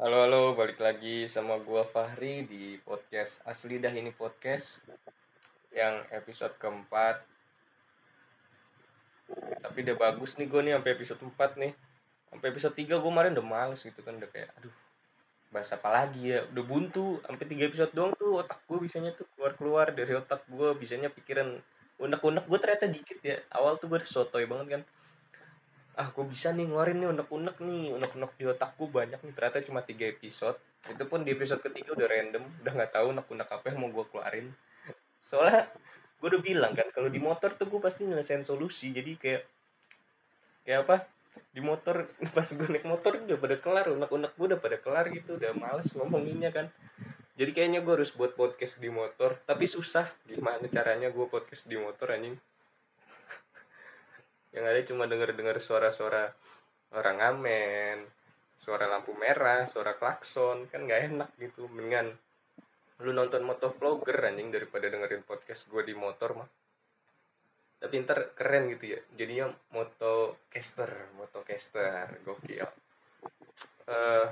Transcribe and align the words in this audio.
Halo 0.00 0.24
halo, 0.24 0.56
balik 0.56 0.80
lagi 0.80 1.28
sama 1.28 1.60
gua 1.60 1.84
Fahri 1.84 2.48
di 2.48 2.80
podcast 2.88 3.44
Asli 3.44 3.76
Dah 3.76 3.92
ini 3.92 4.08
podcast 4.08 4.80
yang 5.76 6.00
episode 6.08 6.56
keempat. 6.56 7.20
Tapi 9.60 9.76
udah 9.84 9.96
bagus 10.00 10.40
nih 10.40 10.48
gue 10.48 10.60
nih 10.64 10.72
sampai 10.80 10.96
episode 10.96 11.20
4 11.20 11.60
nih. 11.60 11.72
Sampai 12.32 12.46
episode 12.48 12.72
3 12.80 12.96
gue 12.96 13.10
kemarin 13.12 13.36
udah 13.36 13.44
males 13.44 13.84
gitu 13.84 14.00
kan 14.00 14.16
udah 14.16 14.30
kayak 14.32 14.48
aduh 14.56 14.72
bahas 15.52 15.68
apa 15.68 15.92
lagi 15.92 16.32
ya 16.32 16.48
udah 16.48 16.64
buntu 16.64 17.20
sampai 17.20 17.44
tiga 17.44 17.68
episode 17.68 17.92
doang 17.92 18.16
tuh 18.16 18.40
otak 18.40 18.64
gue 18.64 18.80
bisanya 18.80 19.12
tuh 19.12 19.28
keluar 19.36 19.52
keluar 19.52 19.86
dari 19.92 20.16
otak 20.16 20.48
gue 20.48 20.80
bisanya 20.80 21.12
pikiran 21.12 21.60
unek-unek 22.00 22.48
gue 22.48 22.56
ternyata 22.56 22.88
dikit 22.88 23.20
ya 23.20 23.36
awal 23.52 23.76
tuh 23.76 23.92
gue 23.92 24.00
sotoy 24.08 24.48
banget 24.48 24.80
kan 24.80 24.82
ah 26.00 26.08
gue 26.08 26.24
bisa 26.24 26.48
nih 26.56 26.64
ngeluarin 26.64 26.96
nih 26.96 27.08
unek-unek 27.12 27.60
nih 27.60 27.92
unek-unek 27.92 28.32
di 28.40 28.44
otakku 28.48 28.88
banyak 28.88 29.20
nih 29.20 29.32
ternyata 29.36 29.60
cuma 29.60 29.84
tiga 29.84 30.08
episode. 30.08 30.56
Itu 30.88 31.04
pun 31.04 31.28
di 31.28 31.36
episode 31.36 31.60
ketiga 31.60 31.92
udah 31.92 32.08
random 32.08 32.40
udah 32.64 32.72
nggak 32.72 32.92
tahu 32.96 33.12
unek-unek 33.12 33.48
apa 33.52 33.64
yang 33.68 33.78
mau 33.84 33.92
gue 33.92 34.04
keluarin. 34.08 34.48
Soalnya 35.20 35.68
gue 36.16 36.28
udah 36.32 36.40
bilang 36.40 36.72
kan 36.72 36.88
kalau 36.96 37.12
di 37.12 37.20
motor 37.20 37.52
tuh 37.52 37.68
gue 37.68 37.80
pasti 37.84 38.08
nyelesain 38.08 38.40
solusi 38.40 38.96
jadi 38.96 39.12
kayak 39.20 39.42
kayak 40.64 40.78
apa? 40.88 40.96
Di 41.52 41.60
motor 41.60 42.08
pas 42.36 42.48
gue 42.48 42.68
naik 42.72 42.88
motor 42.88 43.20
udah 43.20 43.36
pada 43.36 43.56
kelar 43.60 43.86
unek-unek 43.92 44.32
gue 44.40 44.46
udah 44.56 44.60
pada 44.64 44.80
kelar 44.80 45.04
gitu 45.12 45.36
udah 45.36 45.52
males 45.52 45.92
ngomonginnya 45.92 46.48
kan. 46.48 46.72
Jadi 47.36 47.52
kayaknya 47.52 47.84
gue 47.84 47.92
harus 47.92 48.16
buat 48.16 48.32
podcast 48.32 48.80
di 48.80 48.88
motor 48.88 49.36
tapi 49.44 49.68
susah. 49.68 50.08
Gimana 50.24 50.64
caranya 50.72 51.12
gue 51.12 51.28
podcast 51.28 51.68
di 51.68 51.76
motor 51.76 52.08
anjing 52.16 52.40
yang 54.50 54.64
ada 54.66 54.80
cuma 54.82 55.06
denger-denger 55.06 55.62
suara-suara 55.62 56.34
orang 56.90 57.16
ngamen 57.22 57.98
suara 58.60 58.84
lampu 58.90 59.16
merah 59.16 59.64
suara 59.64 59.96
klakson 59.96 60.68
kan 60.68 60.84
nggak 60.84 61.00
enak 61.14 61.30
gitu. 61.40 61.64
Mendingan 61.70 62.12
lu 63.00 63.16
nonton 63.16 63.40
motovlogger 63.46 64.20
anjing 64.28 64.52
daripada 64.52 64.92
dengerin 64.92 65.24
podcast 65.24 65.70
gue 65.72 65.82
di 65.86 65.94
motor 65.96 66.36
mah. 66.36 66.48
Tapi 67.80 67.94
ntar 68.04 68.36
keren 68.36 68.68
gitu 68.76 68.98
ya 68.98 69.00
jadinya 69.16 69.48
motocaster 69.72 71.14
motocaster 71.16 72.20
gokil. 72.26 72.68
Uh, 73.88 74.28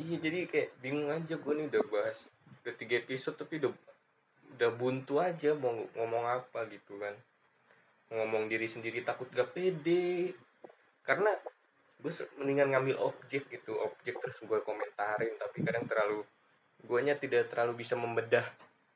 iya 0.00 0.16
jadi 0.16 0.48
kayak 0.48 0.80
bingung 0.80 1.12
aja 1.12 1.36
gue 1.36 1.52
nih 1.52 1.66
udah 1.68 1.84
bahas 1.92 2.32
udah 2.64 2.74
tiga 2.74 2.98
episode 2.98 3.36
tapi 3.36 3.62
udah 3.62 3.72
udah 4.56 4.70
buntu 4.72 5.20
aja 5.20 5.52
mau 5.54 5.70
ngomong 5.94 6.24
apa 6.24 6.64
gitu 6.72 6.96
kan 6.96 7.14
ngomong 8.12 8.46
diri 8.46 8.70
sendiri 8.70 9.02
takut 9.02 9.26
gak 9.30 9.54
pede. 9.54 10.34
Karena 11.02 11.30
gue 11.96 12.12
mendingan 12.38 12.76
ngambil 12.76 13.02
objek 13.02 13.50
gitu 13.50 13.74
objek 13.82 14.18
terus 14.22 14.42
gue 14.42 14.58
komentarin. 14.62 15.34
Tapi 15.38 15.56
kadang 15.62 15.86
terlalu 15.86 16.22
guanya 16.86 17.18
tidak 17.18 17.50
terlalu 17.50 17.82
bisa 17.82 17.98
membedah 17.98 18.46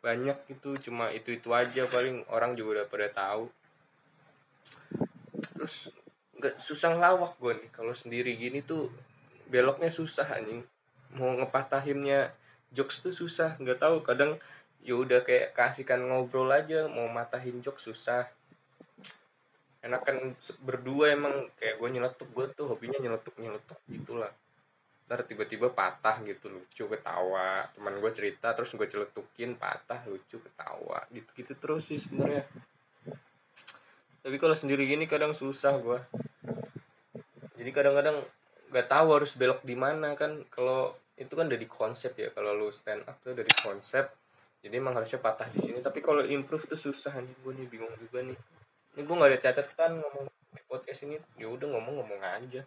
banyak 0.03 0.37
gitu. 0.47 0.79
Cuma 0.79 1.11
itu 1.11 1.35
itu 1.35 1.51
aja 1.51 1.87
paling 1.91 2.23
orang 2.31 2.55
juga 2.55 2.83
udah 2.83 2.87
pada 2.87 3.09
tahu. 3.11 3.45
Terus 5.57 5.91
nggak 6.41 6.57
susah 6.63 6.95
lawak 6.97 7.37
gue 7.39 7.53
nih. 7.67 7.71
Kalau 7.75 7.93
sendiri 7.93 8.33
gini 8.39 8.63
tuh 8.63 8.89
beloknya 9.51 9.91
susah 9.91 10.39
anjing. 10.39 10.63
Mau 11.19 11.35
ngepatahinnya 11.35 12.31
jokes 12.71 13.03
tuh 13.03 13.11
susah 13.11 13.59
nggak 13.59 13.83
tahu. 13.83 14.07
Kadang 14.07 14.39
ya 14.81 14.97
udah 14.97 15.21
kayak 15.21 15.53
kasihkan 15.53 16.01
ngobrol 16.09 16.49
aja 16.49 16.89
mau 16.89 17.05
matahin 17.11 17.61
jokes 17.61 17.85
susah 17.85 18.25
enakan 19.81 20.37
berdua 20.61 21.17
emang 21.17 21.49
kayak 21.57 21.81
gue 21.81 21.89
nyeletuk 21.89 22.29
gue 22.37 22.47
tuh 22.53 22.67
hobinya 22.69 23.01
nyeletuk 23.01 23.35
nyeletuk 23.41 23.79
gitulah. 23.89 24.31
Ntar 25.09 25.27
tiba-tiba 25.27 25.73
patah 25.73 26.21
gitu 26.23 26.53
lucu 26.53 26.85
ketawa. 26.87 27.67
Teman 27.73 27.99
gue 27.99 28.11
cerita 28.13 28.53
terus 28.53 28.77
gue 28.77 28.87
celetukin 28.87 29.57
patah 29.57 30.05
lucu 30.07 30.37
ketawa. 30.39 31.03
Gitu 31.09 31.29
gitu 31.33 31.53
terus 31.57 31.89
sih 31.89 31.99
sebenarnya. 31.99 32.45
Tapi 34.21 34.37
kalau 34.37 34.53
sendiri 34.53 34.85
gini 34.85 35.09
kadang 35.09 35.33
susah 35.33 35.81
gue 35.81 36.01
jadi 37.61 37.77
kadang-kadang 37.77 38.17
nggak 38.73 38.89
tahu 38.89 39.09
harus 39.21 39.37
belok 39.37 39.61
di 39.61 39.77
mana 39.77 40.17
kan. 40.17 40.41
Kalau 40.49 40.97
itu 41.21 41.37
kan 41.37 41.45
dari 41.45 41.69
konsep 41.69 42.17
ya 42.17 42.33
kalau 42.33 42.57
lu 42.57 42.73
stand 42.73 43.05
up 43.05 43.21
tuh 43.21 43.37
dari 43.37 43.53
konsep. 43.61 44.09
Jadi 44.61 44.77
emang 44.77 44.97
harusnya 44.97 45.21
patah 45.21 45.49
di 45.53 45.61
sini. 45.61 45.85
Tapi 45.85 46.01
kalau 46.01 46.25
improve 46.25 46.65
tuh 46.65 46.81
susah 46.81 47.21
nih 47.21 47.37
gue 47.45 47.53
nih 47.61 47.67
bingung 47.69 47.93
juga 48.01 48.25
nih 48.25 48.37
ini 48.97 49.07
gue 49.07 49.15
nggak 49.15 49.31
ada 49.31 49.41
catatan 49.41 50.03
ngomong 50.03 50.27
di 50.29 50.63
podcast 50.67 51.07
ini. 51.07 51.17
Ya 51.39 51.47
udah 51.47 51.69
ngomong-ngomong 51.71 52.21
aja. 52.21 52.63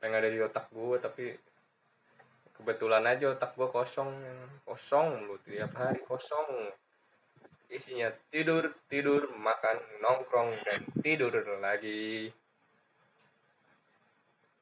Pengen 0.00 0.18
ada 0.18 0.28
di 0.32 0.40
otak 0.40 0.72
gue 0.72 0.96
tapi 0.96 1.24
kebetulan 2.56 3.04
aja 3.04 3.32
otak 3.36 3.52
gue 3.52 3.68
kosong. 3.68 4.10
Kosong 4.64 5.28
lu 5.28 5.36
tiap 5.44 5.76
hari 5.76 6.00
kosong. 6.08 6.72
Isinya 7.68 8.08
tidur 8.32 8.72
tidur 8.88 9.32
makan 9.36 9.76
nongkrong 10.00 10.56
dan 10.64 10.80
tidur 11.04 11.32
lagi. 11.60 12.32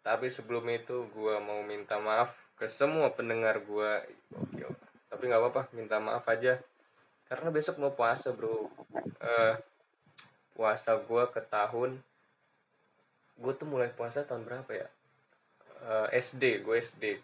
Tapi 0.01 0.27
sebelum 0.27 0.67
itu 0.75 1.07
gue 1.13 1.35
mau 1.39 1.63
minta 1.63 2.03
maaf 2.03 2.35
ke 2.59 2.69
semua 2.69 3.09
pendengar 3.15 3.63
gue 3.65 3.91
oke 4.37 4.91
tapi 5.11 5.27
nggak 5.27 5.43
apa-apa 5.43 5.63
minta 5.75 5.99
maaf 5.99 6.25
aja. 6.31 6.57
Karena 7.31 7.51
besok 7.55 7.79
mau 7.79 7.95
puasa 7.95 8.35
bro. 8.35 8.67
Uh, 9.21 9.55
puasa 10.61 10.93
gue 11.01 11.25
ke 11.33 11.41
tahun 11.49 12.05
gue 13.41 13.53
tuh 13.57 13.65
mulai 13.65 13.89
puasa 13.89 14.29
tahun 14.29 14.45
berapa 14.45 14.69
ya? 14.69 14.89
Uh, 15.81 16.05
eh, 16.13 16.21
SD 16.21 16.61
gue 16.61 16.77
SD 16.77 17.17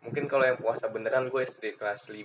mungkin 0.00 0.24
kalau 0.24 0.48
yang 0.48 0.56
puasa 0.56 0.88
beneran 0.88 1.28
gue 1.28 1.42
SD 1.44 1.76
kelas 1.76 2.08
5 2.08 2.24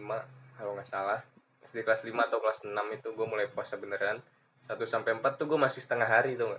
kalau 0.56 0.72
nggak 0.80 0.88
salah. 0.88 1.20
SD 1.68 1.84
kelas 1.84 2.08
5 2.08 2.16
atau 2.16 2.40
kelas 2.40 2.64
6 2.64 2.72
itu 2.96 3.08
gue 3.12 3.28
mulai 3.28 3.52
puasa 3.52 3.76
beneran. 3.76 4.24
1 4.64 4.80
sampai 4.88 5.20
4 5.20 5.36
tuh 5.36 5.52
gue 5.52 5.60
masih 5.60 5.84
setengah 5.84 6.08
hari 6.08 6.40
tuh 6.40 6.56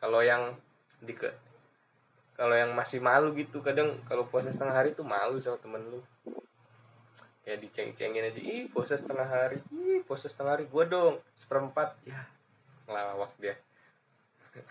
kalau 0.00 0.24
yang 0.24 0.56
di 1.04 1.12
kalau 2.32 2.56
yang 2.56 2.72
masih 2.72 3.04
malu 3.04 3.36
gitu 3.36 3.60
kadang 3.60 4.00
kalau 4.08 4.24
puasa 4.32 4.48
setengah 4.48 4.80
hari 4.80 4.96
tuh 4.96 5.04
malu 5.04 5.36
sama 5.36 5.60
temen 5.60 5.84
lu. 5.92 6.00
Kayak 7.44 7.68
diceng-cengin 7.68 8.32
aja 8.32 8.40
ih 8.40 8.64
puasa 8.72 8.96
setengah 8.96 9.28
hari 9.28 9.60
ih 9.76 10.00
puasa 10.08 10.32
setengah 10.32 10.56
hari 10.56 10.64
gue 10.64 10.84
dong 10.88 11.20
seperempat. 11.36 12.00
Ya 12.08 12.39
ngelawak 12.90 13.32
dia. 13.38 13.54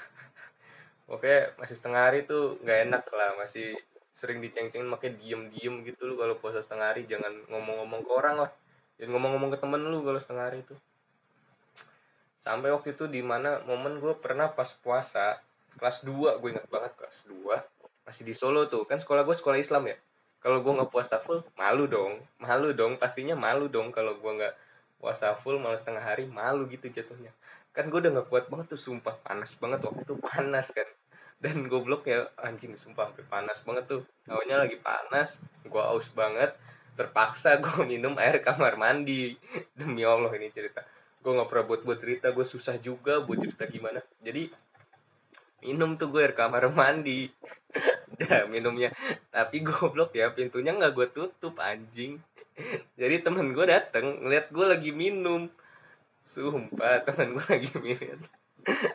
Oke 1.15 1.55
masih 1.55 1.75
setengah 1.79 2.11
hari 2.11 2.27
tuh 2.27 2.59
nggak 2.61 2.79
enak 2.91 3.03
lah 3.15 3.39
masih 3.39 3.73
sering 4.13 4.43
diceng-cengin 4.43 4.85
makanya 4.85 5.15
diem-diem 5.23 5.87
gitu 5.87 6.05
lu 6.05 6.19
kalau 6.19 6.35
puasa 6.35 6.59
setengah 6.59 6.91
hari 6.91 7.07
jangan 7.07 7.31
ngomong-ngomong 7.47 8.01
ke 8.03 8.11
orang 8.11 8.35
lah. 8.43 8.51
Jangan 8.99 9.15
ngomong-ngomong 9.15 9.49
ke 9.55 9.57
temen 9.57 9.81
lu 9.87 10.03
kalau 10.03 10.19
setengah 10.19 10.45
hari 10.51 10.59
itu 10.61 10.75
sampai 12.39 12.71
waktu 12.71 12.95
itu 12.95 13.05
di 13.11 13.19
mana 13.19 13.59
momen 13.67 13.99
gue 13.99 14.15
pernah 14.15 14.47
pas 14.49 14.71
puasa 14.79 15.43
kelas 15.75 16.07
2 16.07 16.39
gue 16.39 16.49
ingat 16.55 16.67
banget 16.71 16.95
kelas 16.95 17.27
2 17.27 18.07
masih 18.09 18.23
di 18.25 18.33
Solo 18.33 18.65
tuh. 18.65 18.89
Kan 18.89 18.97
sekolah 18.97 19.21
gue 19.21 19.37
sekolah 19.37 19.61
Islam 19.61 19.85
ya? 19.85 19.97
Kalau 20.41 20.65
gue 20.65 20.71
nggak 20.71 20.89
puasa 20.89 21.21
full 21.21 21.45
malu 21.53 21.85
dong. 21.85 22.17
Malu 22.41 22.73
dong 22.73 22.97
pastinya 22.97 23.37
malu 23.37 23.69
dong 23.69 23.93
kalau 23.93 24.17
gue 24.17 24.31
nggak 24.33 24.55
puasa 24.99 25.31
full 25.37 25.61
malah 25.61 25.79
setengah 25.79 26.03
hari 26.03 26.27
malu 26.27 26.67
gitu 26.67 26.91
jatuhnya 26.91 27.31
kan 27.79 27.87
gue 27.87 27.99
udah 28.03 28.11
nggak 28.11 28.27
kuat 28.27 28.45
banget 28.51 28.75
tuh 28.75 28.81
sumpah. 28.91 29.15
Panas 29.23 29.55
banget 29.55 29.79
waktu 29.87 30.03
itu 30.03 30.19
panas 30.19 30.67
kan. 30.75 30.83
Dan 31.39 31.71
goblok 31.71 32.11
ya 32.11 32.27
anjing 32.43 32.75
sumpah 32.75 33.07
sampai 33.07 33.23
panas 33.23 33.63
banget 33.63 33.87
tuh. 33.87 34.03
Awalnya 34.27 34.67
lagi 34.67 34.75
panas 34.83 35.39
gue 35.63 35.79
aus 35.79 36.11
banget. 36.11 36.51
Terpaksa 36.99 37.55
gue 37.63 37.87
minum 37.95 38.19
air 38.19 38.43
kamar 38.43 38.75
mandi. 38.75 39.39
Demi 39.71 40.03
allah 40.03 40.27
ini 40.35 40.51
cerita. 40.51 40.83
Gue 41.23 41.31
nggak 41.39 41.47
pernah 41.47 41.65
buat 41.71 41.81
buat 41.87 41.95
cerita 42.03 42.35
gue 42.35 42.43
susah 42.43 42.75
juga 42.83 43.23
buat 43.23 43.39
cerita 43.39 43.63
gimana. 43.63 44.03
Jadi 44.19 44.51
minum 45.63 45.95
tuh 45.95 46.11
gue 46.11 46.19
air 46.19 46.35
kamar 46.35 46.67
mandi. 46.75 47.31
Dah 48.19 48.43
minumnya. 48.51 48.91
Tapi 49.31 49.63
goblok 49.63 50.11
ya 50.19 50.35
pintunya 50.35 50.75
nggak 50.75 50.91
gue 50.91 51.07
tutup 51.15 51.55
anjing. 51.63 52.19
Jadi 52.99 53.23
temen 53.23 53.55
gue 53.55 53.63
dateng 53.71 54.19
ngeliat 54.19 54.51
gue 54.51 54.65
lagi 54.67 54.91
minum 54.91 55.47
sumpah 56.29 57.01
temen 57.01 57.33
gue 57.33 57.45
lagi 57.57 57.73
minum. 57.81 58.21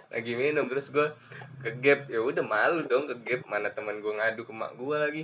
Lagi 0.06 0.32
minum 0.38 0.64
terus 0.70 0.86
gue 0.94 1.10
ke 1.58 1.74
gap 1.82 2.06
ya 2.06 2.22
udah 2.22 2.46
malu 2.46 2.86
dong 2.86 3.10
ke 3.10 3.14
gap 3.26 3.40
mana 3.50 3.74
teman 3.74 3.98
gue 3.98 4.12
ngadu 4.14 4.46
ke 4.46 4.54
mak 4.54 4.78
gue 4.78 4.96
lagi. 4.96 5.22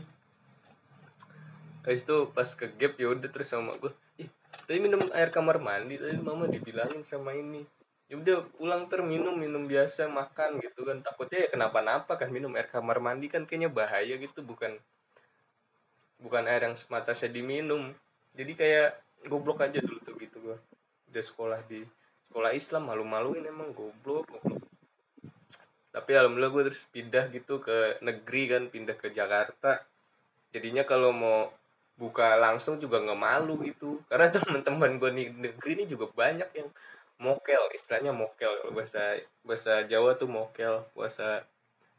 Habis 1.86 2.02
itu 2.02 2.16
pas 2.34 2.48
ke 2.50 2.66
gap 2.74 2.98
ya 2.98 3.14
udah 3.14 3.30
terus 3.30 3.54
sama 3.54 3.78
gue 3.78 3.94
ih 4.18 4.26
tadi 4.66 4.82
minum 4.82 4.98
air 5.14 5.30
kamar 5.30 5.62
mandi 5.62 6.02
tadi 6.02 6.18
mama 6.18 6.50
dibilangin 6.50 7.06
sama 7.06 7.30
ini. 7.38 7.62
Ya 8.10 8.18
udah 8.18 8.42
pulang 8.58 8.90
ter 8.90 9.06
minum 9.06 9.38
minum 9.38 9.70
biasa 9.70 10.10
makan 10.10 10.58
gitu 10.58 10.82
kan. 10.82 10.98
Takutnya 11.06 11.46
ya 11.46 11.48
kenapa-napa 11.54 12.18
kan 12.18 12.34
minum 12.34 12.50
air 12.58 12.66
kamar 12.66 12.98
mandi 12.98 13.30
kan 13.30 13.46
kayaknya 13.46 13.70
bahaya 13.70 14.18
gitu. 14.18 14.42
Bukan 14.42 14.74
bukan 16.18 16.42
air 16.50 16.66
yang 16.66 16.74
semata 16.74 17.14
saya 17.14 17.30
diminum. 17.30 17.94
Jadi 18.34 18.58
kayak 18.58 18.98
goblok 19.30 19.62
aja 19.62 19.78
dulu 19.78 20.02
tuh 20.02 20.18
gitu 20.18 20.42
gue 20.42 20.58
udah 21.10 21.24
sekolah 21.26 21.60
di 21.70 21.82
sekolah 22.30 22.54
Islam 22.54 22.86
malu-maluin 22.86 23.42
emang 23.42 23.74
goblok 23.74 24.30
goblok. 24.30 24.62
Tapi 25.90 26.10
alhamdulillah 26.14 26.54
gue 26.54 26.62
terus 26.70 26.86
pindah 26.86 27.26
gitu 27.34 27.58
ke 27.58 27.98
negeri 28.06 28.42
kan 28.46 28.62
pindah 28.70 28.94
ke 28.94 29.10
Jakarta. 29.10 29.82
Jadinya 30.54 30.86
kalau 30.86 31.10
mau 31.10 31.50
buka 31.98 32.38
langsung 32.38 32.78
juga 32.78 33.02
nggak 33.02 33.18
malu 33.18 33.58
gitu. 33.66 33.98
Karena 34.06 34.30
teman-teman 34.38 35.02
gue 35.02 35.10
di 35.10 35.24
negeri 35.34 35.82
ini 35.82 35.84
juga 35.90 36.06
banyak 36.06 36.54
yang 36.54 36.70
mokel 37.18 37.66
istilahnya 37.74 38.14
mokel. 38.14 38.62
Kalau 38.62 38.72
bahasa 38.78 39.18
bahasa 39.42 39.82
Jawa 39.90 40.14
tuh 40.14 40.30
mokel 40.30 40.86
puasa 40.94 41.42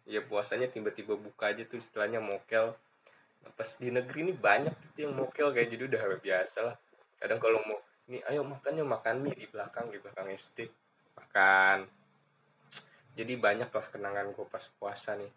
ya 0.08 0.24
puasanya 0.24 0.72
tiba-tiba 0.72 1.20
buka 1.20 1.52
aja 1.52 1.68
tuh 1.68 1.84
istilahnya 1.84 2.24
mokel. 2.24 2.72
Pas 3.60 3.70
di 3.76 3.92
negeri 3.92 4.32
ini 4.32 4.34
banyak 4.34 4.72
gitu 4.88 5.12
yang 5.12 5.14
mokel 5.20 5.52
kayak 5.52 5.68
jadi 5.76 5.84
udah 5.92 6.02
biasa 6.24 6.60
lah. 6.72 6.76
Kadang 7.20 7.44
kalau 7.44 7.60
mau 7.68 7.84
ini 8.12 8.20
ayo 8.28 8.44
makannya 8.44 8.84
makan 8.84 9.24
mie 9.24 9.40
di 9.40 9.48
belakang 9.48 9.88
di 9.88 9.96
belakang 9.96 10.28
SD 10.28 10.68
makan. 11.16 11.88
Jadi 13.16 13.34
banyak 13.40 13.72
lah 13.72 13.86
kenangan 13.88 14.36
gue 14.36 14.44
pas 14.52 14.68
puasa 14.76 15.16
nih. 15.16 15.32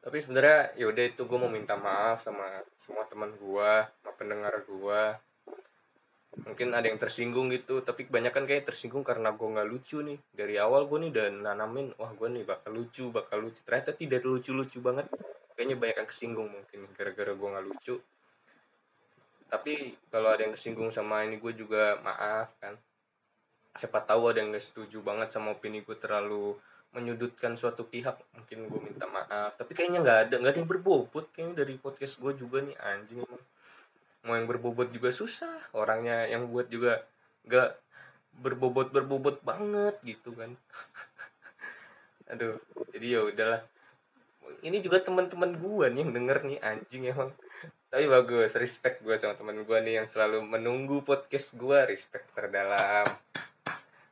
Tapi 0.00 0.16
sebenarnya 0.16 0.72
yaudah 0.80 1.04
itu 1.04 1.28
gue 1.28 1.36
mau 1.36 1.52
minta 1.52 1.76
maaf 1.76 2.24
sama 2.24 2.64
semua 2.72 3.04
teman 3.04 3.36
gue 3.36 3.70
sama 3.84 4.12
pendengar 4.16 4.64
gue 4.64 5.02
mungkin 6.36 6.68
ada 6.72 6.84
yang 6.84 7.00
tersinggung 7.00 7.48
gitu 7.48 7.80
tapi 7.80 8.04
kebanyakan 8.04 8.44
kayak 8.44 8.68
tersinggung 8.68 9.00
karena 9.04 9.36
gue 9.36 9.44
nggak 9.44 9.68
lucu 9.68 10.00
nih. 10.00 10.16
Dari 10.32 10.56
awal 10.56 10.88
gue 10.88 11.04
nih 11.04 11.10
udah 11.12 11.26
nanamin 11.52 11.92
wah 12.00 12.16
gue 12.16 12.32
nih 12.32 12.48
bakal 12.48 12.72
lucu 12.72 13.12
bakal 13.12 13.44
lucu. 13.44 13.60
Ternyata 13.60 13.92
tidak 13.92 14.24
lucu 14.24 14.56
lucu 14.56 14.80
banget. 14.80 15.04
Kayaknya 15.52 15.76
banyak 15.76 15.96
yang 16.00 16.08
kesinggung 16.08 16.48
mungkin 16.48 16.88
gara-gara 16.96 17.36
gue 17.36 17.48
nggak 17.52 17.66
lucu 17.68 18.00
tapi 19.46 19.94
kalau 20.10 20.34
ada 20.34 20.42
yang 20.42 20.54
kesinggung 20.54 20.90
sama 20.90 21.22
ini 21.22 21.38
gue 21.38 21.52
juga 21.54 21.98
maaf 22.02 22.54
kan. 22.58 22.74
Siapa 23.76 24.02
tahu 24.02 24.32
ada 24.32 24.40
yang 24.42 24.50
gak 24.56 24.64
setuju 24.64 25.04
banget 25.04 25.28
sama 25.30 25.54
opini 25.54 25.84
gue 25.84 25.96
terlalu 25.96 26.56
menyudutkan 26.96 27.52
suatu 27.52 27.84
pihak 27.84 28.16
mungkin 28.32 28.66
gue 28.66 28.80
minta 28.80 29.06
maaf. 29.06 29.54
Tapi 29.54 29.76
kayaknya 29.76 30.00
nggak 30.00 30.18
ada 30.28 30.34
nggak 30.40 30.52
ada 30.56 30.58
yang 30.64 30.70
berbobot 30.70 31.28
kayaknya 31.30 31.62
dari 31.62 31.74
podcast 31.76 32.16
gue 32.16 32.32
juga 32.34 32.64
nih 32.64 32.76
anjing. 32.80 33.20
Mau 34.26 34.34
yang 34.34 34.48
berbobot 34.48 34.90
juga 34.90 35.12
susah 35.12 35.60
orangnya 35.76 36.24
yang 36.26 36.48
buat 36.48 36.66
juga 36.72 37.04
nggak 37.46 37.70
berbobot 38.40 38.90
berbobot 38.90 39.44
banget 39.44 39.94
gitu 40.02 40.32
kan. 40.32 40.56
Aduh 42.32 42.56
jadi 42.96 43.06
ya 43.06 43.20
udahlah 43.28 43.60
ini 44.62 44.78
juga 44.82 45.02
teman-teman 45.02 45.56
gue 45.56 45.86
nih 45.92 46.00
yang 46.06 46.12
denger 46.12 46.38
nih 46.46 46.58
anjing 46.62 47.02
emang. 47.06 47.30
Tapi 47.86 48.04
bagus 48.10 48.58
respect 48.58 49.00
gue 49.00 49.14
sama 49.16 49.38
teman 49.38 49.62
gue 49.62 49.78
nih 49.82 50.02
yang 50.02 50.06
selalu 50.10 50.42
menunggu 50.42 51.06
podcast 51.06 51.54
gue 51.54 51.78
respect 51.86 52.28
terdalam. 52.34 53.06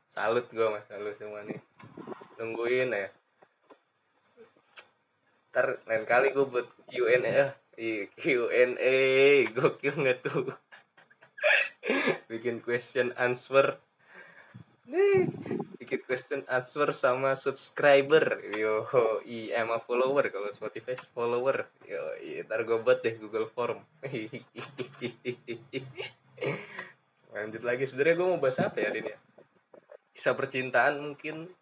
Salut 0.09 0.47
gue 0.49 0.67
mas 0.71 0.87
salut 0.87 1.15
semua 1.19 1.43
nih. 1.43 1.59
Nungguin 2.39 2.95
ya. 2.95 3.09
Ntar 5.51 5.83
lain 5.87 6.05
kali 6.07 6.31
gue 6.35 6.47
buat 6.47 6.67
Q&A 6.87 7.19
ya 7.19 7.47
Q&A 8.15 8.97
gokil 9.51 9.95
nggak 9.99 10.19
tuh? 10.23 10.55
Bikin 12.31 12.63
question 12.63 13.11
answer. 13.19 13.83
Nih 14.87 15.29
bikin 15.85 16.01
question 16.09 16.41
answer 16.49 16.89
sama 16.97 17.37
subscriber. 17.37 18.41
Yo 18.57 18.89
i 19.29 19.53
a 19.53 19.61
follower. 19.77 20.33
Kalau 20.33 20.49
Spotify 20.49 20.97
follower. 20.97 21.69
Yo 21.85 22.01
ntar 22.49 22.65
gue 22.65 22.81
buat 22.81 23.05
deh 23.05 23.21
Google 23.21 23.45
Form. 23.45 23.85
Lanjut 27.37 27.63
lagi. 27.63 27.85
Sebenarnya 27.85 28.17
gue 28.17 28.27
mau 28.33 28.41
bahas 28.41 28.57
apa 28.65 28.81
ya 28.81 28.89
hari 28.89 29.05
ini 29.05 29.13
ya? 29.13 29.19
Kisah 30.17 30.33
percintaan 30.33 31.05
mungkin. 31.05 31.53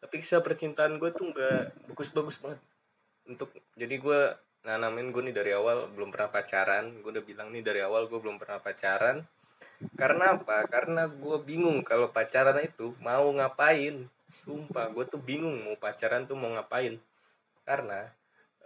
Tapi 0.00 0.14
kisah 0.24 0.40
percintaan 0.40 0.96
gue 0.96 1.12
tuh 1.12 1.28
nggak 1.28 1.92
bagus-bagus 1.92 2.40
banget. 2.40 2.60
Untuk 3.28 3.52
jadi 3.76 4.00
gue 4.00 4.20
nanamin 4.64 5.12
gue 5.12 5.22
nih 5.28 5.36
dari 5.36 5.52
awal 5.52 5.92
belum 5.92 6.08
pernah 6.08 6.32
pacaran. 6.32 7.04
Gue 7.04 7.12
udah 7.12 7.24
bilang 7.26 7.52
nih 7.52 7.60
dari 7.60 7.84
awal 7.84 8.08
gue 8.08 8.16
belum 8.16 8.40
pernah 8.40 8.64
pacaran 8.64 9.20
karena 9.94 10.34
apa? 10.34 10.66
Karena 10.66 11.06
gue 11.06 11.36
bingung 11.46 11.86
kalau 11.86 12.10
pacaran 12.10 12.58
itu 12.62 12.94
mau 12.98 13.30
ngapain. 13.30 14.10
Sumpah 14.42 14.90
gue 14.90 15.04
tuh 15.06 15.22
bingung 15.22 15.54
mau 15.62 15.76
pacaran 15.78 16.26
tuh 16.26 16.34
mau 16.34 16.50
ngapain. 16.50 16.98
Karena 17.62 18.10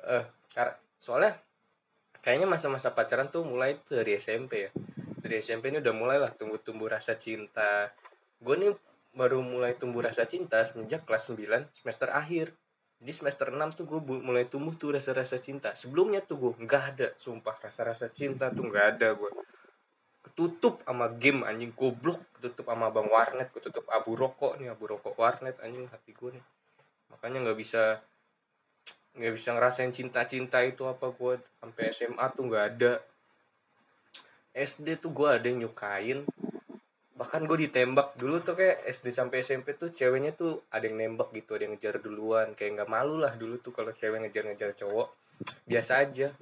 eh 0.02 0.24
uh, 0.56 0.74
soalnya 0.96 1.36
kayaknya 2.24 2.48
masa-masa 2.48 2.96
pacaran 2.96 3.28
tuh 3.28 3.44
mulai 3.44 3.76
tuh 3.84 4.00
dari 4.00 4.16
SMP 4.16 4.68
ya. 4.68 4.70
Dari 5.22 5.36
SMP 5.38 5.70
ini 5.70 5.84
udah 5.84 5.94
mulai 5.94 6.16
lah 6.16 6.32
tumbuh-tumbuh 6.32 6.88
rasa 6.88 7.20
cinta. 7.20 7.92
Gue 8.40 8.56
nih 8.56 8.72
baru 9.12 9.44
mulai 9.44 9.76
tumbuh 9.76 10.00
rasa 10.00 10.24
cinta 10.24 10.64
semenjak 10.64 11.04
kelas 11.04 11.28
9 11.28 11.76
semester 11.76 12.08
akhir. 12.08 12.56
Jadi 13.02 13.12
semester 13.12 13.52
6 13.52 13.78
tuh 13.78 13.84
gue 13.84 14.00
mulai 14.00 14.48
tumbuh 14.48 14.72
tuh 14.80 14.96
rasa-rasa 14.96 15.36
cinta. 15.36 15.76
Sebelumnya 15.76 16.24
tuh 16.24 16.40
gue 16.40 16.52
nggak 16.64 16.82
ada 16.96 17.08
sumpah. 17.20 17.60
Rasa-rasa 17.60 18.08
cinta 18.08 18.48
tuh 18.48 18.64
nggak 18.64 18.86
ada 18.96 19.12
gue 19.12 19.30
ketutup 20.32 20.80
sama 20.88 21.12
game 21.12 21.44
anjing 21.44 21.76
goblok. 21.76 22.16
Ketutup 22.40 22.72
sama 22.72 22.88
bang 22.88 23.04
warnet 23.12 23.52
ketutup 23.52 23.84
abu 23.92 24.16
rokok 24.16 24.56
nih 24.56 24.72
abu 24.72 24.88
rokok 24.88 25.12
warnet 25.20 25.60
anjing 25.60 25.84
hati 25.92 26.16
gue 26.16 26.40
nih. 26.40 26.44
Makanya 27.12 27.44
nggak 27.44 27.58
bisa 27.60 28.00
nggak 29.12 29.32
bisa 29.36 29.52
ngerasain 29.52 29.92
cinta-cinta 29.92 30.64
itu 30.64 30.88
apa 30.88 31.12
gue 31.12 31.36
sampai 31.60 31.92
SMA 31.92 32.24
tuh 32.32 32.48
nggak 32.48 32.64
ada. 32.64 32.92
SD 34.56 34.96
tuh 34.96 35.12
gue 35.12 35.28
ada 35.28 35.44
yang 35.44 35.68
nyukain. 35.68 36.24
Bahkan 37.12 37.44
gue 37.44 37.68
ditembak. 37.68 38.16
Dulu 38.16 38.40
tuh 38.40 38.56
kayak 38.56 38.88
SD 38.88 39.12
sampai 39.12 39.44
SMP 39.44 39.76
tuh 39.76 39.92
ceweknya 39.92 40.32
tuh 40.32 40.64
ada 40.72 40.88
yang 40.88 40.96
nembak 40.96 41.28
gitu 41.36 41.60
ada 41.60 41.68
yang 41.68 41.76
ngejar 41.76 42.00
duluan. 42.00 42.56
Kayak 42.56 42.80
nggak 42.80 42.90
malu 42.90 43.20
lah 43.20 43.36
dulu 43.36 43.60
tuh 43.60 43.76
kalau 43.76 43.92
cewek 43.92 44.24
ngejar-ngejar 44.24 44.72
cowok. 44.80 45.12
Biasa 45.68 46.00
aja 46.00 46.32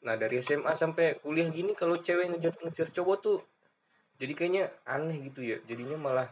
nah 0.00 0.16
dari 0.16 0.40
SMA 0.40 0.72
sampai 0.72 1.20
kuliah 1.20 1.52
gini 1.52 1.76
kalau 1.76 1.98
cewek 1.98 2.32
ngejar-ngejar 2.32 2.88
cowok 2.94 3.16
tuh 3.20 3.38
jadi 4.20 4.32
kayaknya 4.36 4.64
aneh 4.84 5.32
gitu 5.32 5.40
ya. 5.40 5.56
Jadinya 5.64 5.96
malah 5.96 6.28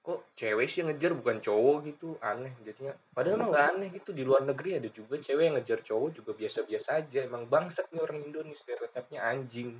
kok 0.00 0.32
cewek 0.34 0.66
sih 0.66 0.82
yang 0.82 0.90
ngejar 0.90 1.12
bukan 1.14 1.38
cowok 1.38 1.76
gitu 1.86 2.18
aneh 2.18 2.50
jadinya. 2.66 2.90
Padahal 3.14 3.38
emang 3.38 3.50
nggak 3.54 3.66
aneh 3.78 3.88
gitu 3.94 4.10
di 4.10 4.26
luar 4.26 4.42
negeri 4.42 4.82
ada 4.82 4.90
juga 4.90 5.14
cewek 5.22 5.44
yang 5.46 5.54
ngejar 5.62 5.86
cowok 5.86 6.10
juga 6.10 6.34
biasa-biasa 6.34 6.88
aja. 6.98 7.20
Emang 7.22 7.46
bangsat 7.46 7.94
nih 7.94 8.02
orang 8.02 8.18
Indonesia 8.26 8.58
stereotipnya 8.58 9.22
anjing. 9.22 9.78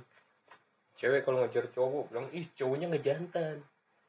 Cewek 0.95 1.27
kalau 1.27 1.43
ngejar 1.43 1.67
cowok 1.67 2.15
bilang 2.15 2.27
ih 2.31 2.47
cowoknya 2.55 2.87
ngejantan 2.95 3.59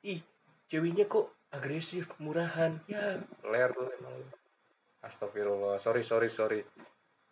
ih 0.07 0.23
ceweknya 0.71 1.11
kok 1.11 1.35
agresif 1.51 2.15
murahan. 2.23 2.79
Ya 2.87 3.19
ler 3.43 3.75
emang 3.75 4.15
astagfirullah. 5.03 5.83
Sorry 5.83 6.07
sorry 6.07 6.31
sorry 6.31 6.63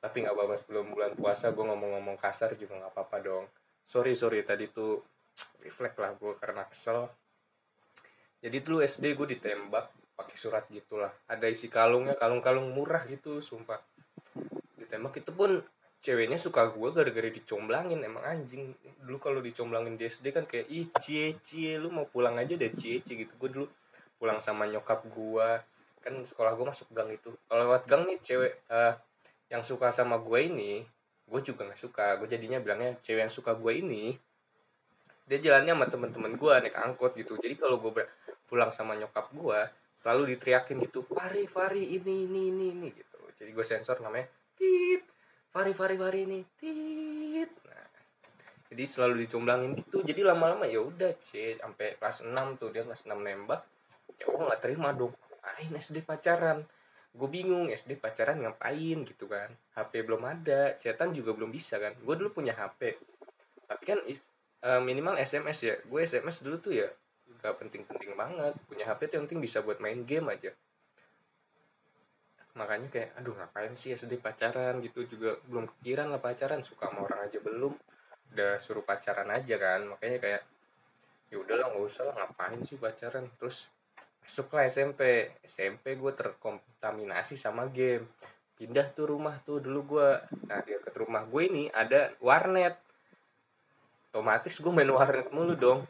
tapi 0.01 0.25
nggak 0.25 0.33
apa-apa 0.33 0.57
sebelum 0.57 0.97
bulan 0.97 1.13
puasa 1.13 1.53
gue 1.53 1.61
ngomong-ngomong 1.61 2.17
kasar 2.17 2.57
juga 2.57 2.81
nggak 2.81 2.93
apa-apa 2.97 3.17
dong. 3.21 3.45
Sorry 3.85 4.17
sorry 4.17 4.41
tadi 4.43 4.73
tuh 4.73 5.05
refleks 5.61 6.01
lah 6.01 6.17
gue 6.17 6.33
karena 6.41 6.65
kesel. 6.65 7.05
Jadi 8.41 8.57
dulu 8.65 8.81
SD 8.81 9.13
gue 9.13 9.37
ditembak 9.37 9.93
pakai 10.17 10.37
surat 10.41 10.65
gitulah. 10.73 11.13
Ada 11.29 11.53
isi 11.53 11.69
kalungnya 11.69 12.17
kalung-kalung 12.17 12.73
murah 12.73 13.05
gitu 13.05 13.45
sumpah. 13.45 13.85
Ditembak 14.81 15.21
itu 15.21 15.33
pun 15.37 15.61
ceweknya 16.01 16.41
suka 16.41 16.73
gue 16.73 16.89
gara-gara 16.97 17.29
dicomblangin 17.29 18.01
emang 18.01 18.25
anjing. 18.25 18.73
Dulu 19.05 19.21
kalau 19.21 19.45
dicomblangin 19.45 20.01
di 20.01 20.09
SD 20.09 20.33
kan 20.33 20.49
kayak 20.49 20.65
ih 20.73 20.89
cie 21.05 21.37
cie 21.45 21.77
lu 21.77 21.93
mau 21.93 22.09
pulang 22.09 22.41
aja 22.41 22.57
deh 22.57 22.73
cie 22.73 23.05
cie 23.05 23.21
gitu. 23.21 23.37
Gue 23.37 23.53
dulu 23.53 23.67
pulang 24.17 24.41
sama 24.41 24.65
nyokap 24.65 25.05
gue 25.13 25.49
kan 26.01 26.15
sekolah 26.25 26.57
gue 26.57 26.65
masuk 26.65 26.89
gang 26.97 27.13
itu. 27.13 27.37
Kalau 27.45 27.69
lewat 27.69 27.85
gang 27.85 28.09
nih 28.09 28.17
cewek 28.25 28.65
uh, 28.73 28.97
yang 29.51 29.67
suka 29.67 29.91
sama 29.91 30.23
gue 30.23 30.41
ini 30.47 30.87
gue 31.31 31.41
juga 31.43 31.67
nggak 31.67 31.81
suka. 31.81 32.17
Gue 32.19 32.31
jadinya 32.31 32.59
bilangnya 32.63 32.97
cewek 33.03 33.27
yang 33.29 33.35
suka 33.35 33.55
gue 33.59 33.73
ini 33.75 34.15
dia 35.31 35.39
jalannya 35.39 35.75
sama 35.79 35.87
temen-temen 35.87 36.33
gue 36.35 36.53
naik 36.67 36.77
angkot 36.79 37.15
gitu. 37.19 37.39
Jadi 37.39 37.55
kalau 37.59 37.79
gue 37.79 37.93
pulang 38.47 38.71
sama 38.75 38.99
nyokap 38.99 39.31
gue 39.35 39.61
selalu 39.95 40.35
diteriakin 40.35 40.81
gitu 40.81 41.05
Fari 41.05 41.45
Fari 41.45 41.99
ini 41.99 42.27
ini 42.27 42.51
ini 42.51 42.67
ini 42.73 42.89
gitu. 42.95 43.19
Jadi 43.39 43.51
gue 43.53 43.67
sensor 43.67 44.01
namanya 44.03 44.27
tit 44.59 45.03
Fari 45.51 45.75
Fari 45.75 45.97
Fari 45.99 46.21
ini 46.27 46.41
tit. 46.59 47.51
Nah 47.67 47.91
jadi 48.71 48.87
selalu 48.87 49.27
dicomblangin 49.27 49.75
gitu. 49.75 50.03
Jadi 50.07 50.23
lama-lama 50.23 50.63
ya 50.63 50.79
udah 50.79 51.19
c 51.19 51.59
sampai 51.59 51.99
kelas 51.99 52.23
6 52.23 52.35
tuh 52.55 52.71
dia 52.71 52.87
kelas 52.87 53.03
6 53.03 53.19
nembak. 53.19 53.67
Ya 54.15 54.31
gue 54.31 54.43
nggak 54.47 54.63
terima 54.63 54.95
dong. 54.95 55.11
Main 55.43 55.75
SD 55.75 56.07
pacaran 56.07 56.63
gue 57.11 57.29
bingung 57.29 57.67
SD 57.67 57.99
pacaran 57.99 58.39
ngapain 58.39 58.99
gitu 59.03 59.27
kan. 59.27 59.51
HP 59.75 60.07
belum 60.07 60.23
ada 60.23 60.79
chatan 60.79 61.11
juga 61.11 61.35
belum 61.35 61.51
bisa 61.51 61.83
kan. 61.83 61.95
Gue 62.03 62.15
dulu 62.15 62.43
punya 62.43 62.55
HP 62.55 62.99
tapi 63.71 63.83
kan 63.87 64.03
uh, 64.67 64.83
minimal 64.83 65.15
SMS 65.15 65.59
ya. 65.63 65.75
Gue 65.87 66.03
SMS 66.03 66.43
dulu 66.43 66.59
tuh 66.59 66.75
ya 66.75 66.91
gak 67.39 67.63
penting-penting 67.63 68.19
banget. 68.19 68.59
Punya 68.67 68.91
HP 68.91 69.07
tuh 69.07 69.23
yang 69.23 69.25
penting 69.31 69.43
bisa 69.47 69.63
buat 69.63 69.79
main 69.79 70.03
game 70.03 70.27
aja. 70.27 70.51
Makanya 72.59 72.91
kayak 72.91 73.15
aduh 73.15 73.39
ngapain 73.39 73.71
sih 73.79 73.95
SD 73.95 74.19
pacaran? 74.19 74.83
Gitu 74.83 75.07
juga. 75.07 75.39
Belum 75.47 75.71
kepikiran 75.71 76.11
lah 76.11 76.19
pacaran. 76.19 76.67
Suka 76.67 76.91
sama 76.91 77.07
orang 77.07 77.31
aja 77.31 77.39
belum. 77.39 77.79
Udah 78.35 78.59
suruh 78.59 78.83
pacaran 78.83 79.31
aja 79.31 79.55
kan. 79.55 79.87
Makanya 79.87 80.19
kayak 80.19 80.43
ya 81.31 81.39
udahlah 81.39 81.71
nggak 81.71 81.87
usah 81.87 82.11
lah. 82.11 82.15
Ngapain 82.19 82.59
sih 82.67 82.75
pacaran? 82.75 83.31
Terus 83.39 83.71
masuklah 84.25 84.69
SMP 84.69 85.33
SMP 85.43 85.99
gue 85.99 86.13
terkontaminasi 86.15 87.35
sama 87.35 87.67
game. 87.67 88.07
Pindah 88.55 88.93
tuh 88.93 89.09
rumah 89.09 89.41
tuh 89.41 89.59
dulu 89.59 89.97
gue 89.97 90.09
nah 90.47 90.61
di 90.61 90.77
dekat 90.77 90.95
rumah 91.01 91.25
gue 91.25 91.43
ini 91.49 91.65
ada 91.73 92.13
warnet. 92.21 92.77
Otomatis 94.11 94.59
gue 94.61 94.73
main 94.73 94.91
warnet 94.91 95.33
mulu 95.33 95.57
dong. 95.57 95.81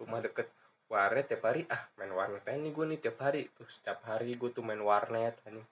Rumah 0.00 0.20
deket 0.24 0.48
warnet 0.88 1.28
tiap 1.28 1.44
hari. 1.44 1.68
Ah 1.68 1.86
main 2.00 2.10
warnet 2.10 2.42
nih 2.42 2.72
gue 2.72 2.84
nih 2.90 2.98
tiap 2.98 3.20
hari. 3.20 3.46
Tuh 3.52 3.68
setiap 3.68 4.02
hari 4.08 4.34
gue 4.34 4.50
tuh 4.50 4.64
main 4.64 4.80
warnet 4.80 5.36
ini 5.48 5.62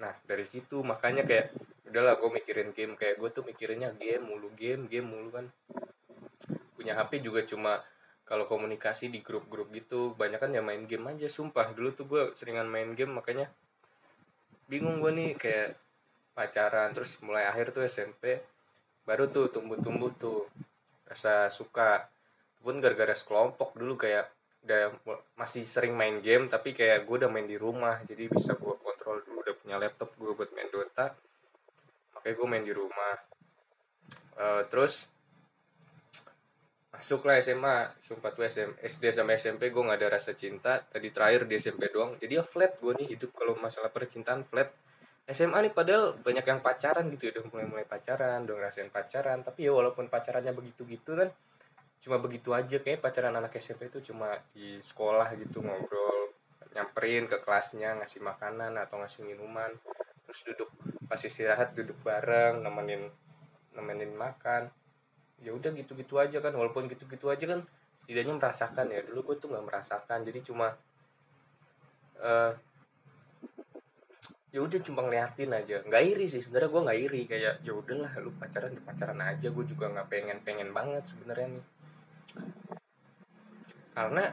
nah 0.00 0.10
dari 0.26 0.42
situ 0.42 0.82
makanya 0.82 1.22
kayak 1.22 1.54
udahlah 1.86 2.18
gue 2.18 2.30
mikirin 2.32 2.70
game. 2.72 2.94
Kayak 2.96 3.20
gue 3.20 3.30
tuh 3.34 3.44
mikirinnya 3.44 3.92
game 3.98 4.24
mulu 4.24 4.48
game 4.56 4.88
game 4.88 5.04
mulu 5.04 5.28
kan. 5.34 5.46
Punya 6.78 6.98
HP 6.98 7.22
juga 7.22 7.44
cuma 7.46 7.84
kalau 8.32 8.48
komunikasi 8.48 9.12
di 9.12 9.20
grup-grup 9.20 9.68
gitu 9.76 10.16
banyak 10.16 10.40
kan 10.40 10.48
ya 10.56 10.64
main 10.64 10.88
game 10.88 11.04
aja. 11.12 11.28
Sumpah 11.28 11.76
dulu 11.76 11.92
tuh 11.92 12.08
gue 12.08 12.22
seringan 12.32 12.64
main 12.64 12.96
game 12.96 13.12
makanya 13.12 13.52
bingung 14.72 15.04
gue 15.04 15.12
nih 15.12 15.30
kayak 15.36 15.76
pacaran 16.32 16.96
terus 16.96 17.20
mulai 17.20 17.44
akhir 17.44 17.76
tuh 17.76 17.84
SMP 17.84 18.40
baru 19.04 19.28
tuh 19.28 19.52
tumbuh-tumbuh 19.52 20.16
tuh 20.16 20.48
rasa 21.04 21.52
suka. 21.52 22.08
Pun 22.64 22.80
gara-gara 22.80 23.12
sekelompok 23.12 23.76
dulu 23.76 24.00
kayak 24.00 24.32
udah 24.64 24.96
masih 25.36 25.68
sering 25.68 25.92
main 25.92 26.24
game 26.24 26.48
tapi 26.48 26.72
kayak 26.72 27.04
gue 27.04 27.20
udah 27.20 27.28
main 27.28 27.44
di 27.44 27.60
rumah 27.60 28.00
jadi 28.06 28.30
bisa 28.32 28.54
gue 28.56 28.74
kontrol 28.80 29.18
dulu 29.26 29.42
udah 29.42 29.54
punya 29.58 29.76
laptop 29.76 30.14
gue 30.14 30.32
buat 30.38 30.54
main 30.54 30.70
Dota 30.72 31.12
makanya 32.16 32.34
gue 32.40 32.46
main 32.48 32.64
di 32.64 32.72
rumah. 32.72 33.14
Uh, 34.40 34.64
terus 34.72 35.11
masuk 37.02 37.26
lah 37.26 37.42
SMA 37.42 37.98
sumpah 37.98 38.30
tuh 38.30 38.46
SM, 38.46 38.78
SD 38.78 39.10
sama 39.10 39.34
SMP 39.34 39.74
gue 39.74 39.82
nggak 39.82 39.98
ada 39.98 40.22
rasa 40.22 40.38
cinta. 40.38 40.78
Tadi 40.86 41.10
terakhir 41.10 41.50
di 41.50 41.58
SMP 41.58 41.90
doang. 41.90 42.14
Jadi 42.14 42.38
ya 42.38 42.46
flat 42.46 42.78
gue 42.78 42.94
nih 42.94 43.18
hidup 43.18 43.34
kalau 43.34 43.58
masalah 43.58 43.90
percintaan 43.90 44.46
flat. 44.46 44.70
SMA 45.26 45.66
nih 45.66 45.74
padahal 45.74 46.14
banyak 46.14 46.46
yang 46.46 46.62
pacaran 46.62 47.10
gitu 47.10 47.26
ya. 47.26 47.30
Udah 47.34 47.44
mulai 47.50 47.66
mulai 47.66 47.86
pacaran 47.90 48.46
udah 48.46 48.54
ngerasain 48.54 48.86
pacaran. 48.94 49.42
Tapi 49.42 49.66
ya 49.66 49.74
walaupun 49.74 50.06
pacarannya 50.06 50.54
begitu 50.54 50.86
gitu 50.86 51.18
kan 51.18 51.34
cuma 51.98 52.22
begitu 52.22 52.54
aja. 52.54 52.78
Kayak 52.78 53.02
pacaran 53.02 53.34
anak 53.34 53.50
SMP 53.58 53.90
itu 53.90 53.98
cuma 54.14 54.38
di 54.54 54.78
sekolah 54.78 55.34
gitu 55.42 55.58
ngobrol 55.58 56.30
nyamperin 56.70 57.26
ke 57.26 57.42
kelasnya 57.42 57.98
ngasih 57.98 58.22
makanan 58.22 58.78
atau 58.78 59.02
ngasih 59.02 59.26
minuman. 59.26 59.74
Terus 60.30 60.54
duduk 60.54 60.70
pas 61.10 61.18
istirahat 61.18 61.74
duduk 61.74 61.98
bareng 62.06 62.62
nemenin 62.62 63.10
nemenin 63.74 64.14
makan 64.14 64.70
ya 65.40 65.50
udah 65.56 65.70
gitu-gitu 65.72 66.20
aja 66.20 66.38
kan 66.44 66.52
walaupun 66.52 66.86
gitu-gitu 66.86 67.32
aja 67.32 67.44
kan 67.48 67.64
setidaknya 68.02 68.34
merasakan 68.36 68.86
ya. 68.90 69.00
Dulu 69.06 69.32
gue 69.32 69.36
tuh 69.38 69.48
nggak 69.54 69.64
merasakan 69.64 70.18
jadi 70.26 70.40
cuma 70.42 70.74
uh, 72.18 72.52
ya 74.52 74.60
udah 74.60 74.80
cuma 74.84 75.00
ngeliatin 75.06 75.50
aja. 75.54 75.80
Nggak 75.86 76.02
iri 76.12 76.26
sih 76.28 76.42
sebenarnya 76.44 76.70
gue 76.70 76.82
nggak 76.84 77.00
iri. 77.08 77.22
Kayak 77.30 77.54
ya 77.64 77.72
udahlah 77.72 78.12
lu 78.20 78.30
pacaran 78.36 78.74
di 78.74 78.82
pacaran 78.84 79.20
aja. 79.22 79.48
Gue 79.48 79.64
juga 79.64 79.88
nggak 79.88 80.08
pengen 80.12 80.38
pengen 80.44 80.70
banget 80.76 81.08
sebenarnya 81.08 81.58
nih. 81.58 81.66
Karena 83.96 84.24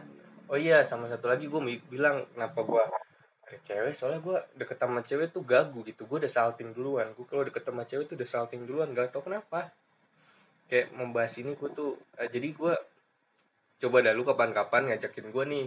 oh 0.49 0.57
iya 0.59 0.81
sama 0.81 1.05
satu 1.05 1.29
lagi 1.29 1.45
gue 1.45 1.61
bilang 1.87 2.25
kenapa 2.35 2.59
gue 2.67 2.83
ada 3.47 3.57
cewek. 3.63 3.95
Soalnya 3.95 4.19
gue 4.19 4.37
deket 4.59 4.77
sama 4.77 4.99
cewek 4.99 5.31
tuh 5.31 5.43
gagu 5.47 5.79
gitu. 5.87 6.03
Gue 6.03 6.19
udah 6.19 6.31
salting 6.31 6.75
duluan. 6.75 7.15
Gue 7.15 7.23
kalau 7.23 7.47
deket 7.47 7.63
sama 7.63 7.87
cewek 7.87 8.11
tuh 8.11 8.19
udah 8.19 8.29
salting 8.29 8.67
duluan. 8.67 8.91
Gak 8.91 9.15
tau 9.15 9.23
kenapa 9.23 9.71
kayak 10.69 10.93
membahas 10.93 11.33
ini 11.41 11.57
gue 11.57 11.69
tuh 11.73 11.97
uh, 11.97 12.29
jadi 12.29 12.53
gue 12.53 12.73
coba 13.79 13.97
dah 14.05 14.13
lu 14.13 14.21
kapan-kapan 14.21 14.93
ngajakin 14.93 15.33
gue 15.33 15.43
nih. 15.49 15.65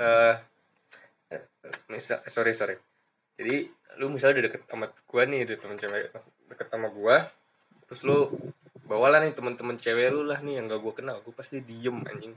Uh, 0.00 0.34
misal 1.92 2.24
sorry 2.26 2.56
sorry. 2.56 2.80
Jadi 3.36 3.68
lu 4.00 4.08
misalnya 4.08 4.40
udah 4.40 4.44
deket 4.48 4.62
sama 4.64 4.86
gue 4.88 5.22
nih 5.28 5.40
udah 5.44 5.56
temen 5.60 5.76
cewek 5.76 6.02
deket 6.46 6.68
sama 6.72 6.88
gue 6.92 7.16
terus 7.86 8.02
lu 8.02 8.28
bawalah 8.86 9.22
nih 9.22 9.34
temen-temen 9.34 9.76
cewek 9.78 10.10
lu 10.14 10.26
lah 10.26 10.40
nih 10.40 10.58
yang 10.62 10.72
gak 10.72 10.80
gue 10.80 10.94
kenal. 10.96 11.20
Gue 11.20 11.34
pasti 11.36 11.60
diem 11.60 12.00
anjing. 12.06 12.32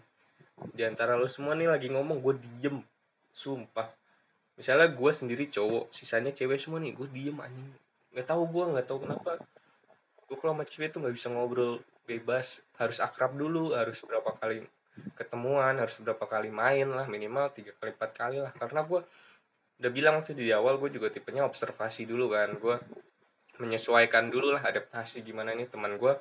Di 0.76 0.84
antara 0.84 1.16
lu 1.16 1.30
semua 1.32 1.56
nih 1.56 1.72
lagi 1.72 1.88
ngomong 1.88 2.20
gue 2.20 2.36
diem. 2.36 2.84
Sumpah. 3.32 3.88
Misalnya 4.60 4.92
gue 4.92 5.12
sendiri 5.16 5.48
cowok 5.48 5.96
sisanya 5.96 6.36
cewek 6.36 6.60
semua 6.60 6.84
nih 6.84 6.92
gue 6.92 7.08
diem 7.16 7.38
anjing. 7.40 7.70
Nggak 8.12 8.28
tahu 8.28 8.44
gue 8.50 8.64
nggak 8.76 8.88
tahu 8.90 9.00
kenapa 9.08 9.40
gue 10.30 10.38
kalau 10.38 10.54
sama 10.54 10.64
cewek 10.64 10.94
tuh 10.94 11.02
nggak 11.02 11.16
bisa 11.18 11.28
ngobrol 11.34 11.82
bebas. 12.06 12.62
Harus 12.78 13.02
akrab 13.02 13.34
dulu 13.34 13.74
harus 13.74 13.98
berapa 14.06 14.30
kali 14.38 14.62
ketemuan 15.16 15.80
harus 15.80 16.04
berapa 16.04 16.28
kali 16.28 16.52
main 16.52 16.86
lah 16.92 17.08
minimal 17.08 17.50
tiga 17.50 17.74
kali 17.82 17.98
empat 17.98 18.12
kali 18.14 18.38
lah. 18.38 18.54
Karena 18.54 18.86
gue 18.86 19.02
udah 19.82 19.92
bilang 19.92 20.22
sih 20.22 20.38
di 20.38 20.54
awal 20.54 20.78
gue 20.78 20.94
juga 20.94 21.10
tipenya 21.10 21.42
observasi 21.50 22.06
dulu 22.06 22.30
kan. 22.30 22.54
Gue 22.62 22.78
menyesuaikan 23.58 24.30
dulu 24.30 24.54
lah 24.54 24.64
adaptasi 24.64 25.26
gimana 25.26 25.52
nih 25.58 25.66
teman 25.68 25.98
gue 25.98 26.14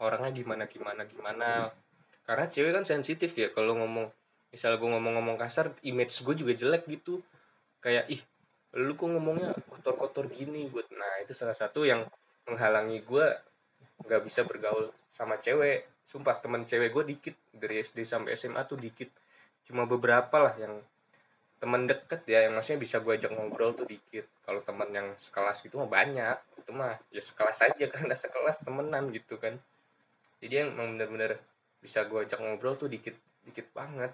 orangnya 0.00 0.32
gimana 0.32 0.64
gimana 0.64 1.04
gimana. 1.04 1.68
Karena 2.24 2.48
cewek 2.48 2.72
kan 2.72 2.88
sensitif 2.88 3.36
ya 3.36 3.52
kalau 3.52 3.76
ngomong 3.76 4.08
misal 4.50 4.74
gue 4.80 4.88
ngomong-ngomong 4.88 5.36
kasar 5.36 5.76
image 5.84 6.24
gue 6.24 6.34
juga 6.34 6.52
jelek 6.56 6.88
gitu. 6.88 7.20
Kayak 7.84 8.08
ih 8.08 8.22
lu 8.78 8.94
kok 8.96 9.10
ngomongnya 9.10 9.52
kotor-kotor 9.68 10.30
gini? 10.32 10.70
Buat 10.72 10.88
nah 10.94 11.20
itu 11.20 11.36
salah 11.36 11.54
satu 11.54 11.84
yang 11.84 12.06
menghalangi 12.46 13.02
gue 13.02 13.26
nggak 14.04 14.22
bisa 14.24 14.44
bergaul 14.46 14.92
sama 15.10 15.36
cewek. 15.40 15.86
Sumpah 16.08 16.40
teman 16.42 16.66
cewek 16.66 16.90
gue 16.90 17.04
dikit. 17.16 17.36
Dari 17.52 17.82
SD 17.84 18.02
sampai 18.06 18.34
SMA 18.34 18.64
tuh 18.66 18.80
dikit. 18.80 19.10
Cuma 19.66 19.84
beberapa 19.84 20.40
lah 20.40 20.54
yang 20.56 20.80
teman 21.60 21.84
deket 21.84 22.24
ya 22.24 22.48
yang 22.48 22.56
maksudnya 22.56 22.80
bisa 22.80 23.04
gue 23.04 23.12
ajak 23.12 23.30
ngobrol 23.36 23.76
tuh 23.76 23.84
dikit. 23.84 24.24
Kalau 24.42 24.64
teman 24.64 24.88
yang 24.90 25.08
sekelas 25.20 25.60
gitu 25.62 25.76
mah 25.78 25.90
banyak. 25.90 26.36
Itu 26.56 26.72
mah 26.72 26.96
ya 27.12 27.20
sekelas 27.20 27.58
aja 27.70 27.84
karena 27.94 28.14
sekelas 28.16 28.64
temenan 28.64 29.12
gitu 29.12 29.36
kan. 29.36 29.60
Jadi 30.40 30.54
yang 30.64 30.72
bener-bener 30.74 31.36
bisa 31.84 32.04
gue 32.08 32.24
ajak 32.24 32.40
ngobrol 32.40 32.76
tuh 32.80 32.88
dikit 32.88 33.14
dikit 33.44 33.68
banget. 33.76 34.12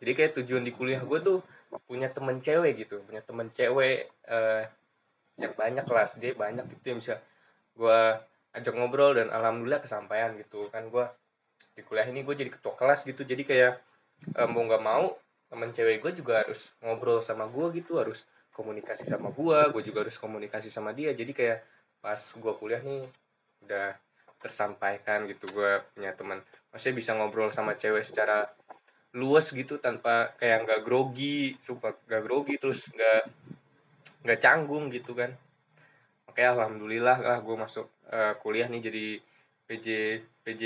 Jadi 0.00 0.10
kayak 0.12 0.32
tujuan 0.40 0.64
di 0.64 0.72
kuliah 0.74 1.00
gue 1.00 1.20
tuh 1.20 1.38
punya 1.84 2.08
temen 2.10 2.40
cewek 2.40 2.88
gitu. 2.88 3.04
Punya 3.04 3.20
temen 3.20 3.52
cewek 3.52 4.10
uh, 4.28 4.64
yang 5.38 5.52
banyak 5.54 5.84
kelas. 5.84 6.18
Dia 6.18 6.32
banyak 6.34 6.64
gitu 6.80 6.96
yang 6.96 6.98
bisa 6.98 7.20
gue 7.74 8.00
ajak 8.54 8.74
ngobrol 8.74 9.18
dan 9.18 9.28
alhamdulillah 9.30 9.82
kesampaian 9.82 10.34
gitu. 10.38 10.70
Kan 10.70 10.88
gue 10.88 11.04
di 11.74 11.82
kuliah 11.82 12.06
ini 12.06 12.22
gue 12.22 12.34
jadi 12.34 12.50
ketua 12.50 12.74
kelas 12.78 13.06
gitu. 13.06 13.26
Jadi 13.26 13.42
kayak 13.42 13.82
um, 14.38 14.48
mau 14.54 14.62
nggak 14.66 14.82
mau 14.82 15.04
temen 15.50 15.70
cewek 15.70 16.02
gue 16.02 16.12
juga 16.24 16.42
harus 16.46 16.72
ngobrol 16.82 17.20
sama 17.20 17.50
gue 17.50 17.82
gitu. 17.82 17.98
Harus 17.98 18.26
komunikasi 18.54 19.04
sama 19.04 19.34
gue 19.34 19.58
gue 19.74 19.82
juga 19.82 20.06
harus 20.06 20.16
komunikasi 20.16 20.70
sama 20.70 20.94
dia. 20.94 21.10
Jadi 21.12 21.34
kayak 21.34 21.58
pas 21.98 22.20
gue 22.20 22.52
kuliah 22.58 22.82
nih 22.82 23.06
udah 23.66 23.96
tersampaikan 24.38 25.26
gitu 25.26 25.50
gue 25.50 25.82
punya 25.96 26.14
teman. 26.14 26.38
Maksudnya 26.70 26.96
bisa 26.96 27.10
ngobrol 27.16 27.50
sama 27.50 27.74
cewek 27.74 28.04
secara 28.06 28.46
luas 29.14 29.54
gitu 29.54 29.78
tanpa 29.78 30.34
kayak 30.42 30.66
nggak 30.66 30.80
grogi 30.82 31.54
sumpah 31.62 31.94
nggak 32.02 32.22
grogi 32.26 32.54
terus 32.58 32.90
nggak 32.90 33.22
nggak 34.26 34.40
canggung 34.42 34.90
gitu 34.90 35.14
kan 35.14 35.30
oke 36.34 36.42
alhamdulillah 36.42 37.22
lah 37.22 37.38
gue 37.38 37.54
masuk 37.54 37.86
uh, 38.10 38.34
kuliah 38.42 38.66
nih 38.66 38.82
jadi 38.82 39.06
PJ 39.70 39.86
PJ 40.42 40.62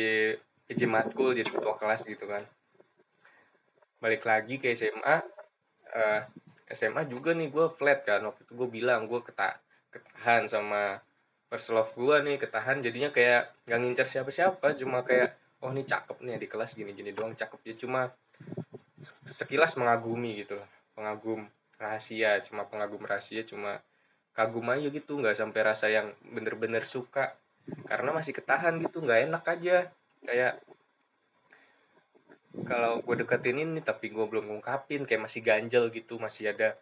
PJ 0.64 0.80
matkul 0.88 1.36
jadi 1.36 1.44
ketua 1.44 1.76
kelas 1.76 2.08
gitu 2.08 2.24
kan. 2.24 2.40
Balik 4.00 4.24
lagi 4.24 4.56
ke 4.56 4.72
SMA 4.72 4.96
uh, 5.04 5.20
eh, 5.92 6.20
SMA 6.72 7.04
juga 7.04 7.36
nih 7.36 7.52
gue 7.52 7.68
flat 7.68 8.00
kan 8.00 8.24
waktu 8.24 8.48
itu 8.48 8.56
gue 8.56 8.68
bilang 8.80 9.04
gue 9.04 9.20
keta 9.20 9.60
ketahan 9.92 10.48
sama 10.48 11.04
first 11.52 11.68
love 11.76 11.92
gue 11.92 12.16
nih 12.24 12.40
ketahan 12.40 12.80
jadinya 12.80 13.12
kayak 13.12 13.52
nggak 13.68 13.78
ngincer 13.84 14.08
siapa-siapa 14.08 14.72
cuma 14.72 15.04
kayak 15.04 15.36
oh 15.60 15.68
ini 15.68 15.84
cakep 15.84 16.16
nih 16.24 16.40
di 16.40 16.48
kelas 16.48 16.80
gini-gini 16.80 17.12
doang 17.12 17.36
cakep 17.36 17.60
ya 17.68 17.74
cuma 17.76 18.08
sekilas 19.28 19.76
mengagumi 19.76 20.44
gitu 20.44 20.56
lah 20.56 20.68
pengagum 20.96 21.44
rahasia 21.76 22.40
cuma 22.40 22.64
pengagum 22.64 23.04
rahasia 23.04 23.44
cuma 23.44 23.84
kagum 24.38 24.70
aja 24.70 24.86
gitu 24.86 25.18
nggak 25.18 25.34
sampai 25.34 25.60
rasa 25.66 25.90
yang 25.90 26.14
bener-bener 26.22 26.86
suka. 26.86 27.34
Karena 27.90 28.14
masih 28.14 28.30
ketahan 28.30 28.78
gitu 28.78 29.02
nggak 29.02 29.26
enak 29.26 29.44
aja. 29.50 29.90
Kayak 30.22 30.62
kalau 32.62 33.02
gue 33.02 33.14
deketin 33.18 33.58
ini 33.58 33.82
tapi 33.82 34.14
gue 34.14 34.22
belum 34.22 34.46
ngungkapin 34.46 35.02
kayak 35.02 35.26
masih 35.26 35.42
ganjel 35.42 35.90
gitu 35.90 36.22
masih 36.22 36.54
ada 36.54 36.78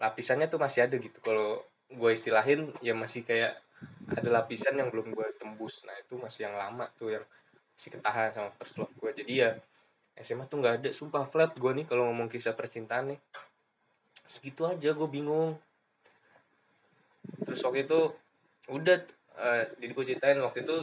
lapisannya 0.00 0.48
tuh 0.48 0.56
masih 0.56 0.88
ada 0.88 0.96
gitu. 0.96 1.20
Kalau 1.20 1.60
gue 1.92 2.10
istilahin 2.16 2.72
ya 2.80 2.96
masih 2.96 3.20
kayak 3.28 3.60
ada 4.08 4.28
lapisan 4.40 4.80
yang 4.80 4.88
belum 4.88 5.12
gue 5.12 5.28
tembus. 5.36 5.84
Nah 5.84 5.94
itu 6.00 6.16
masih 6.16 6.48
yang 6.48 6.56
lama 6.56 6.88
tuh 6.96 7.20
yang 7.20 7.24
masih 7.76 8.00
ketahan 8.00 8.32
sama 8.32 8.50
first 8.56 8.80
love 8.80 8.96
gue 8.96 9.10
jadi 9.22 9.34
ya 9.36 9.50
SMA 10.24 10.48
tuh 10.48 10.64
nggak 10.64 10.74
ada 10.82 10.90
sumpah. 10.96 11.28
Flat 11.28 11.52
gue 11.52 11.72
nih 11.76 11.84
kalau 11.84 12.08
ngomong 12.08 12.32
kisah 12.32 12.56
percintaan 12.56 13.12
nih. 13.12 13.20
Segitu 14.24 14.64
aja 14.64 14.96
gue 14.96 15.08
bingung 15.08 15.56
terus 17.44 17.60
waktu 17.64 17.84
itu 17.88 18.00
udah 18.68 18.96
uh, 19.38 19.62
jadi 19.80 19.92
gue 19.92 20.04
ceritain 20.04 20.38
waktu 20.40 20.64
itu 20.66 20.76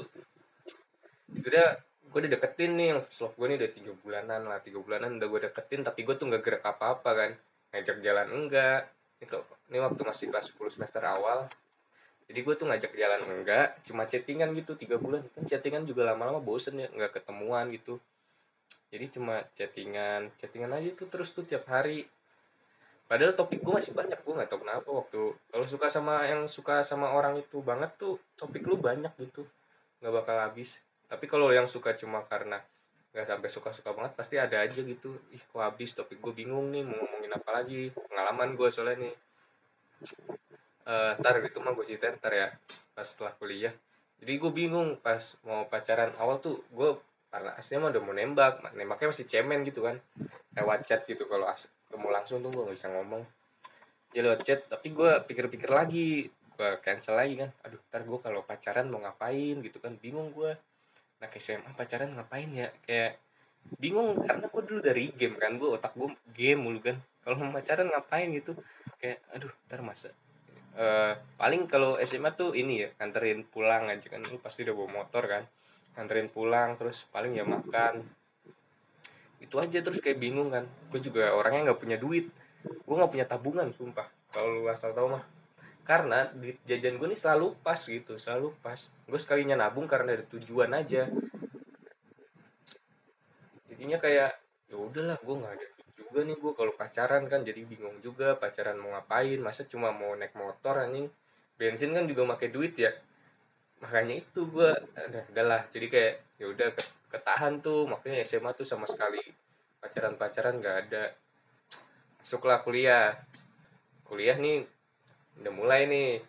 sebenernya 1.33 1.81
gue 2.15 2.19
udah 2.23 2.33
deketin 2.39 2.71
nih 2.79 2.87
yang 2.95 2.99
first 3.03 3.21
love 3.27 3.35
gue 3.35 3.47
nih 3.51 3.57
udah 3.59 3.71
tiga 3.75 3.91
bulanan 3.99 4.41
lah 4.47 4.59
tiga 4.63 4.79
bulanan 4.79 5.19
udah 5.19 5.27
gue 5.27 5.39
deketin 5.51 5.83
tapi 5.83 6.07
gue 6.07 6.15
tuh 6.15 6.31
nggak 6.31 6.43
gerak 6.47 6.63
apa 6.63 6.85
apa 6.95 7.11
kan. 7.11 7.31
Ngajak 7.75 7.97
jalan 7.99 8.27
enggak 8.31 8.87
ini, 9.19 9.25
kok, 9.27 9.43
ini 9.67 9.83
waktu 9.83 10.01
masih 10.07 10.31
kelas 10.31 10.55
10 10.55 10.79
semester 10.79 11.03
awal. 11.03 11.51
Jadi 12.31 12.39
gue 12.39 12.55
tuh 12.55 12.65
ngajak 12.71 12.95
jalan 12.95 13.21
enggak 13.27 13.67
cuma 13.83 14.07
chattingan 14.07 14.55
gitu 14.55 14.79
tiga 14.79 14.95
bulan. 14.95 15.27
Kan 15.35 15.43
chattingan 15.43 15.83
juga 15.83 16.07
lama-lama 16.07 16.39
bosen 16.39 16.79
ya 16.79 16.87
nggak 16.87 17.19
ketemuan 17.19 17.67
gitu. 17.75 17.99
Jadi 18.95 19.05
cuma 19.11 19.43
chattingan 19.51 20.31
chattingan 20.39 20.71
aja 20.71 20.95
tuh 20.95 21.11
terus 21.11 21.35
tuh 21.35 21.43
tiap 21.43 21.67
hari 21.67 22.07
padahal 23.05 23.37
topik 23.37 23.61
gue 23.61 23.73
masih 23.73 23.93
banyak 23.93 24.17
gue 24.17 24.33
nggak 24.33 24.49
tahu 24.49 24.65
kenapa 24.65 24.89
waktu 24.89 25.21
kalau 25.53 25.65
suka 25.69 25.85
sama 25.93 26.25
yang 26.25 26.49
suka 26.49 26.81
sama 26.81 27.13
orang 27.13 27.37
itu 27.37 27.61
banget 27.61 27.93
tuh 28.01 28.17
topik 28.33 28.65
lu 28.65 28.81
banyak 28.81 29.13
gitu. 29.21 29.45
Nggak 30.01 30.13
bakal 30.21 30.35
habis. 30.41 30.81
Tapi 31.05 31.25
kalau 31.29 31.53
yang 31.53 31.69
suka 31.69 31.93
cuma 31.93 32.25
karena 32.25 32.57
nggak 33.13 33.31
sampai 33.31 33.49
suka-suka 33.49 33.89
banget 33.95 34.11
pasti 34.17 34.35
ada 34.41 34.57
aja 34.57 34.81
gitu. 34.81 35.13
Ih 35.29 35.39
kok 35.39 35.61
habis? 35.61 35.93
Topik 35.93 36.17
gue 36.17 36.33
bingung 36.33 36.73
nih 36.73 36.81
mau 36.81 36.97
ngomongin 36.97 37.31
apa 37.37 37.49
lagi? 37.61 37.93
Pengalaman 37.93 38.57
gue 38.57 38.67
soalnya 38.73 39.05
nih. 39.05 39.15
Uh, 40.85 41.17
ntar 41.17 41.41
itu 41.41 41.57
mah 41.61 41.73
gue 41.73 41.85
ceritain 41.85 42.13
ntar 42.17 42.33
ya 42.33 42.49
pas 42.97 43.05
setelah 43.05 43.33
kuliah. 43.37 43.73
Jadi 44.17 44.33
gue 44.41 44.51
bingung 44.51 44.97
pas 44.97 45.21
mau 45.45 45.69
pacaran 45.69 46.09
awal 46.17 46.41
tuh 46.41 46.57
gue 46.73 46.97
karena 47.29 47.51
aslinya 47.53 47.85
mah 47.85 47.89
udah 47.93 48.01
mau 48.01 48.13
nembak 48.15 48.53
nembaknya 48.73 49.13
masih 49.13 49.29
cemen 49.29 49.61
gitu 49.61 49.85
kan. 49.85 50.01
Lewat 50.57 50.89
chat 50.89 51.05
gitu 51.05 51.29
kalau 51.29 51.45
as 51.45 51.69
mau 51.93 52.09
langsung 52.09 52.41
tuh 52.41 52.49
gue 52.49 52.63
gak 52.65 52.77
bisa 52.77 52.89
ngomong. 52.89 53.23
Ya 54.15 54.25
lewat 54.25 54.41
chat 54.47 54.65
tapi 54.65 54.91
gue 54.91 55.11
pikir-pikir 55.29 55.69
lagi. 55.69 56.27
Gue 56.55 56.69
cancel 56.81 57.19
lagi 57.19 57.37
kan. 57.37 57.49
Aduh 57.67 57.79
ntar 57.91 58.01
gue 58.03 58.19
kalau 58.19 58.41
pacaran 58.41 58.89
mau 58.89 58.99
ngapain 59.03 59.61
gitu 59.61 59.77
kan. 59.77 59.93
Bingung 60.01 60.33
gue 60.33 60.57
nah 61.15 61.31
kayak 61.31 61.43
SMA 61.43 61.71
pacaran 61.77 62.11
ngapain 62.17 62.49
ya? 62.51 62.67
Kayak 62.83 63.21
bingung 63.79 64.17
karena 64.25 64.45
gue 64.49 64.63
dulu 64.65 64.79
dari 64.81 65.13
game 65.13 65.37
kan. 65.37 65.55
Gue 65.61 65.69
otak 65.77 65.93
gue 65.93 66.09
game 66.33 66.59
mulu 66.59 66.81
kan. 66.81 66.97
Kalau 67.21 67.35
mau 67.37 67.53
pacaran 67.53 67.87
ngapain 67.89 68.29
gitu? 68.33 68.57
Kayak 68.97 69.21
aduh 69.31 69.51
ntar 69.69 69.81
masa. 69.85 70.09
Uh, 70.75 71.15
paling 71.39 71.71
kalau 71.71 71.95
SMA 72.03 72.35
tuh 72.35 72.51
ini 72.51 72.83
ya 72.83 72.89
nganterin 72.99 73.47
pulang 73.47 73.87
aja 73.87 74.07
kan. 74.09 74.19
Lu 74.25 74.41
pasti 74.41 74.65
udah 74.65 74.75
bawa 74.75 74.89
motor 75.03 75.23
kan. 75.29 75.43
Nganterin 75.95 76.27
pulang 76.33 76.75
terus 76.75 77.07
paling 77.07 77.37
ya 77.37 77.47
makan 77.47 78.03
itu 79.39 79.55
aja 79.59 79.77
terus 79.83 79.99
kayak 79.99 80.19
bingung 80.19 80.49
kan. 80.51 80.65
Gue 80.91 80.99
juga 81.03 81.35
orangnya 81.35 81.71
nggak 81.71 81.79
punya 81.79 81.97
duit. 81.99 82.31
Gue 82.65 82.95
nggak 82.95 83.11
punya 83.11 83.25
tabungan 83.27 83.67
sumpah. 83.69 84.07
Kalau 84.31 84.61
lu 84.61 84.67
asal 84.71 84.95
tau 84.95 85.11
mah. 85.11 85.23
Karena 85.85 86.25
di 86.33 86.57
jajan 86.65 86.97
gue 86.97 87.07
nih 87.13 87.19
selalu 87.19 87.53
pas 87.61 87.77
gitu 87.77 88.17
selalu 88.17 88.55
pas. 88.63 88.89
Gue 89.05 89.19
sekalinya 89.21 89.53
nabung 89.53 89.85
karena 89.85 90.17
ada 90.17 90.25
tujuan 90.33 90.73
aja. 90.73 91.05
Jadinya 93.69 94.01
kayak 94.01 94.31
ya 94.65 94.75
udahlah 94.81 95.19
gue 95.21 95.35
nggak 95.35 95.53
ada 95.53 95.67
juga 95.93 96.19
nih. 96.25 96.37
Gue 96.41 96.51
kalau 96.57 96.73
pacaran 96.73 97.23
kan 97.29 97.45
jadi 97.45 97.61
bingung 97.67 98.01
juga 98.01 98.33
pacaran 98.33 98.81
mau 98.81 98.97
ngapain? 98.97 99.37
Masa 99.37 99.67
cuma 99.69 99.93
mau 99.93 100.17
naik 100.17 100.33
motor 100.33 100.81
anjing? 100.81 101.11
Bensin 101.55 101.93
kan 101.93 102.09
juga 102.09 102.25
pakai 102.33 102.49
duit 102.49 102.73
ya. 102.75 102.89
Makanya 103.85 104.25
itu 104.25 104.49
gue 104.49 104.69
udah 104.73 105.23
udahlah. 105.29 105.61
Jadi 105.69 105.85
kayak 105.91 106.13
ya 106.41 106.45
udah 106.49 106.67
ketahan 107.15 107.63
tuh 107.63 107.87
makanya 107.87 108.19
SMA 108.27 108.51
tuh 108.51 108.67
sama 108.67 108.83
sekali 108.83 109.23
pacaran 109.85 110.17
pacaran 110.17 110.57
nggak 110.57 110.77
ada. 110.89 111.13
Masuklah 112.17 112.65
kuliah. 112.65 113.13
Kuliah 114.01 114.33
nih 114.41 114.65
udah 115.39 115.53
mulai 115.53 115.85
nih. 115.85 116.25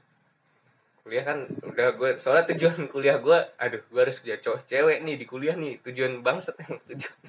Kuliah 1.01 1.25
kan 1.25 1.39
udah 1.65 1.97
gue 1.97 2.11
soalnya 2.21 2.53
tujuan 2.53 2.85
kuliah 2.93 3.17
gue 3.17 3.39
aduh 3.57 3.81
gue 3.81 4.01
harus 4.05 4.21
punya 4.21 4.37
cowok 4.37 4.61
cewek 4.69 4.99
nih 5.07 5.17
di 5.17 5.25
kuliah 5.25 5.57
nih 5.57 5.81
tujuan 5.81 6.21
bangset 6.21 6.55
tujuan. 6.93 7.21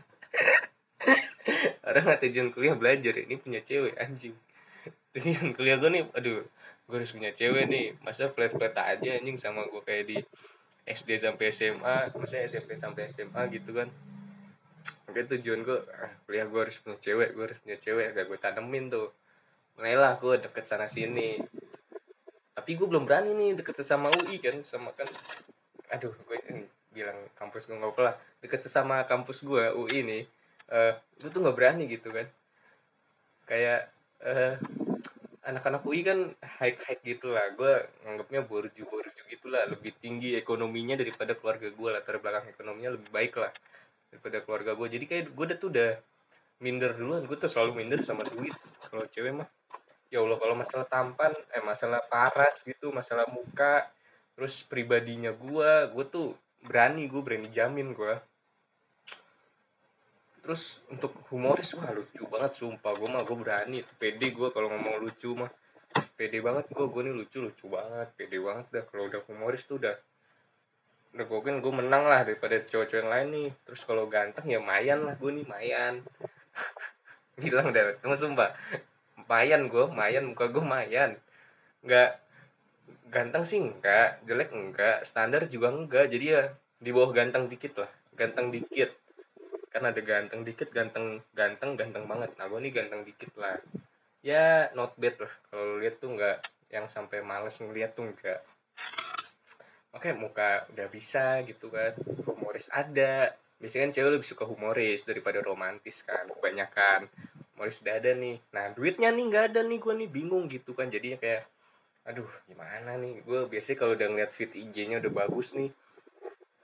Orang 1.88 2.04
nggak 2.04 2.22
tujuan 2.28 2.48
kuliah 2.52 2.76
belajar 2.76 3.16
ini 3.16 3.40
punya 3.40 3.64
cewek 3.64 3.96
anjing. 3.96 4.36
Tujuan 5.16 5.56
kuliah 5.56 5.80
gue 5.80 5.90
nih 5.90 6.04
aduh 6.12 6.44
gue 6.88 6.96
harus 6.96 7.12
punya 7.16 7.32
cewek 7.32 7.72
nih. 7.72 7.96
Masa 8.04 8.28
flat 8.28 8.52
flat 8.52 8.76
aja 8.76 9.10
anjing 9.16 9.40
sama 9.40 9.64
gue 9.72 9.82
kayak 9.86 10.04
di 10.12 10.18
SD 10.88 11.20
sampai 11.20 11.52
SMA 11.52 12.16
masa 12.16 12.40
SMP 12.48 12.80
sampai 12.80 13.12
SMA 13.12 13.42
gitu 13.52 13.76
kan. 13.76 13.92
Oke 15.12 15.28
tujuan 15.36 15.60
gue 15.68 15.80
ah, 16.00 16.12
kuliah 16.24 16.48
gue 16.48 16.62
harus 16.64 16.80
punya 16.80 16.98
cewek 17.04 17.36
gue 17.36 17.44
harus 17.44 17.60
punya 17.60 17.78
cewek 17.80 18.16
udah 18.16 18.24
gue 18.24 18.38
tanemin 18.40 18.86
tuh. 18.88 19.12
Mulailah 19.76 20.16
gue 20.18 20.34
deket 20.48 20.64
sana 20.64 20.88
sini. 20.88 21.44
Tapi 22.56 22.72
gue 22.74 22.88
belum 22.88 23.04
berani 23.04 23.36
nih 23.36 23.60
deket 23.60 23.84
sesama 23.84 24.08
UI 24.10 24.40
kan 24.40 24.64
sama 24.64 24.96
kan 24.96 25.08
aduh 25.88 26.12
gue 26.12 26.68
bilang 26.96 27.20
kampus 27.36 27.68
gue 27.68 27.76
nggak 27.76 28.00
lah. 28.00 28.16
Deket 28.40 28.64
sesama 28.64 29.04
kampus 29.04 29.44
gue 29.44 29.64
UI 29.76 30.08
nih 30.08 30.24
uh, 30.72 30.96
gue 31.20 31.30
tuh 31.30 31.44
nggak 31.44 31.58
berani 31.58 31.84
gitu 31.92 32.16
kan. 32.16 32.28
Kayak 33.48 33.92
uh, 34.24 34.56
anak-anak 35.48 35.82
UI 35.88 36.02
kan 36.04 36.20
high 36.60 36.76
high 36.76 37.00
gitu 37.02 37.32
lah. 37.32 37.48
Gue 37.56 37.88
nganggapnya 38.04 38.44
borju 38.44 38.84
borju 38.86 39.22
gitulah 39.32 39.64
lebih 39.72 39.96
tinggi 40.04 40.36
ekonominya 40.36 41.00
daripada 41.00 41.34
keluarga 41.40 41.72
gue 41.72 41.90
latar 41.90 42.20
belakang 42.20 42.52
ekonominya 42.52 43.00
lebih 43.00 43.10
baik 43.10 43.34
lah 43.40 43.52
daripada 44.12 44.38
keluarga 44.44 44.72
gue 44.76 44.88
jadi 44.88 45.06
kayak 45.08 45.24
gue 45.36 45.46
udah 45.48 45.58
tuh 45.60 45.70
udah 45.72 45.92
minder 46.60 46.92
duluan. 46.94 47.24
Gue 47.24 47.38
tuh 47.40 47.48
selalu 47.48 47.72
minder 47.80 48.00
sama 48.04 48.28
duit. 48.28 48.54
Kalau 48.92 49.08
cewek 49.08 49.32
mah 49.32 49.48
ya 50.08 50.24
allah 50.24 50.40
kalau 50.40 50.56
masalah 50.56 50.88
tampan 50.88 51.36
eh 51.52 51.64
masalah 51.64 52.00
paras 52.08 52.64
gitu 52.64 52.96
masalah 52.96 53.28
muka 53.28 53.92
terus 54.40 54.64
pribadinya 54.64 55.36
gue 55.36 55.72
gue 55.92 56.06
tuh 56.08 56.28
berani 56.64 57.12
gue 57.12 57.20
berani 57.20 57.52
jamin 57.52 57.92
gue 57.92 58.14
terus 60.48 60.80
untuk 60.88 61.12
humoris 61.28 61.76
wah 61.76 61.92
lucu 61.92 62.24
banget 62.32 62.56
sumpah. 62.56 62.96
Gue 62.96 63.12
mah 63.12 63.28
gue 63.28 63.36
berani 63.36 63.84
pede 64.00 64.32
gue 64.32 64.48
kalau 64.56 64.72
ngomong 64.72 65.04
lucu 65.04 65.36
mah. 65.36 65.52
Pede 66.16 66.40
banget 66.40 66.72
gue 66.72 66.88
gue 66.88 67.02
nih 67.04 67.16
lucu 67.20 67.44
lucu 67.44 67.68
banget 67.68 68.08
pede 68.16 68.40
banget 68.40 68.66
dah. 68.72 68.84
Kalau 68.88 69.12
udah 69.12 69.20
humoris 69.28 69.68
tuh 69.68 69.76
udah 69.76 69.92
udah 71.20 71.26
gue 71.28 71.40
kan 71.44 71.56
gue 71.60 71.74
menang 71.76 72.08
lah 72.08 72.24
daripada 72.24 72.64
cowok-cowok 72.64 73.04
yang 73.04 73.12
lain 73.12 73.28
nih. 73.36 73.50
Terus 73.68 73.82
kalau 73.84 74.08
ganteng 74.08 74.48
ya 74.48 74.64
mayan 74.64 75.04
lah 75.04 75.20
gue 75.20 75.32
nih 75.36 75.44
mayan. 75.52 76.00
Bilang 77.44 77.76
deh 77.76 78.00
tunggu 78.00 78.16
sumpah. 78.16 78.56
Mayan 79.28 79.68
gue 79.68 79.84
mayan 79.92 80.32
muka 80.32 80.48
gue 80.48 80.64
mayan. 80.64 81.20
Nggak 81.84 82.24
ganteng 83.12 83.44
sih 83.44 83.60
enggak 83.60 84.24
jelek 84.24 84.56
enggak 84.56 85.04
standar 85.04 85.44
juga 85.52 85.76
enggak 85.76 86.08
jadi 86.08 86.26
ya 86.26 86.44
di 86.80 86.96
bawah 86.96 87.12
ganteng 87.12 87.52
dikit 87.52 87.84
lah 87.84 87.92
ganteng 88.16 88.52
dikit 88.52 88.92
kan 89.78 89.94
ada 89.94 90.02
ganteng 90.02 90.42
dikit 90.42 90.74
ganteng 90.74 91.22
ganteng 91.38 91.78
ganteng 91.78 92.10
banget. 92.10 92.34
Nah 92.42 92.50
gue 92.50 92.60
nih 92.66 92.74
ganteng 92.74 93.02
dikit 93.06 93.32
lah. 93.38 93.62
Ya 94.26 94.74
not 94.74 94.98
bad 94.98 95.22
lah. 95.22 95.34
Kalau 95.54 95.78
lihat 95.78 96.02
tuh 96.02 96.18
nggak 96.18 96.38
yang 96.74 96.90
sampai 96.90 97.22
males 97.22 97.56
ngeliat 97.62 97.96
tuh 97.96 98.10
enggak 98.12 98.42
oke 99.96 100.10
muka 100.18 100.66
udah 100.74 100.88
bisa 100.90 101.42
gitu 101.46 101.70
kan. 101.70 101.94
Humoris 102.26 102.74
ada. 102.74 103.34
Biasanya 103.58 103.90
kan 103.90 103.94
cewek 103.94 104.12
lebih 104.18 104.28
suka 104.28 104.44
humoris 104.46 105.06
daripada 105.06 105.42
romantis 105.42 106.02
kan. 106.02 106.26
Kebanyakan 106.30 107.10
humoris 107.56 107.82
udah 107.86 107.96
ada 107.98 108.12
nih. 108.18 108.38
Nah 108.54 108.74
duitnya 108.74 109.10
nih 109.14 109.24
nggak 109.30 109.46
ada 109.54 109.62
nih. 109.66 109.78
Gue 109.78 109.94
nih 109.94 110.10
bingung 110.10 110.46
gitu 110.50 110.74
kan. 110.74 110.90
Jadinya 110.90 111.22
kayak 111.22 111.46
aduh 112.06 112.30
gimana 112.50 112.98
nih? 112.98 113.22
Gue 113.22 113.46
biasanya 113.46 113.78
kalau 113.80 113.94
udah 113.94 114.08
ngeliat 114.10 114.32
fit 114.34 114.52
IG-nya 114.54 115.02
udah 115.02 115.12
bagus 115.14 115.54
nih. 115.58 115.70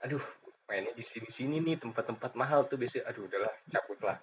Aduh 0.04 0.22
mainnya 0.64 0.92
di 0.96 1.04
sini 1.04 1.28
sini 1.28 1.60
nih 1.60 1.76
tempat-tempat 1.76 2.32
mahal 2.40 2.64
tuh 2.64 2.80
biasanya 2.80 3.12
aduh 3.12 3.28
udahlah 3.28 3.52
cabut 3.68 4.00
lah 4.00 4.18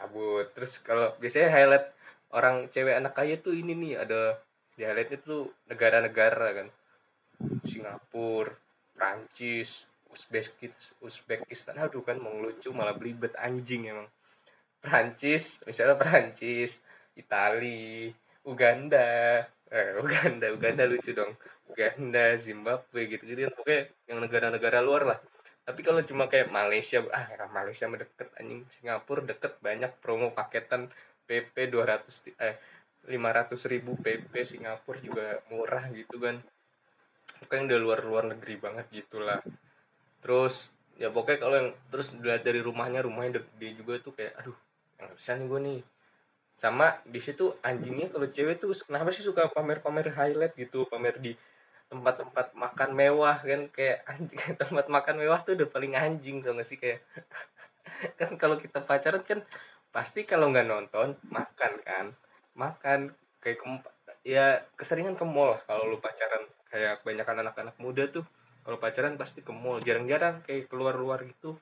cabut. 0.00 0.46
Terus 0.56 0.72
kalau 0.80 1.12
biasanya 1.20 1.50
highlight 1.52 1.86
orang 2.32 2.70
cewek 2.72 2.96
anak 2.96 3.12
kaya 3.12 3.36
tuh 3.36 3.52
ini 3.52 3.76
nih 3.76 3.94
ada 4.00 4.40
di 4.78 4.82
highlightnya 4.86 5.18
tuh 5.20 5.50
negara-negara 5.68 6.48
kan. 6.56 6.68
Singapura 7.64 8.56
Prancis 8.96 9.84
Uzbekistan 10.10 10.96
Uzbekistan. 11.04 11.74
Aduh 11.76 12.00
kan 12.00 12.16
mau 12.16 12.34
lucu 12.38 12.72
malah 12.72 12.96
belibet 12.96 13.36
anjing 13.36 13.90
emang. 13.92 14.08
Prancis 14.80 15.60
misalnya 15.68 16.00
Prancis 16.00 16.80
Itali 17.18 18.08
Uganda. 18.46 19.44
Eh, 19.70 19.94
Uganda 20.02 20.46
Uganda 20.50 20.82
lucu 20.88 21.12
dong. 21.12 21.36
Uganda 21.70 22.34
Zimbabwe 22.34 23.06
gitu 23.06 23.22
gitu 23.22 23.46
pokoknya 23.54 23.86
yang 24.10 24.18
negara-negara 24.18 24.82
luar 24.82 25.02
lah 25.06 25.18
tapi 25.70 25.86
kalau 25.86 26.02
cuma 26.02 26.26
kayak 26.26 26.50
Malaysia 26.50 26.98
ah 27.14 27.30
ya 27.30 27.46
Malaysia 27.46 27.86
mah 27.86 28.02
deket 28.02 28.26
anjing. 28.42 28.66
Singapura 28.74 29.22
deket 29.22 29.54
banyak 29.62 29.94
promo 30.02 30.34
paketan 30.34 30.90
PP 31.30 31.70
200 31.70 32.34
eh 32.42 32.58
500 33.06 33.54
ribu 33.70 33.94
PP 34.02 34.34
Singapura 34.42 34.98
juga 34.98 35.38
murah 35.46 35.86
gitu 35.94 36.18
kan. 36.18 36.42
Pokoknya 37.46 37.70
udah 37.70 37.78
luar-luar 37.78 38.24
negeri 38.34 38.58
banget 38.58 38.90
gitulah. 38.90 39.38
Terus 40.18 40.74
ya 40.98 41.14
pokoknya 41.14 41.38
kalau 41.38 41.54
yang 41.54 41.70
terus 41.94 42.18
dilihat 42.18 42.42
dari 42.42 42.58
rumahnya 42.58 43.06
rumahnya 43.06 43.38
dia 43.54 43.70
juga 43.70 44.02
tuh 44.02 44.10
kayak 44.18 44.42
aduh 44.42 44.58
yang 44.98 45.14
bisa 45.14 45.38
nih 45.38 45.46
gue 45.46 45.60
nih. 45.70 45.80
Sama 46.58 46.98
di 47.06 47.20
situ 47.22 47.54
anjingnya 47.62 48.10
kalau 48.10 48.26
cewek 48.26 48.58
tuh 48.58 48.74
kenapa 48.84 49.14
sih 49.14 49.22
suka 49.22 49.46
pamer-pamer 49.54 50.10
highlight 50.18 50.58
gitu 50.58 50.90
pamer 50.90 51.14
di 51.22 51.38
tempat-tempat 51.90 52.54
makan 52.54 52.90
mewah 52.94 53.36
kan 53.42 53.66
kayak 53.74 54.06
anjing 54.10 54.40
tempat 54.54 54.86
makan 54.86 55.16
mewah 55.20 55.42
tuh 55.42 55.58
udah 55.58 55.68
paling 55.68 55.98
anjing 55.98 56.40
tau 56.40 56.54
gak 56.54 56.66
sih 56.66 56.78
kayak 56.78 57.02
kan 58.18 58.38
kalau 58.38 58.56
kita 58.56 58.80
pacaran 58.80 59.20
kan 59.26 59.42
pasti 59.90 60.22
kalau 60.22 60.54
nggak 60.54 60.70
nonton 60.70 61.18
makan 61.28 61.72
kan 61.82 62.14
makan. 62.54 63.14
Kayak 63.40 63.88
ya 64.20 64.60
keseringan 64.76 65.16
ke 65.16 65.24
mall 65.24 65.56
kalau 65.64 65.88
lu 65.88 65.98
pacaran. 66.02 66.44
Kayak 66.70 67.02
kebanyakan 67.02 67.36
anak-anak 67.46 67.76
muda 67.80 68.04
tuh 68.12 68.24
kalau 68.62 68.76
pacaran 68.76 69.16
pasti 69.16 69.40
ke 69.40 69.52
mall. 69.52 69.80
Jarang-jarang 69.80 70.44
kayak 70.44 70.68
keluar-luar 70.68 71.24
gitu. 71.24 71.56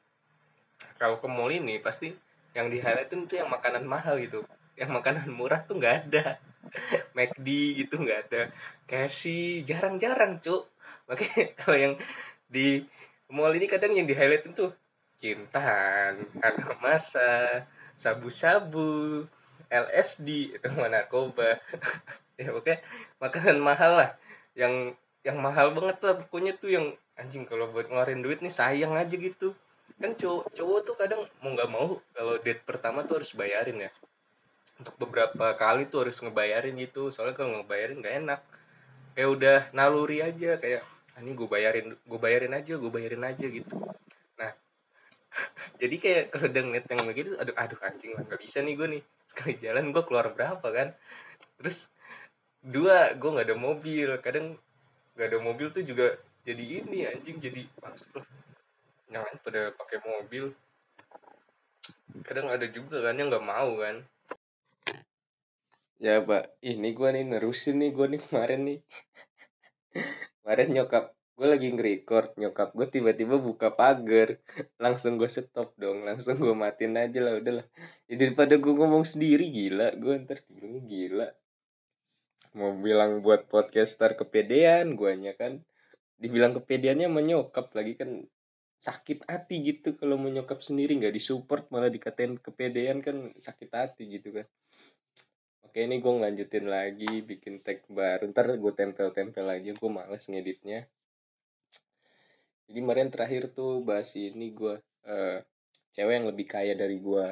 Kalau 0.98 1.22
ke 1.22 1.28
mall 1.30 1.54
ini 1.54 1.78
pasti 1.78 2.10
yang 2.56 2.66
di 2.72 2.82
highlightin 2.82 3.30
tuh 3.30 3.38
yang 3.38 3.50
makanan 3.50 3.86
mahal 3.86 4.18
gitu. 4.18 4.42
Yang 4.74 4.90
makanan 4.98 5.26
murah 5.30 5.62
tuh 5.62 5.78
nggak 5.78 5.94
ada 6.10 6.42
McD 7.16 7.48
gitu 7.84 8.00
nggak 8.00 8.20
ada 8.30 8.42
KFC 8.88 9.22
jarang-jarang 9.64 10.40
cuk. 10.40 10.68
Makanya 11.08 11.44
kalau 11.60 11.78
yang 11.78 11.94
di 12.48 12.84
mall 13.28 13.52
ini 13.52 13.66
kadang 13.68 13.92
yang 13.92 14.08
di 14.08 14.16
highlightin 14.16 14.56
tuh 14.56 14.72
kintan 15.18 16.24
ada 16.40 16.66
masa 16.80 17.64
sabu-sabu 17.92 19.24
LSD 19.68 20.56
itu 20.56 20.68
narkoba. 20.68 21.58
Ya 22.38 22.54
oke 22.54 22.70
makanan 23.18 23.58
mahal 23.58 23.98
lah. 23.98 24.10
Yang 24.54 24.94
yang 25.26 25.42
mahal 25.42 25.74
banget 25.74 25.98
lah 26.06 26.14
pokoknya 26.22 26.54
tuh 26.54 26.70
yang 26.70 26.86
anjing 27.18 27.42
kalau 27.42 27.66
buat 27.74 27.90
ngeluarin 27.90 28.22
duit 28.22 28.38
nih 28.38 28.54
sayang 28.54 28.94
aja 28.94 29.10
gitu. 29.18 29.58
Kan 29.98 30.14
cowok 30.14 30.54
cowok 30.54 30.78
tuh 30.86 30.94
kadang 30.94 31.26
mau 31.42 31.50
nggak 31.50 31.66
mau 31.66 31.98
kalau 32.14 32.38
date 32.38 32.62
pertama 32.62 33.02
tuh 33.02 33.18
harus 33.18 33.34
bayarin 33.34 33.90
ya 33.90 33.90
untuk 34.78 34.94
beberapa 34.94 35.58
kali 35.58 35.90
tuh 35.90 36.06
harus 36.06 36.22
ngebayarin 36.22 36.78
gitu. 36.78 37.10
Soalnya 37.10 37.34
kalau 37.34 37.60
ngebayarin 37.60 37.98
gak 37.98 38.16
enak. 38.24 38.40
Kayak 39.18 39.30
udah 39.34 39.58
naluri 39.74 40.22
aja 40.22 40.54
kayak 40.62 40.86
ah, 41.18 41.20
ini 41.26 41.34
gue 41.34 41.48
bayarin 41.50 41.86
gue 41.90 42.20
bayarin 42.22 42.54
aja 42.54 42.78
gue 42.78 42.90
bayarin 42.90 43.24
aja 43.26 43.46
gitu. 43.50 43.74
Nah 44.38 44.52
jadi 45.82 45.96
kayak 45.98 46.24
kalau 46.30 46.46
udah 46.46 46.62
ngeliat 46.62 46.86
yang 46.86 47.02
begitu 47.02 47.30
aduh 47.34 47.56
aduh 47.58 47.78
anjing 47.82 48.14
lah 48.14 48.22
nggak 48.22 48.38
bisa 48.38 48.62
nih 48.62 48.78
gue 48.78 48.88
nih. 48.94 49.02
Sekali 49.26 49.54
jalan 49.58 49.90
gue 49.90 50.02
keluar 50.06 50.30
berapa 50.30 50.68
kan? 50.70 50.94
Terus 51.58 51.90
dua 52.62 53.18
gue 53.18 53.30
nggak 53.34 53.46
ada 53.50 53.58
mobil. 53.58 54.08
Kadang 54.22 54.54
nggak 55.18 55.28
ada 55.34 55.38
mobil 55.42 55.66
tuh 55.74 55.82
juga 55.82 56.14
jadi 56.46 56.86
ini 56.86 57.10
anjing 57.10 57.42
jadi 57.42 57.66
loh 58.14 58.26
jangan 59.10 59.34
pada 59.42 59.74
pakai 59.74 59.98
mobil. 60.06 60.54
Kadang 62.22 62.54
ada 62.54 62.66
juga 62.70 63.02
kan 63.02 63.18
yang 63.18 63.34
nggak 63.34 63.42
mau 63.42 63.74
kan 63.82 64.06
ya 65.98 66.22
pak. 66.22 66.44
Ini 66.62 66.88
gue 66.94 67.08
nih 67.14 67.24
nerusin 67.26 67.82
nih 67.82 67.90
gue 67.90 68.06
nih 68.16 68.20
kemarin 68.22 68.60
nih. 68.68 68.78
Kemarin 70.38 70.68
nyokap 70.72 71.04
gue 71.38 71.46
lagi 71.46 71.68
nge-record 71.70 72.34
nyokap 72.34 72.74
gue 72.74 72.86
tiba-tiba 72.86 73.36
buka 73.38 73.68
pagar. 73.74 74.38
Langsung 74.78 75.18
gue 75.18 75.28
stop 75.30 75.74
dong 75.74 76.06
langsung 76.06 76.38
gue 76.38 76.54
matiin 76.54 76.94
aja 76.98 77.18
lah 77.22 77.38
udahlah 77.38 77.66
ya 78.10 78.14
daripada 78.14 78.54
gue 78.56 78.72
ngomong 78.74 79.04
sendiri 79.04 79.50
gila. 79.50 79.94
Gue 79.98 80.14
ntar 80.22 80.38
gila. 80.86 81.28
Mau 82.56 82.72
bilang 82.78 83.20
buat 83.20 83.50
podcaster 83.50 84.14
kepedean 84.14 84.94
guanya 84.94 85.34
kan. 85.34 85.62
Dibilang 86.18 86.54
kepedeannya 86.58 87.06
menyokap 87.10 87.70
lagi 87.74 87.94
kan 87.94 88.26
sakit 88.78 89.26
hati 89.26 89.56
gitu 89.62 89.98
kalau 89.98 90.14
menyokap 90.18 90.62
sendiri. 90.62 90.94
Nggak 90.98 91.14
disupport 91.18 91.66
malah 91.74 91.90
dikatain 91.90 92.38
kepedean 92.38 93.02
kan 93.02 93.34
sakit 93.38 93.70
hati 93.74 94.18
gitu 94.18 94.30
kan 94.42 94.46
oke 95.68 95.84
ini 95.84 96.00
gue 96.00 96.12
ngelanjutin 96.16 96.64
lagi 96.64 97.20
bikin 97.20 97.60
tag 97.60 97.84
baru. 97.92 98.24
Ntar 98.32 98.56
gue 98.56 98.72
tempel-tempel 98.72 99.44
aja 99.44 99.76
gue 99.76 99.90
males 99.92 100.24
ngeditnya. 100.24 100.88
Jadi 102.64 102.78
kemarin 102.80 103.12
terakhir 103.12 103.52
tuh 103.52 103.84
bahas 103.84 104.16
ini 104.16 104.48
gue 104.56 104.80
uh, 105.04 105.38
cewek 105.92 106.14
yang 106.16 106.24
lebih 106.24 106.48
kaya 106.48 106.72
dari 106.72 106.96
gue 106.96 107.26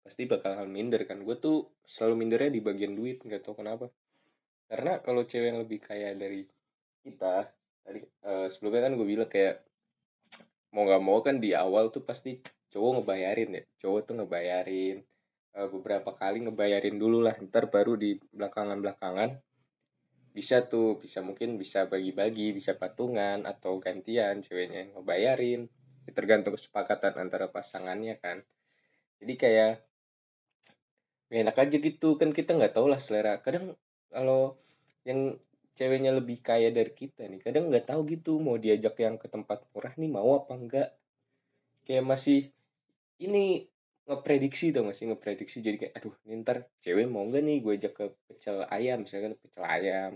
pasti 0.00 0.24
bakal 0.24 0.56
hal 0.56 0.72
minder 0.72 1.04
kan? 1.04 1.20
Gue 1.20 1.36
tuh 1.36 1.68
selalu 1.84 2.24
mindernya 2.24 2.56
di 2.56 2.64
bagian 2.64 2.96
duit 2.96 3.20
nggak 3.20 3.44
tau 3.44 3.52
kenapa. 3.60 3.92
Karena 4.72 4.96
kalau 5.04 5.28
cewek 5.28 5.52
yang 5.52 5.60
lebih 5.60 5.84
kaya 5.84 6.16
dari 6.16 6.48
kita 7.04 7.44
tadi 7.84 8.00
uh, 8.24 8.48
sebelumnya 8.48 8.88
kan 8.88 8.92
gue 8.96 9.04
bilang 9.04 9.28
kayak 9.28 9.60
mau 10.72 10.88
nggak 10.88 11.02
mau 11.04 11.20
kan 11.20 11.36
di 11.36 11.52
awal 11.52 11.92
tuh 11.92 12.00
pasti 12.00 12.40
cowok 12.72 13.04
ngebayarin 13.04 13.52
ya. 13.52 13.62
Cowok 13.84 14.00
tuh 14.08 14.14
ngebayarin 14.16 15.11
uh, 15.56 15.68
beberapa 15.68 16.12
kali 16.16 16.44
ngebayarin 16.44 16.96
dulu 16.96 17.24
lah 17.24 17.36
ntar 17.38 17.68
baru 17.68 17.96
di 17.96 18.16
belakangan 18.32 18.78
belakangan 18.80 19.30
bisa 20.32 20.64
tuh 20.64 20.96
bisa 20.96 21.20
mungkin 21.20 21.60
bisa 21.60 21.84
bagi-bagi 21.84 22.56
bisa 22.56 22.72
patungan 22.72 23.44
atau 23.44 23.76
gantian 23.76 24.40
ceweknya 24.40 24.88
yang 24.88 24.92
ngebayarin. 24.96 25.68
Ya, 26.08 26.10
tergantung 26.16 26.56
kesepakatan 26.56 27.20
antara 27.20 27.52
pasangannya 27.52 28.16
kan. 28.16 28.40
Jadi 29.20 29.34
kayak 29.36 29.72
enak 31.32 31.56
aja 31.56 31.76
gitu 31.76 32.16
kan 32.16 32.32
kita 32.32 32.56
nggak 32.56 32.72
tahu 32.72 32.88
lah 32.88 32.96
selera. 32.96 33.38
Kadang 33.44 33.76
kalau 34.08 34.56
yang 35.04 35.36
ceweknya 35.76 36.12
lebih 36.16 36.40
kaya 36.44 36.68
dari 36.68 36.92
kita 36.92 37.24
nih 37.24 37.40
kadang 37.40 37.72
nggak 37.72 37.88
tahu 37.88 38.04
gitu 38.04 38.36
mau 38.44 38.60
diajak 38.60 38.92
yang 39.00 39.16
ke 39.16 39.24
tempat 39.24 39.64
murah 39.72 39.96
nih 39.96 40.10
mau 40.12 40.36
apa 40.36 40.52
enggak 40.52 40.88
kayak 41.88 42.04
masih 42.04 42.52
ini 43.16 43.71
ngeprediksi 44.02 44.74
tuh 44.74 44.82
masih 44.82 45.14
ngeprediksi 45.14 45.62
jadi 45.62 45.76
kayak 45.78 45.92
aduh 45.94 46.14
ini 46.26 46.42
ntar 46.42 46.66
cewek 46.82 47.06
mau 47.06 47.22
nggak 47.22 47.42
nih 47.46 47.56
gue 47.62 47.72
ajak 47.78 47.92
ke 47.94 48.04
pecel 48.26 48.66
ayam 48.66 49.06
misalkan 49.06 49.38
pecel 49.38 49.64
ayam. 49.64 50.12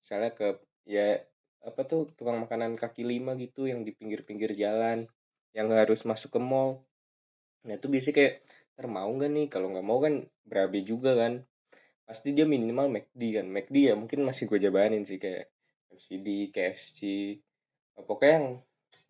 Misalnya 0.00 0.30
ke 0.32 0.48
ya 0.88 1.20
apa 1.60 1.80
tuh 1.84 2.08
tukang 2.16 2.40
makanan 2.40 2.78
kaki 2.80 3.04
lima 3.04 3.36
gitu 3.36 3.68
yang 3.68 3.84
di 3.84 3.92
pinggir-pinggir 3.92 4.56
jalan 4.56 5.04
yang 5.52 5.68
harus 5.74 6.08
masuk 6.08 6.38
ke 6.38 6.40
mall. 6.40 6.88
Nah 7.68 7.76
itu 7.76 7.86
biasanya 7.92 8.16
kayak 8.16 8.34
ntar 8.78 8.86
mau 8.88 9.10
nggak 9.10 9.30
nih 9.34 9.46
kalau 9.52 9.68
nggak 9.74 9.86
mau 9.86 9.98
kan 10.00 10.14
berabe 10.48 10.80
juga 10.86 11.12
kan. 11.18 11.44
Pasti 12.08 12.32
dia 12.32 12.48
minimal 12.48 12.88
McD 12.88 13.22
kan 13.36 13.46
McD 13.52 13.76
ya 13.92 13.94
mungkin 13.98 14.24
masih 14.24 14.48
gue 14.48 14.58
jabanin 14.64 15.04
sih 15.04 15.20
kayak 15.20 15.52
MCD, 15.92 16.54
KFC 16.54 17.00
pokoknya 18.06 18.32
yang 18.38 18.48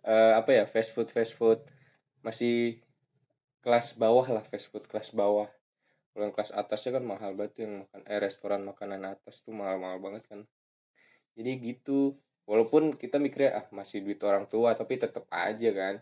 uh, 0.09 0.33
apa 0.41 0.51
ya 0.57 0.65
fast 0.65 0.97
food 0.97 1.13
fast 1.13 1.37
food 1.37 1.61
masih 2.25 2.81
kelas 3.63 3.99
bawah 3.99 4.27
lah 4.31 4.45
fast 4.47 4.71
food 4.71 4.87
kelas 4.87 5.15
bawah. 5.15 5.49
Kalau 6.13 6.23
yang 6.27 6.35
kelas 6.35 6.51
atasnya 6.55 6.99
kan 6.99 7.05
mahal 7.07 7.33
banget 7.39 7.67
yang 7.67 7.87
makan 7.87 8.03
eh 8.11 8.19
restoran 8.19 8.63
makanan 8.67 9.03
atas 9.07 9.43
tuh 9.43 9.55
mahal-mahal 9.55 9.99
banget 10.03 10.25
kan. 10.27 10.41
Jadi 11.39 11.51
gitu 11.63 12.19
walaupun 12.49 12.97
kita 12.99 13.23
mikirnya 13.23 13.63
ah 13.63 13.67
masih 13.71 14.03
duit 14.03 14.19
orang 14.25 14.51
tua 14.51 14.75
tapi 14.75 14.99
tetap 14.99 15.27
aja 15.31 15.71
kan. 15.71 15.95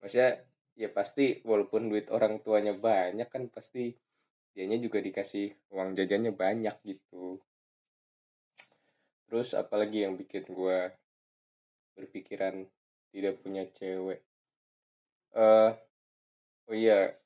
Maksudnya 0.00 0.40
ya 0.78 0.88
pasti 0.88 1.44
walaupun 1.44 1.92
duit 1.92 2.08
orang 2.08 2.40
tuanya 2.40 2.72
banyak 2.72 3.28
kan 3.28 3.52
pasti 3.52 3.92
dianya 4.56 4.80
juga 4.80 4.98
dikasih 5.04 5.72
uang 5.76 5.92
jajannya 5.92 6.32
banyak 6.32 6.76
gitu. 6.88 7.36
Terus 9.28 9.54
apalagi 9.54 10.08
yang 10.08 10.18
bikin 10.18 10.48
gue 10.48 10.90
berpikiran 11.94 12.66
tidak 13.12 13.38
punya 13.44 13.68
cewek? 13.70 14.24
Uh, 15.30 15.70
oh 16.70 16.76
iya 16.78 17.18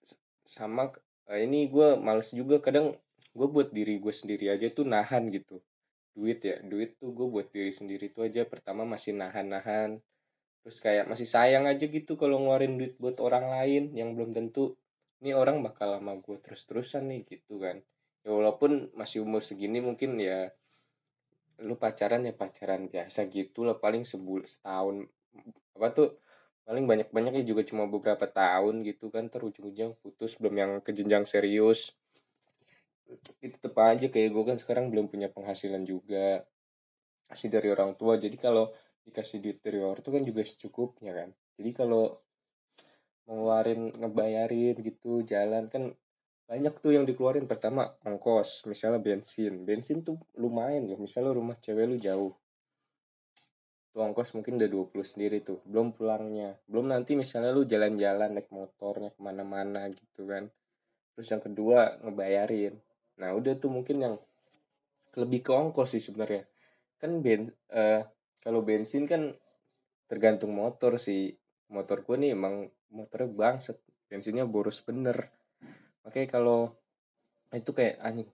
sama 0.48 0.88
uh, 1.28 1.38
ini 1.38 1.68
gue 1.68 2.00
males 2.00 2.32
juga 2.32 2.58
kadang 2.64 2.96
gue 3.36 3.48
buat 3.50 3.68
diri 3.76 4.00
gue 4.00 4.14
sendiri 4.14 4.48
aja 4.48 4.72
tuh 4.72 4.88
nahan 4.88 5.28
gitu. 5.28 5.60
Duit 6.16 6.40
ya 6.40 6.56
duit 6.64 6.96
tuh 6.96 7.12
gue 7.12 7.26
buat 7.28 7.52
diri 7.52 7.68
sendiri 7.74 8.08
tuh 8.08 8.24
aja 8.24 8.48
pertama 8.48 8.88
masih 8.88 9.12
nahan-nahan 9.12 10.00
terus 10.64 10.80
kayak 10.80 11.04
masih 11.12 11.28
sayang 11.28 11.68
aja 11.68 11.84
gitu 11.84 12.16
kalau 12.16 12.40
ngeluarin 12.40 12.80
duit 12.80 12.96
buat 12.96 13.20
orang 13.20 13.52
lain 13.52 13.92
yang 13.92 14.16
belum 14.16 14.32
tentu 14.32 14.80
ini 15.20 15.36
orang 15.36 15.60
bakal 15.60 15.92
lama 15.92 16.16
gue 16.24 16.40
terus-terusan 16.40 17.04
nih 17.12 17.20
gitu 17.28 17.60
kan. 17.60 17.84
Ya 18.24 18.32
walaupun 18.32 18.88
masih 18.96 19.20
umur 19.20 19.44
segini 19.44 19.84
mungkin 19.84 20.16
ya 20.16 20.48
lu 21.60 21.76
pacaran 21.76 22.24
ya 22.24 22.32
pacaran 22.32 22.88
biasa 22.88 23.28
gitu 23.28 23.68
lah 23.68 23.76
paling 23.78 24.08
sebul 24.08 24.42
setahun 24.42 25.06
apa 25.76 25.88
tuh 25.94 26.08
paling 26.64 26.84
banyak 26.88 27.08
banyaknya 27.12 27.44
juga 27.44 27.62
cuma 27.68 27.84
beberapa 27.84 28.24
tahun 28.24 28.80
gitu 28.88 29.12
kan 29.12 29.28
terujung-ujung 29.28 30.00
putus 30.00 30.40
belum 30.40 30.54
yang 30.56 30.70
ke 30.80 30.96
jenjang 30.96 31.28
serius. 31.28 31.92
Itu 33.04 33.36
tetep 33.40 33.76
aja 33.76 34.08
kayak 34.08 34.30
gue 34.32 34.44
kan 34.48 34.56
sekarang 34.56 34.88
belum 34.88 35.12
punya 35.12 35.28
penghasilan 35.28 35.84
juga. 35.84 36.48
Kasih 37.28 37.52
dari 37.52 37.68
orang 37.68 37.96
tua 38.00 38.16
jadi 38.16 38.36
kalau 38.40 38.72
dikasih 39.04 39.44
duit 39.44 39.58
dari 39.60 39.80
orang 39.84 40.00
tua 40.00 40.16
kan 40.16 40.24
juga 40.24 40.40
secukupnya 40.40 41.12
kan. 41.12 41.28
Jadi 41.60 41.70
kalau 41.76 42.16
ngeluarin 43.28 43.92
ngebayarin 44.00 44.76
gitu 44.80 45.24
jalan 45.24 45.68
kan 45.68 45.92
banyak 46.48 46.74
tuh 46.80 46.96
yang 46.96 47.04
dikeluarin. 47.04 47.44
Pertama 47.44 47.92
ongkos 48.08 48.64
misalnya 48.64 49.04
bensin. 49.04 49.68
Bensin 49.68 50.00
tuh 50.00 50.16
lumayan 50.40 50.88
loh 50.88 50.96
misalnya 50.96 51.36
rumah 51.36 51.60
cewek 51.60 51.84
lu 51.84 51.96
jauh 52.00 52.32
tuh 53.94 54.02
ongkos 54.02 54.34
mungkin 54.34 54.58
udah 54.58 54.90
20 54.90 55.06
sendiri 55.06 55.38
tuh 55.46 55.62
belum 55.70 55.94
pulangnya. 55.94 56.58
Belum 56.66 56.90
nanti 56.90 57.14
misalnya 57.14 57.54
lu 57.54 57.62
jalan-jalan 57.62 58.34
naik 58.34 58.50
motornya 58.50 59.14
ke 59.14 59.20
mana-mana 59.22 59.86
gitu 59.94 60.26
kan. 60.26 60.50
Terus 61.14 61.30
yang 61.30 61.38
kedua 61.38 62.02
ngebayarin. 62.02 62.74
Nah 63.22 63.30
udah 63.38 63.54
tuh 63.54 63.70
mungkin 63.70 64.02
yang 64.02 64.14
lebih 65.14 65.46
ke 65.46 65.54
ongkos 65.54 65.94
sih 65.94 66.02
sebenarnya. 66.02 66.42
Kan 66.98 67.22
ben 67.22 67.54
uh, 67.70 68.02
kalau 68.42 68.66
bensin 68.66 69.06
kan 69.06 69.30
tergantung 70.10 70.50
motor 70.50 70.98
sih. 70.98 71.30
Motor 71.70 72.02
gue 72.02 72.18
nih 72.18 72.30
emang 72.34 72.66
motornya 72.90 73.30
bangset 73.30 73.78
bensinnya 74.10 74.42
boros 74.42 74.82
bener. 74.82 75.30
Makanya 76.02 76.28
kalau 76.34 76.74
itu 77.54 77.70
kayak 77.70 78.02
anjing 78.02 78.26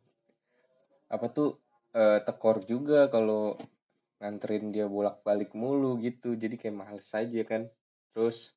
apa 1.12 1.26
tuh 1.28 1.60
uh, 1.92 2.24
tekor 2.24 2.64
juga 2.64 3.12
kalau 3.12 3.60
nganterin 4.20 4.68
dia 4.70 4.86
bolak-balik 4.86 5.56
mulu 5.56 5.96
gitu. 5.98 6.36
Jadi 6.36 6.60
kayak 6.60 6.76
males 6.76 7.08
aja 7.16 7.40
kan. 7.42 7.66
Terus 8.12 8.52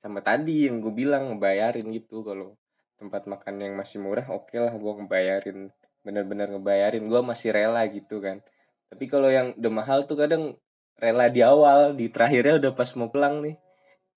sama 0.00 0.24
tadi 0.24 0.66
yang 0.66 0.80
gue 0.80 0.90
bilang 0.90 1.36
ngebayarin 1.36 1.86
gitu. 1.92 2.24
Kalau 2.24 2.56
tempat 2.96 3.28
makan 3.28 3.60
yang 3.60 3.74
masih 3.76 4.00
murah 4.00 4.28
oke 4.28 4.52
okay 4.52 4.60
lah 4.60 4.72
gue 4.76 4.92
ngebayarin 5.04 5.68
bener-bener 6.00 6.48
ngebayarin. 6.56 7.04
Gue 7.06 7.20
masih 7.20 7.52
rela 7.52 7.84
gitu 7.92 8.24
kan. 8.24 8.40
Tapi 8.88 9.04
kalau 9.06 9.28
yang 9.28 9.54
udah 9.54 9.72
mahal 9.72 10.08
tuh 10.08 10.18
kadang 10.18 10.56
rela 10.96 11.28
di 11.28 11.44
awal 11.44 11.94
di 11.94 12.08
terakhirnya 12.08 12.58
udah 12.58 12.72
pas 12.72 12.90
mau 12.96 13.12
pulang 13.12 13.44
nih. 13.44 13.56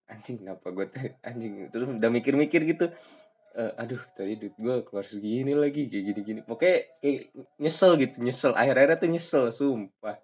Anjing 0.08 0.41
kenapa 0.41 0.67
gue 0.71 0.88
anjing 1.28 1.54
terus 1.69 1.88
udah 1.91 2.10
mikir-mikir 2.10 2.63
gitu. 2.63 2.88
Uh, 3.54 3.69
aduh 3.78 4.02
tadi 4.17 4.34
duit 4.34 4.58
gue 4.58 4.82
keluar 4.82 5.06
segini 5.06 5.54
lagi 5.54 5.91
kayak 5.91 6.04
gini-gini. 6.10 6.41
Pokoknya 6.41 6.88
kayak 7.04 7.19
nyesel 7.60 7.99
gitu 7.99 8.23
nyesel. 8.23 8.52
Akhir-akhirnya 8.56 8.97
tuh 8.97 9.10
nyesel 9.12 9.43
sumpah 9.52 10.17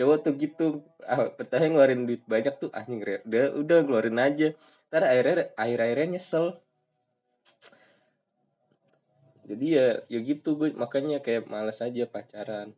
cowok 0.00 0.18
tuh 0.24 0.34
gitu. 0.40 0.66
Ah, 1.04 1.28
pertama 1.28 1.68
ngeluarin 1.68 2.08
duit 2.08 2.24
banyak 2.24 2.56
tuh 2.56 2.72
anjing 2.72 3.04
udah 3.04 3.44
udah 3.60 3.78
keluarin 3.84 4.16
aja. 4.16 4.56
Ntar 4.88 5.04
akhirnya 5.04 5.52
akhir-akhirnya 5.60 6.16
nyesel. 6.16 6.56
Jadi 9.44 9.66
ya 9.76 10.00
ya 10.08 10.18
gitu 10.24 10.56
gue 10.56 10.72
makanya 10.72 11.20
kayak 11.20 11.44
males 11.52 11.84
aja 11.84 12.08
pacaran. 12.08 12.72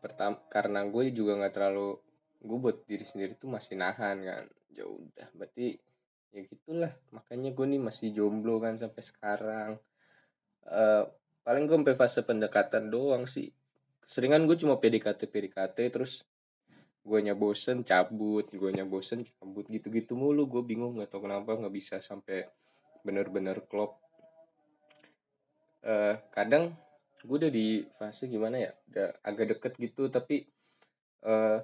Pertama 0.00 0.40
karena 0.48 0.80
gue 0.88 1.12
juga 1.12 1.36
nggak 1.36 1.52
terlalu 1.52 2.00
gue 2.40 2.58
buat 2.60 2.76
diri 2.88 3.04
sendiri 3.04 3.36
tuh 3.36 3.52
masih 3.52 3.76
nahan 3.76 4.24
kan. 4.24 4.44
Ya 4.72 4.88
udah 4.88 5.28
berarti 5.36 5.76
ya 6.32 6.40
gitulah. 6.48 6.92
Makanya 7.12 7.52
gue 7.52 7.66
nih 7.76 7.80
masih 7.82 8.08
jomblo 8.16 8.56
kan 8.56 8.80
sampai 8.80 9.02
sekarang. 9.04 9.70
Uh, 10.64 11.04
paling 11.44 11.68
gue 11.68 11.76
sampai 11.76 11.92
fase 11.92 12.24
pendekatan 12.24 12.88
doang 12.88 13.28
sih 13.28 13.52
seringan 14.04 14.44
gue 14.44 14.56
cuma 14.60 14.76
PDKT 14.80 15.28
PDKT 15.28 15.78
terus 15.92 16.24
gue 17.04 17.20
bosen 17.36 17.84
cabut. 17.84 18.48
Gue 18.48 18.70
bosen 18.88 19.20
cabut 19.22 19.68
gitu-gitu 19.68 20.16
mulu. 20.16 20.48
Gue 20.48 20.64
bingung 20.64 20.96
nggak 20.96 21.12
tau 21.12 21.20
kenapa 21.20 21.54
nggak 21.54 21.74
bisa 21.74 22.00
sampai 22.00 22.48
bener-bener 23.04 23.60
klop. 23.68 24.00
Uh, 25.84 26.16
kadang 26.32 26.72
gue 27.24 27.36
udah 27.36 27.52
di 27.52 27.84
fase 27.92 28.24
gimana 28.24 28.56
ya 28.56 28.72
udah 28.88 29.08
agak 29.20 29.56
deket 29.56 29.72
gitu 29.76 30.08
tapi 30.08 30.48
uh, 31.28 31.60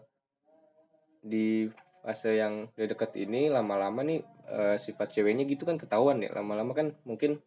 di 1.21 1.69
fase 2.05 2.37
yang 2.37 2.69
udah 2.77 2.89
deket 2.97 3.17
ini 3.17 3.49
lama-lama 3.49 4.05
nih 4.05 4.21
uh, 4.49 4.77
sifat 4.77 5.17
ceweknya 5.17 5.49
gitu 5.49 5.65
kan 5.65 5.81
ketahuan 5.81 6.21
ya. 6.21 6.33
Lama-lama 6.37 6.77
kan 6.77 6.93
mungkin 7.09 7.41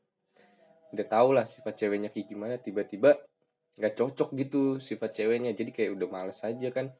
udah 0.93 1.05
tau 1.05 1.29
lah 1.33 1.45
sifat 1.45 1.77
ceweknya 1.77 2.09
kayak 2.09 2.25
gimana. 2.25 2.57
Tiba-tiba 2.57 3.17
nggak 3.77 3.93
cocok 3.97 4.29
gitu 4.37 4.61
sifat 4.77 5.17
ceweknya. 5.17 5.51
Jadi 5.53 5.73
kayak 5.73 5.97
udah 5.97 6.07
males 6.09 6.39
aja 6.45 6.69
kan. 6.69 6.93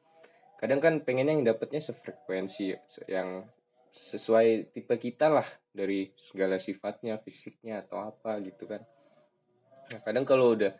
Kadang 0.58 0.80
kan 0.80 0.94
pengennya 1.02 1.34
yang 1.36 1.44
dapetnya 1.44 1.82
sefrekuensi 1.82 2.72
yang 3.10 3.44
sesuai 3.94 4.74
tipe 4.74 4.94
kita 4.98 5.30
lah 5.30 5.46
dari 5.70 6.10
segala 6.18 6.58
sifatnya 6.58 7.14
fisiknya 7.14 7.86
atau 7.86 8.02
apa 8.02 8.42
gitu 8.42 8.66
kan. 8.66 8.82
Nah 9.94 10.00
kadang 10.02 10.26
kalau 10.26 10.58
udah 10.58 10.74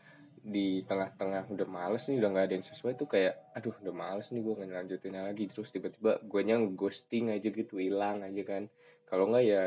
di 0.44 0.85
tengah-tengah 0.85 1.48
udah 1.48 1.68
males 1.70 2.04
nih 2.11 2.20
udah 2.20 2.28
nggak 2.37 2.44
ada 2.50 2.54
yang 2.61 2.66
sesuai 2.66 2.92
tuh 3.00 3.09
kayak 3.09 3.54
aduh 3.57 3.72
udah 3.80 3.94
males 3.96 4.28
nih 4.35 4.42
gue 4.42 4.54
ngelanjutin 4.66 5.14
lagi. 5.14 5.44
Terus 5.46 5.70
tiba-tiba 5.70 6.18
gue 6.20 6.40
nyang 6.42 6.74
ghosting 6.74 7.30
aja 7.30 7.48
gitu 7.48 7.78
hilang 7.78 8.26
aja 8.26 8.42
kan. 8.42 8.66
Kalau 9.07 9.30
nggak 9.30 9.44
ya 9.46 9.62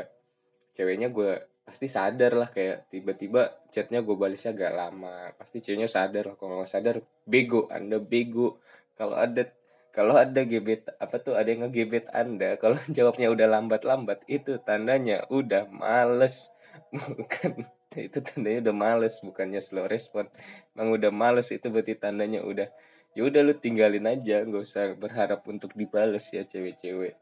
ceweknya 0.76 1.08
gue 1.08 1.40
pasti 1.68 1.84
sadar 1.84 2.32
lah 2.32 2.48
kayak 2.48 2.88
tiba-tiba 2.88 3.60
chatnya 3.68 4.00
gue 4.00 4.16
balasnya 4.16 4.56
agak 4.56 4.72
lama. 4.72 5.36
Pasti 5.36 5.60
ceweknya 5.60 5.84
sadar 5.84 6.32
lah 6.32 6.36
kalau 6.40 6.64
nggak 6.64 6.72
sadar 6.72 6.96
bego. 7.28 7.68
Anda 7.68 8.00
bego. 8.00 8.56
Kalau 8.96 9.20
ada 9.20 9.44
kalau 9.92 10.16
ada 10.16 10.48
gebet 10.48 10.88
apa 10.96 11.20
tuh 11.20 11.36
ada 11.36 11.52
yang 11.52 11.68
ngegebet 11.68 12.08
anda 12.14 12.54
kalau 12.62 12.80
jawabnya 12.88 13.28
udah 13.28 13.46
lambat-lambat 13.52 14.24
itu 14.24 14.56
tandanya 14.64 15.28
udah 15.28 15.68
males. 15.68 16.48
Bukan 17.20 17.68
itu 18.00 18.18
tandanya 18.24 18.70
udah 18.70 18.76
males 18.76 19.20
bukannya 19.20 19.60
slow 19.60 19.84
respon. 19.84 20.24
Emang 20.72 20.96
udah 20.96 21.12
males 21.12 21.52
itu 21.52 21.68
berarti 21.68 21.98
tandanya 22.00 22.40
udah 22.40 22.68
ya 23.12 23.22
udah 23.28 23.40
lu 23.44 23.52
tinggalin 23.60 24.08
aja. 24.08 24.40
Nggak 24.40 24.62
usah 24.64 24.96
berharap 24.96 25.44
untuk 25.44 25.76
dibales 25.76 26.32
ya 26.32 26.48
cewek-cewek. 26.48 27.18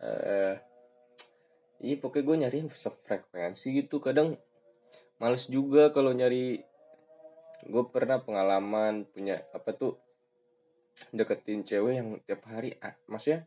Uh, 0.00 0.56
iya 1.82 1.98
pokoknya 1.98 2.24
gue 2.24 2.36
nyari 2.46 2.58
sefrekuensi 2.70 3.66
gitu. 3.74 3.98
Kadang 3.98 4.38
males 5.18 5.50
juga 5.50 5.90
kalau 5.90 6.14
nyari. 6.14 6.62
Gue 7.62 7.84
pernah 7.90 8.18
pengalaman 8.18 9.06
punya 9.06 9.42
apa 9.54 9.70
tuh 9.74 9.94
deketin 11.14 11.62
cewek 11.62 11.94
yang 11.94 12.08
tiap 12.26 12.42
hari 12.50 12.74
ah, 12.82 12.94
maksudnya 13.06 13.46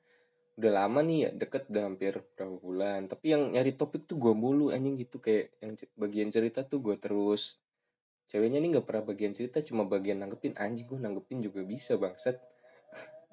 udah 0.55 0.71
lama 0.71 1.03
nih 1.03 1.17
ya 1.27 1.29
deket 1.35 1.67
udah 1.67 1.83
hampir 1.83 2.13
berapa 2.35 2.55
bulan. 2.59 3.11
Tapi 3.11 3.25
yang 3.35 3.51
nyari 3.51 3.75
topik 3.75 4.07
tuh 4.07 4.15
gue 4.19 4.33
mulu 4.35 4.71
anjing 4.71 4.95
gitu. 4.99 5.19
Kayak 5.19 5.51
yang 5.59 5.75
bagian 5.99 6.29
cerita 6.31 6.63
tuh 6.63 6.79
gue 6.79 6.95
terus. 6.95 7.59
Ceweknya 8.31 8.63
nih 8.63 8.79
nggak 8.79 8.87
pernah 8.87 9.03
bagian 9.03 9.35
cerita 9.35 9.59
cuma 9.63 9.83
bagian 9.83 10.23
nanggepin. 10.23 10.55
Anjing 10.55 10.87
gue 10.87 10.99
nanggepin 10.99 11.43
juga 11.43 11.59
bisa 11.67 11.99
bangsat 11.99 12.39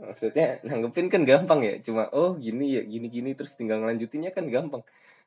maksudnya 0.00 0.60
nanggepin 0.66 1.08
kan 1.12 1.22
gampang 1.22 1.60
ya 1.64 1.74
cuma 1.82 2.08
oh 2.12 2.36
gini 2.36 2.78
ya 2.78 2.82
gini 2.84 3.06
gini 3.10 3.30
terus 3.36 3.54
tinggal 3.58 3.82
ngelanjutinnya 3.82 4.30
kan 4.32 4.48
gampang. 4.48 4.82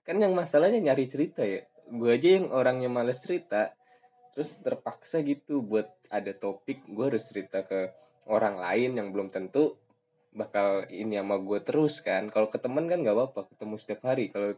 Kan 0.06 0.21
yang 0.21 0.34
masalahnya 0.38 0.78
nyari 0.82 1.06
cerita 1.10 1.41
ya. 1.41 1.65
Gue 1.89 2.17
aja 2.17 2.41
yang 2.41 2.49
orangnya 2.54 2.89
males 2.89 3.21
cerita 3.21 3.73
terus 4.36 4.60
terpaksa 4.60 5.23
gitu 5.23 5.63
buat 5.63 5.88
ada 6.12 6.36
topik 6.36 6.84
gue 6.91 7.06
harus 7.08 7.23
cerita 7.23 7.63
ke 7.63 7.95
orang 8.28 8.60
lain 8.60 8.99
yang 8.99 9.08
belum 9.15 9.32
tentu 9.32 9.80
bakal 10.36 10.84
ini 10.91 11.15
sama 11.17 11.39
gue 11.41 11.60
terus 11.63 12.04
kan. 12.04 12.30
Kalau 12.30 12.51
ke 12.51 12.60
teman 12.62 12.86
kan 12.91 13.01
nggak 13.01 13.15
apa-apa 13.15 13.49
ketemu 13.56 13.75
setiap 13.80 14.01
hari. 14.06 14.30
Kalau 14.30 14.54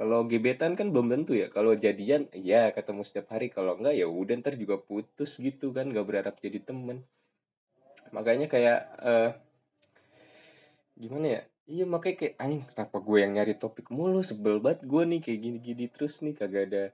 kalau 0.00 0.24
gebetan 0.24 0.74
kan 0.74 0.90
belum 0.92 1.12
tentu 1.12 1.36
ya. 1.36 1.52
Kalau 1.52 1.76
jadian 1.76 2.28
ya 2.36 2.72
ketemu 2.72 3.02
setiap 3.06 3.36
hari. 3.36 3.52
Kalau 3.52 3.76
enggak 3.78 3.94
ya 3.96 4.08
udah 4.08 4.34
ntar 4.40 4.56
juga 4.56 4.80
putus 4.80 5.38
gitu 5.38 5.72
kan 5.76 5.88
nggak 5.92 6.06
berharap 6.08 6.36
jadi 6.40 6.60
temen 6.60 7.04
makanya 8.10 8.46
kayak 8.50 8.80
uh, 9.00 9.30
gimana 10.98 11.26
ya? 11.26 11.42
Iya 11.70 11.84
makanya 11.86 12.16
kayak 12.18 12.34
anjing 12.42 12.62
kenapa 12.66 12.96
gue 12.98 13.18
yang 13.22 13.32
nyari 13.38 13.54
topik 13.54 13.88
mulu? 13.94 14.20
Sebel 14.26 14.58
banget 14.58 14.82
gue 14.84 15.02
nih 15.06 15.20
kayak 15.22 15.38
gini-gini 15.38 15.84
terus 15.86 16.18
nih 16.20 16.34
kagak 16.34 16.62
ada 16.70 16.84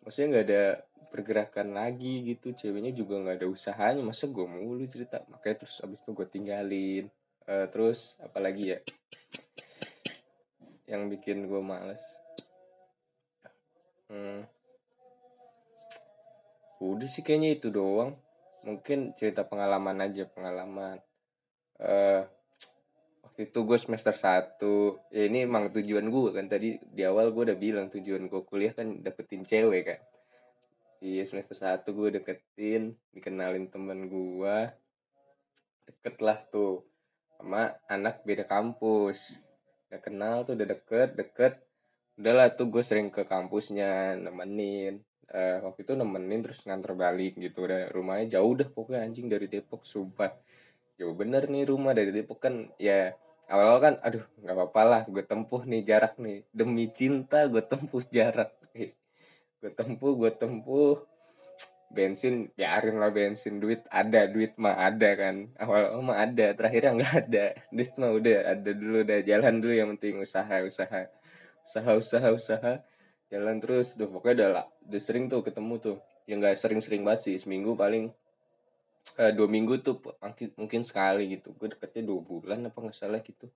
maksudnya 0.00 0.26
nggak 0.32 0.46
ada 0.48 0.64
pergerakan 1.08 1.68
lagi 1.76 2.24
gitu 2.24 2.56
ceweknya 2.56 2.92
juga 2.96 3.20
nggak 3.20 3.44
ada 3.44 3.48
usahanya. 3.48 4.00
Masa 4.00 4.28
gue 4.28 4.46
mulu 4.48 4.80
cerita? 4.88 5.20
Makanya 5.28 5.64
terus 5.64 5.80
abis 5.84 6.00
itu 6.00 6.10
gue 6.16 6.26
tinggalin. 6.26 7.04
Uh, 7.44 7.68
terus 7.68 8.16
apalagi 8.24 8.76
ya? 8.76 8.78
Yang 10.88 11.02
bikin 11.16 11.44
gue 11.44 11.60
males. 11.60 12.20
Hmm. 14.08 14.48
udah 16.80 17.04
sih 17.04 17.20
kayaknya 17.20 17.60
itu 17.60 17.68
doang 17.68 18.16
mungkin 18.66 19.14
cerita 19.14 19.46
pengalaman 19.46 20.02
aja 20.02 20.26
pengalaman 20.26 20.98
uh, 21.82 22.22
waktu 23.38 23.54
itu 23.54 23.58
gue 23.62 23.78
semester 23.78 24.14
1 24.14 24.58
ya 25.14 25.22
ini 25.30 25.46
emang 25.46 25.70
tujuan 25.70 26.10
gue 26.10 26.30
kan. 26.34 26.46
Tadi 26.50 26.74
di 26.82 27.02
awal 27.06 27.30
gue 27.30 27.54
udah 27.54 27.58
bilang 27.58 27.86
tujuan 27.86 28.26
gue 28.26 28.42
kuliah 28.42 28.74
kan 28.74 28.98
dapetin 28.98 29.46
cewek 29.46 29.82
kan. 29.86 30.00
Iya 30.98 31.22
semester 31.22 31.54
1 31.54 31.86
gue 31.86 32.08
deketin 32.18 32.98
dikenalin 33.14 33.70
temen 33.70 34.10
gue 34.10 34.56
deket 35.86 36.18
lah 36.18 36.42
tuh 36.50 36.82
sama 37.38 37.78
anak 37.86 38.26
beda 38.26 38.42
kampus. 38.42 39.38
Udah 39.86 40.00
kenal 40.02 40.42
tuh 40.42 40.58
udah 40.58 40.68
deket 40.74 41.14
deket. 41.14 41.54
Udahlah 42.18 42.50
tuh 42.58 42.66
gue 42.66 42.82
sering 42.82 43.14
ke 43.14 43.22
kampusnya 43.22 44.18
nemenin 44.18 45.06
uh, 45.32 45.58
waktu 45.68 45.84
itu 45.84 45.92
nemenin 45.96 46.40
terus 46.44 46.64
nganter 46.64 46.92
balik 46.96 47.36
gitu. 47.36 47.68
Udah 47.68 47.92
rumahnya 47.92 48.38
jauh 48.38 48.52
dah 48.56 48.68
pokoknya 48.68 49.04
anjing 49.04 49.26
dari 49.28 49.46
Depok 49.48 49.84
sumpah. 49.84 50.32
Jauh 50.98 51.14
bener 51.14 51.46
nih 51.46 51.68
rumah 51.68 51.92
dari 51.92 52.10
Depok 52.12 52.38
kan. 52.40 52.68
Ya 52.80 53.16
awal-awal 53.48 53.80
kan 53.80 53.94
aduh 54.04 54.24
nggak 54.44 54.56
apa-apa 54.56 54.82
lah 54.84 55.02
gue 55.08 55.24
tempuh 55.24 55.62
nih 55.64 55.82
jarak 55.84 56.14
nih. 56.20 56.44
Demi 56.52 56.88
cinta 56.92 57.44
gue 57.48 57.62
tempuh 57.64 58.02
jarak 58.08 58.52
gue 59.58 59.70
tempuh 59.74 60.12
gue 60.14 60.32
tempuh. 60.32 60.96
Bensin 61.88 62.52
biarin 62.52 63.00
lah 63.00 63.08
bensin 63.08 63.64
duit 63.64 63.80
ada 63.88 64.28
duit 64.28 64.52
mah 64.60 64.76
ada 64.76 65.08
kan. 65.16 65.48
Awal 65.56 65.96
awal 65.96 66.02
mah 66.04 66.18
ada 66.20 66.52
terakhirnya 66.52 66.92
nggak 67.00 67.14
ada. 67.26 67.46
Duit 67.72 67.92
mah 67.96 68.10
udah 68.12 68.38
ada 68.44 68.70
dulu 68.76 68.96
udah 69.08 69.18
jalan 69.24 69.54
dulu 69.58 69.72
yang 69.72 69.88
penting 69.96 70.20
usaha 70.20 70.56
usaha. 70.62 71.08
Usaha 71.64 71.90
usaha 71.96 72.28
usaha 72.28 72.72
jalan 73.28 73.56
terus. 73.62 73.96
Udah 73.96 74.08
pokoknya 74.08 74.34
udah 74.34 74.50
lah 74.50 74.66
udah 74.88 75.00
sering 75.00 75.30
tuh 75.30 75.40
ketemu 75.44 75.74
tuh. 75.80 75.96
Yang 76.28 76.38
nggak 76.44 76.56
sering-sering 76.60 77.02
banget 77.04 77.20
sih 77.30 77.34
seminggu 77.40 77.72
paling 77.72 78.12
eh, 79.16 79.32
dua 79.32 79.48
minggu 79.48 79.80
tuh 79.80 80.00
mungkin 80.56 80.82
sekali 80.84 81.38
gitu. 81.38 81.56
Gue 81.56 81.72
deketnya 81.72 82.08
dua 82.08 82.20
bulan 82.20 82.68
apa 82.68 82.78
nggak 82.78 82.96
salah 82.96 83.20
gitu. 83.24 83.48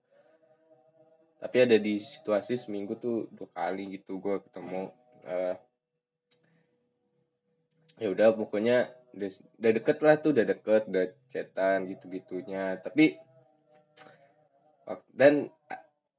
Tapi 1.42 1.56
ada 1.58 1.76
di 1.76 1.98
situasi 1.98 2.54
seminggu 2.54 2.96
tuh 2.96 3.28
dua 3.34 3.50
kali 3.50 3.98
gitu 3.98 4.22
gue 4.22 4.38
ketemu 4.46 4.94
uh, 5.26 5.56
ya 7.98 8.08
udah 8.10 8.34
pokoknya 8.34 8.90
udah, 9.14 9.30
udah 9.60 9.70
deket 9.78 9.98
lah 10.02 10.14
tuh 10.18 10.30
udah 10.34 10.46
deket 10.48 10.82
udah 10.88 11.04
chatan 11.28 11.78
gitu 11.86 12.08
gitunya 12.08 12.80
tapi 12.80 13.20
dan 15.12 15.52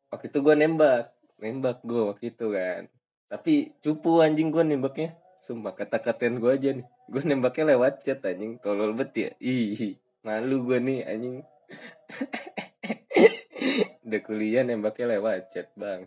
waktu 0.08 0.30
itu 0.30 0.40
gue 0.40 0.56
nembak 0.56 1.12
nembak 1.42 1.82
gue 1.84 2.04
waktu 2.14 2.32
itu 2.32 2.46
kan 2.54 2.88
tapi 3.34 3.74
cupu 3.82 4.22
anjing 4.22 4.54
gue 4.54 4.62
nembaknya. 4.62 5.18
Sumpah 5.42 5.74
kata-katain 5.74 6.38
gue 6.38 6.54
aja 6.54 6.70
nih. 6.70 6.86
Gue 7.10 7.26
nembaknya 7.26 7.74
lewat 7.74 8.06
chat 8.06 8.22
anjing. 8.22 8.62
Tolol 8.62 8.94
bet 8.94 9.10
ya. 9.18 9.34
Ih 9.42 9.98
malu 10.22 10.70
gue 10.70 10.78
nih 10.78 11.02
anjing. 11.02 11.42
Udah 14.06 14.22
kuliah 14.22 14.62
nembaknya 14.62 15.18
lewat 15.18 15.50
chat 15.50 15.74
bang 15.74 16.06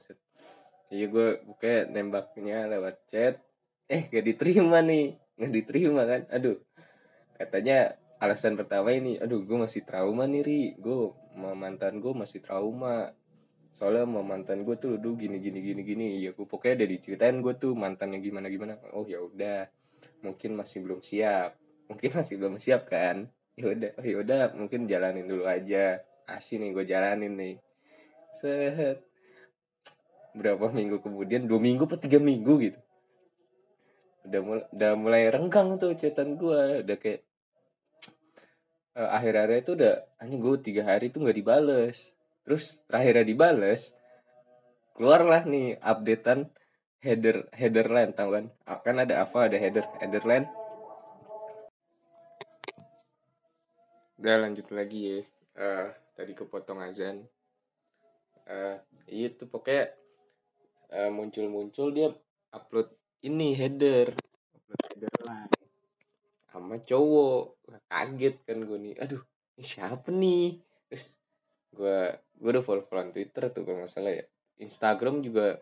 iya 0.87 1.11
gue 1.11 1.43
buka 1.43 1.91
nembaknya 1.91 2.71
lewat 2.71 3.11
chat. 3.11 3.43
Eh 3.91 4.07
gak 4.07 4.23
diterima 4.23 4.79
nih. 4.87 5.19
Nggak 5.35 5.51
diterima 5.51 6.07
kan? 6.07 6.31
Aduh. 6.31 6.63
Katanya 7.35 7.99
alasan 8.23 8.55
pertama 8.55 8.95
ini 8.95 9.19
aduh 9.19 9.43
gue 9.43 9.59
masih 9.59 9.83
trauma 9.83 10.31
nih 10.31 10.47
ri. 10.47 10.63
Gue 10.79 11.11
mantan 11.35 11.99
gue 11.99 12.15
masih 12.15 12.39
trauma 12.39 13.11
soalnya 13.77 14.09
sama 14.09 14.25
mantan 14.25 14.65
gue 14.65 14.73
tuh 14.81 14.97
dulu 14.97 15.21
gini 15.21 15.37
gini 15.37 15.61
gini 15.61 15.81
gini. 15.85 16.07
Ya 16.25 16.33
gue 16.33 16.49
pokoknya 16.49 16.81
udah 16.81 16.89
diceritain 16.89 17.37
gue 17.45 17.55
tuh 17.61 17.77
mantannya 17.77 18.25
gimana 18.25 18.49
gimana. 18.49 18.81
Oh 18.97 19.05
ya 19.05 19.21
udah. 19.21 19.69
Mungkin 20.25 20.57
masih 20.57 20.81
belum 20.89 21.05
siap. 21.05 21.61
Mungkin 21.93 22.11
masih 22.17 22.35
belum 22.41 22.57
siap 22.57 22.89
kan? 22.89 23.29
Ya 23.53 23.69
udah 23.69 23.91
oh 24.01 24.05
ya 24.09 24.17
udah 24.25 24.41
mungkin 24.57 24.89
jalanin 24.89 25.29
dulu 25.29 25.45
aja. 25.45 26.01
Asih 26.25 26.57
nih 26.57 26.73
gue 26.73 26.85
jalanin 26.89 27.37
nih. 27.37 27.57
Set. 28.33 29.05
Berapa 30.33 30.73
minggu 30.73 31.05
kemudian? 31.05 31.45
Dua 31.45 31.61
minggu 31.61 31.85
atau 31.85 32.01
tiga 32.01 32.17
minggu 32.17 32.57
gitu. 32.65 32.81
Udah 34.25 34.41
mulai 34.41 34.65
udah 34.73 34.93
mulai 34.97 35.23
renggang 35.29 35.77
tuh 35.77 35.93
cetan 35.93 36.41
gue 36.41 36.81
udah 36.81 36.97
kayak 36.97 37.21
uh, 38.97 39.11
akhir-akhir 39.21 39.69
itu 39.69 39.73
udah 39.77 39.95
hanya 40.25 40.37
gue 40.41 40.55
tiga 40.65 40.83
hari 40.89 41.13
tuh 41.13 41.23
nggak 41.23 41.37
dibales 41.37 42.16
terus 42.47 42.87
terakhirnya 42.87 43.27
dibales 43.27 43.99
keluarlah 44.95 45.43
nih 45.43 45.83
updatean 45.83 46.47
header 47.03 47.51
headerline 47.51 48.15
tau 48.15 48.31
kan? 48.31 48.47
Kan 48.87 49.03
ada 49.03 49.27
apa 49.27 49.51
ada 49.51 49.59
header 49.59 49.85
headerline 49.99 50.47
udah 54.17 54.37
lanjut 54.43 54.67
lagi 54.73 55.01
ya. 55.07 55.19
Uh, 55.57 55.87
tadi 56.17 56.33
kepotong 56.33 56.81
azan. 56.83 57.23
Uh, 58.47 58.75
itu 59.07 59.45
pokoknya 59.47 59.93
uh, 60.91 61.11
muncul-muncul 61.13 61.93
dia 61.93 62.11
upload 62.51 62.91
ini 63.23 63.55
header. 63.55 64.11
Upload 64.57 64.81
headerline 64.91 65.53
sama 66.51 66.81
cowok. 66.81 67.61
Kaget 67.87 68.37
kan 68.43 68.59
gue 68.65 68.79
nih. 68.83 68.95
Aduh 68.99 69.23
ini 69.57 69.63
siapa 69.63 70.09
nih? 70.11 70.59
Terus 70.89 71.07
gue 71.77 71.99
gue 72.41 72.51
udah 72.51 72.65
follow 72.65 72.85
followan 72.85 73.13
Twitter 73.13 73.53
tuh 73.53 73.63
kalau 73.63 73.85
nggak 73.85 73.93
salah 73.93 74.13
ya. 74.13 74.25
Instagram 74.57 75.21
juga 75.21 75.61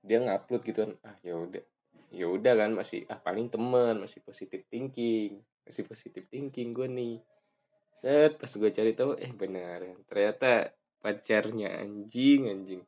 dia 0.00 0.18
ngupload 0.24 0.62
gitu 0.64 0.78
kan. 0.88 0.92
Ah 1.04 1.16
ya 1.20 1.36
udah. 1.36 1.64
Ya 2.10 2.26
udah 2.26 2.52
kan 2.56 2.70
masih 2.72 3.04
ah 3.12 3.20
paling 3.20 3.52
teman 3.52 4.00
masih 4.00 4.24
positif 4.24 4.64
thinking. 4.72 5.44
Masih 5.68 5.84
positif 5.84 6.24
thinking 6.32 6.72
gue 6.72 6.88
nih. 6.88 7.16
Set 7.92 8.40
pas 8.40 8.48
gue 8.48 8.70
cari 8.72 8.92
tahu 8.96 9.20
eh 9.20 9.32
benar. 9.36 9.84
Ternyata 10.08 10.72
pacarnya 11.04 11.76
anjing 11.84 12.48
anjing. 12.48 12.82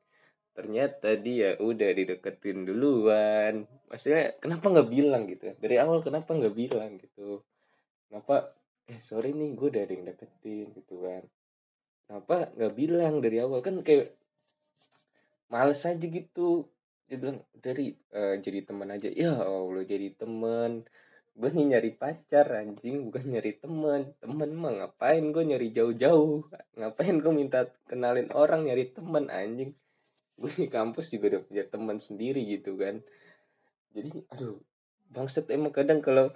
Ternyata 0.53 1.17
dia 1.21 1.57
udah 1.61 1.91
dideketin 1.93 2.65
duluan. 2.65 3.69
Maksudnya 3.93 4.37
kenapa 4.41 4.73
nggak 4.73 4.89
bilang 4.89 5.29
gitu? 5.29 5.53
Dari 5.61 5.77
awal 5.77 6.01
kenapa 6.01 6.33
nggak 6.33 6.57
bilang 6.57 6.97
gitu? 6.97 7.45
Kenapa 8.09 8.57
eh 8.91 8.99
sorry 8.99 9.31
nih 9.33 9.55
gue 9.55 9.69
udah 9.71 9.83
ada 9.87 9.93
yang 9.95 10.05
deketin 10.11 10.67
gitu 10.75 11.07
kan 11.07 11.23
kenapa 12.13 12.53
nggak 12.53 12.75
bilang 12.77 13.25
dari 13.25 13.41
awal? 13.41 13.65
Kan 13.65 13.81
kayak 13.81 14.13
males 15.49 15.81
aja 15.89 15.97
gitu. 15.97 16.69
Dia 17.09 17.17
bilang 17.17 17.41
dari 17.57 17.97
uh, 18.13 18.37
jadi 18.37 18.69
teman 18.69 18.93
aja. 18.93 19.09
Ya 19.09 19.33
allah 19.41 19.81
jadi 19.81 20.13
teman. 20.13 20.85
Gue 21.33 21.49
nih 21.49 21.73
nyari 21.73 21.97
pacar 21.97 22.53
anjing. 22.53 23.09
Bukan 23.09 23.33
nyari 23.33 23.57
teman. 23.57 24.13
Teman 24.21 24.53
mah 24.53 24.73
ngapain 24.77 25.25
gue 25.33 25.41
nyari 25.41 25.73
jauh-jauh? 25.73 26.45
Ngapain 26.77 27.17
gue 27.17 27.33
minta 27.33 27.65
kenalin 27.89 28.29
orang 28.37 28.69
nyari 28.69 28.93
teman 28.93 29.33
anjing? 29.33 29.73
Gue 30.37 30.53
di 30.53 30.69
kampus 30.69 31.17
juga 31.17 31.41
udah 31.41 31.43
punya 31.49 31.65
teman 31.65 31.97
sendiri 31.97 32.45
gitu 32.45 32.77
kan. 32.77 33.01
Jadi 33.97 34.21
aduh 34.29 34.61
bangset 35.09 35.49
emang 35.49 35.73
kadang 35.73 36.05
kalau 36.05 36.29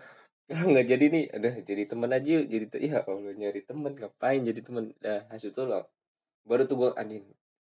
nggak 0.47 0.87
jadi 0.87 1.05
nih. 1.11 1.25
Ada 1.35 1.49
jadi 1.67 1.83
teman 1.91 2.11
aja 2.15 2.35
jadi 2.47 2.67
ya 2.79 3.03
allah 3.03 3.35
nyari 3.35 3.61
teman 3.67 3.93
ngapain 3.99 4.43
jadi 4.47 4.61
teman 4.63 4.95
dah 5.03 5.27
hasil 5.31 5.51
tuh 5.51 5.67
loh 5.67 5.85
baru 6.47 6.63
tuh 6.71 6.77
gue 6.79 6.91
anjing 6.95 7.27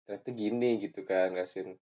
ternyata 0.08 0.28
gini 0.32 0.80
gitu 0.80 1.04
kan 1.04 1.36
ngasihin 1.36 1.76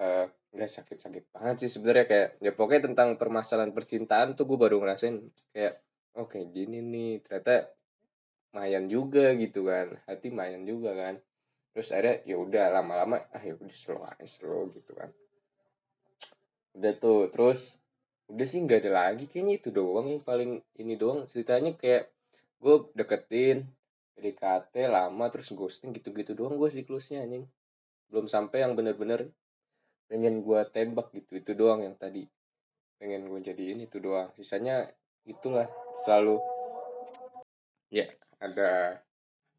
uh, 0.00 0.26
nggak 0.56 0.70
sakit-sakit 0.70 1.24
banget 1.34 1.56
sih 1.66 1.70
sebenarnya. 1.76 2.06
Kayak 2.08 2.28
ya 2.40 2.52
pokoknya 2.56 2.82
tentang 2.92 3.08
permasalahan 3.20 3.72
percintaan 3.76 4.32
tuh 4.38 4.48
gue 4.48 4.58
baru 4.58 4.80
ngerasain 4.80 5.20
kayak 5.52 5.84
oke 6.16 6.40
okay, 6.40 6.42
gini 6.48 6.80
nih 6.80 7.20
ternyata 7.20 7.74
mayan 8.56 8.88
juga 8.88 9.36
gitu 9.36 9.68
kan. 9.68 9.92
Hati 10.08 10.32
mayan 10.32 10.64
juga 10.64 10.96
kan. 10.96 11.20
Terus 11.74 11.90
ada 11.92 12.22
ya 12.24 12.38
udah 12.38 12.70
lama-lama 12.70 13.20
ah 13.34 13.42
ya 13.42 13.58
udah 13.58 13.76
slow 13.76 14.06
slow 14.24 14.72
gitu 14.72 14.96
kan. 14.96 15.10
Udah 16.74 16.92
tuh 16.96 17.28
terus 17.28 17.83
udah 18.24 18.46
sih 18.48 18.64
nggak 18.64 18.88
ada 18.88 18.92
lagi 18.92 19.28
kayaknya 19.28 19.60
itu 19.60 19.68
doang 19.68 20.08
yang 20.08 20.22
paling 20.24 20.64
ini 20.80 20.96
doang. 20.96 21.28
Ceritanya 21.28 21.76
kayak 21.76 22.08
gue 22.60 22.76
deketin 22.96 23.68
PDKT 24.16 24.88
lama 24.88 25.24
terus 25.28 25.52
ghosting 25.52 25.92
gitu-gitu 25.92 26.32
doang 26.32 26.56
gue 26.56 26.70
siklusnya 26.72 27.24
anjing. 27.24 27.44
Belum 28.08 28.24
sampai 28.24 28.64
yang 28.64 28.72
bener-bener 28.72 29.28
pengen 30.08 30.40
gue 30.40 30.60
tembak 30.72 31.12
gitu 31.12 31.40
itu 31.40 31.52
doang 31.56 31.80
yang 31.84 31.96
tadi 31.96 32.28
pengen 33.00 33.28
gue 33.28 33.40
jadi 33.44 33.76
ini 33.76 33.84
tuh 33.90 34.00
doang. 34.00 34.32
Sisanya 34.38 34.88
itulah 35.28 35.68
selalu 36.04 36.40
ya 37.92 38.08
ada 38.40 39.00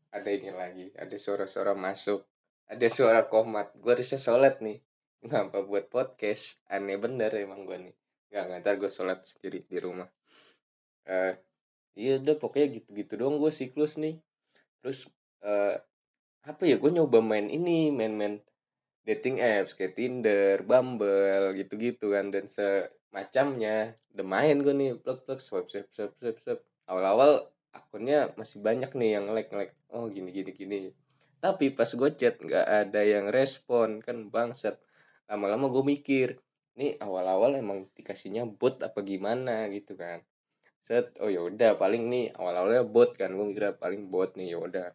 ada 0.09 0.29
ini 0.31 0.49
lagi 0.49 0.89
ada 0.97 1.13
suara-suara 1.13 1.77
masuk 1.77 2.25
ada 2.65 2.87
suara 2.89 3.29
komat. 3.29 3.77
Gue 3.77 3.93
harusnya 3.93 4.17
sholat 4.17 4.57
nih. 4.65 4.81
Ngapa 5.25 5.65
buat 5.65 5.89
podcast? 5.89 6.61
Aneh 6.69 6.97
bener 6.97 7.33
emang 7.33 7.65
gue 7.65 7.77
nih 7.77 7.95
nggak 8.43 8.59
ntar 8.67 8.75
gue 8.75 8.91
sholat 8.91 9.23
sendiri 9.23 9.63
di 9.63 9.77
rumah. 9.79 10.11
Uh, 11.07 11.31
iya 11.95 12.19
udah 12.19 12.35
pokoknya 12.35 12.81
gitu-gitu 12.81 13.15
dong 13.15 13.39
gue 13.39 13.51
siklus 13.53 13.95
nih. 13.95 14.19
Terus 14.83 15.07
uh, 15.45 15.79
apa 16.45 16.63
ya 16.67 16.75
gue 16.75 16.91
nyoba 16.91 17.23
main 17.23 17.47
ini 17.47 17.89
main-main 17.95 18.43
dating 19.05 19.39
apps 19.39 19.77
kayak 19.77 19.95
Tinder, 19.95 20.65
Bumble 20.65 21.55
gitu-gitu 21.55 22.11
kan 22.11 22.33
dan 22.33 22.49
semacamnya. 22.49 23.93
Udah 24.11 24.25
main 24.25 24.57
gue 24.59 24.73
nih 24.73 24.91
plug 24.99 25.23
plug 25.23 25.39
swipe 25.39 25.69
swipe 25.71 25.89
swipe 25.93 26.15
swipe 26.19 26.39
swipe. 26.43 26.63
Awal-awal 26.89 27.49
akunnya 27.71 28.33
masih 28.35 28.59
banyak 28.59 28.91
nih 28.97 29.19
yang 29.19 29.31
like 29.31 29.51
like 29.53 29.73
oh 29.93 30.09
gini 30.09 30.33
gini 30.33 30.51
gini. 30.51 30.79
Tapi 31.39 31.71
pas 31.71 31.87
gue 31.87 32.09
chat 32.17 32.41
nggak 32.41 32.65
ada 32.65 33.01
yang 33.05 33.29
respon 33.29 34.01
kan 34.01 34.27
bangsat. 34.33 34.81
Lama-lama 35.29 35.69
gue 35.69 35.83
mikir 35.85 36.41
ini 36.75 36.99
awal-awal 36.99 37.55
emang 37.55 37.87
dikasihnya 37.95 38.43
bot 38.45 38.83
apa 38.83 38.99
gimana 39.01 39.71
gitu 39.71 39.95
kan. 39.95 40.19
Set 40.79 41.15
oh 41.23 41.31
ya 41.31 41.41
udah 41.41 41.79
paling 41.79 42.11
nih 42.11 42.35
awal-awalnya 42.35 42.83
bot 42.83 43.15
kan 43.15 43.31
gue 43.31 43.45
mikirnya 43.47 43.73
paling 43.79 44.11
bot 44.11 44.35
nih 44.35 44.53
ya 44.53 44.59
udah. 44.59 44.89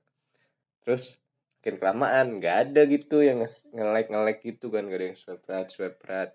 Terus 0.85 1.19
makin 1.61 1.77
kelamaan 1.77 2.27
nggak 2.41 2.57
ada 2.69 2.83
gitu 2.89 3.21
yang 3.21 3.45
nge-like 3.45 4.09
nge-like 4.09 4.41
gitu 4.41 4.73
kan 4.73 4.89
gak 4.89 4.97
ada 4.97 5.07
yang 5.13 5.19
swipe 5.21 5.45
right 5.45 5.69
swipe 5.69 6.01
right 6.09 6.33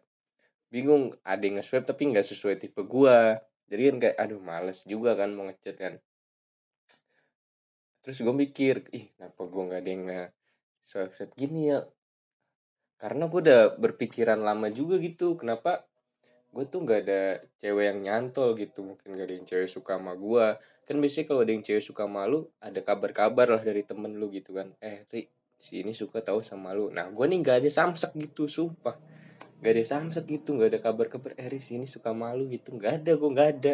bingung 0.70 1.18
ada 1.26 1.42
yang 1.42 1.58
nge-swipe 1.58 1.86
tapi 1.90 2.14
nggak 2.14 2.26
sesuai 2.26 2.62
tipe 2.62 2.82
gua. 2.86 3.42
Jadi 3.66 3.82
kan 3.90 3.98
kayak 3.98 4.18
aduh 4.22 4.38
males 4.38 4.86
juga 4.86 5.18
kan 5.18 5.34
mau 5.34 5.50
ngechat 5.50 5.78
kan. 5.82 5.94
Terus 8.06 8.18
gue 8.22 8.36
mikir 8.38 8.86
ih 8.94 9.10
kenapa 9.18 9.42
gue 9.50 9.64
nggak 9.66 9.82
ada 9.82 9.90
yang 9.90 10.04
swipe 10.86 11.14
swipe 11.18 11.34
gini 11.34 11.74
ya 11.74 11.82
karena 12.96 13.28
gue 13.28 13.40
udah 13.44 13.64
berpikiran 13.76 14.40
lama 14.40 14.72
juga 14.72 14.96
gitu 15.02 15.36
kenapa 15.36 15.86
gue 16.56 16.64
tuh 16.72 16.88
nggak 16.88 17.00
ada 17.04 17.22
cewek 17.60 17.86
yang 17.92 18.00
nyantol 18.00 18.56
gitu 18.56 18.80
mungkin 18.88 19.20
gak 19.20 19.28
ada 19.28 19.36
yang 19.36 19.48
cewek 19.48 19.68
suka 19.68 20.00
sama 20.00 20.16
gue 20.16 20.56
kan 20.86 21.02
biasanya 21.02 21.26
kalau 21.26 21.42
ada 21.42 21.52
yang 21.52 21.66
cewek 21.66 21.82
suka 21.84 22.06
malu 22.06 22.46
ada 22.62 22.80
kabar-kabar 22.86 23.50
lah 23.50 23.62
dari 23.66 23.82
temen 23.82 24.22
lu 24.22 24.30
gitu 24.30 24.54
kan. 24.54 24.70
Eh 24.78 25.02
Ri 25.10 25.26
si 25.58 25.82
ini 25.82 25.98
suka 25.98 26.22
tahu 26.22 26.46
sama 26.46 26.78
lu. 26.78 26.94
Nah 26.94 27.10
gue 27.10 27.26
nih 27.26 27.42
nggak 27.42 27.58
ada 27.66 27.70
samsak 27.74 28.14
gitu 28.14 28.46
sumpah. 28.46 28.94
Nggak 29.60 29.72
ada 29.82 29.84
samsak 29.84 30.30
gitu 30.30 30.54
nggak 30.54 30.78
ada 30.78 30.80
kabar-kabar 30.86 31.34
eh 31.42 31.50
si 31.58 31.82
ini 31.82 31.90
suka 31.90 32.14
malu 32.14 32.46
gitu. 32.54 32.78
Nggak 32.78 33.02
ada 33.02 33.12
gue 33.18 33.30
nggak 33.34 33.50
ada. 33.60 33.74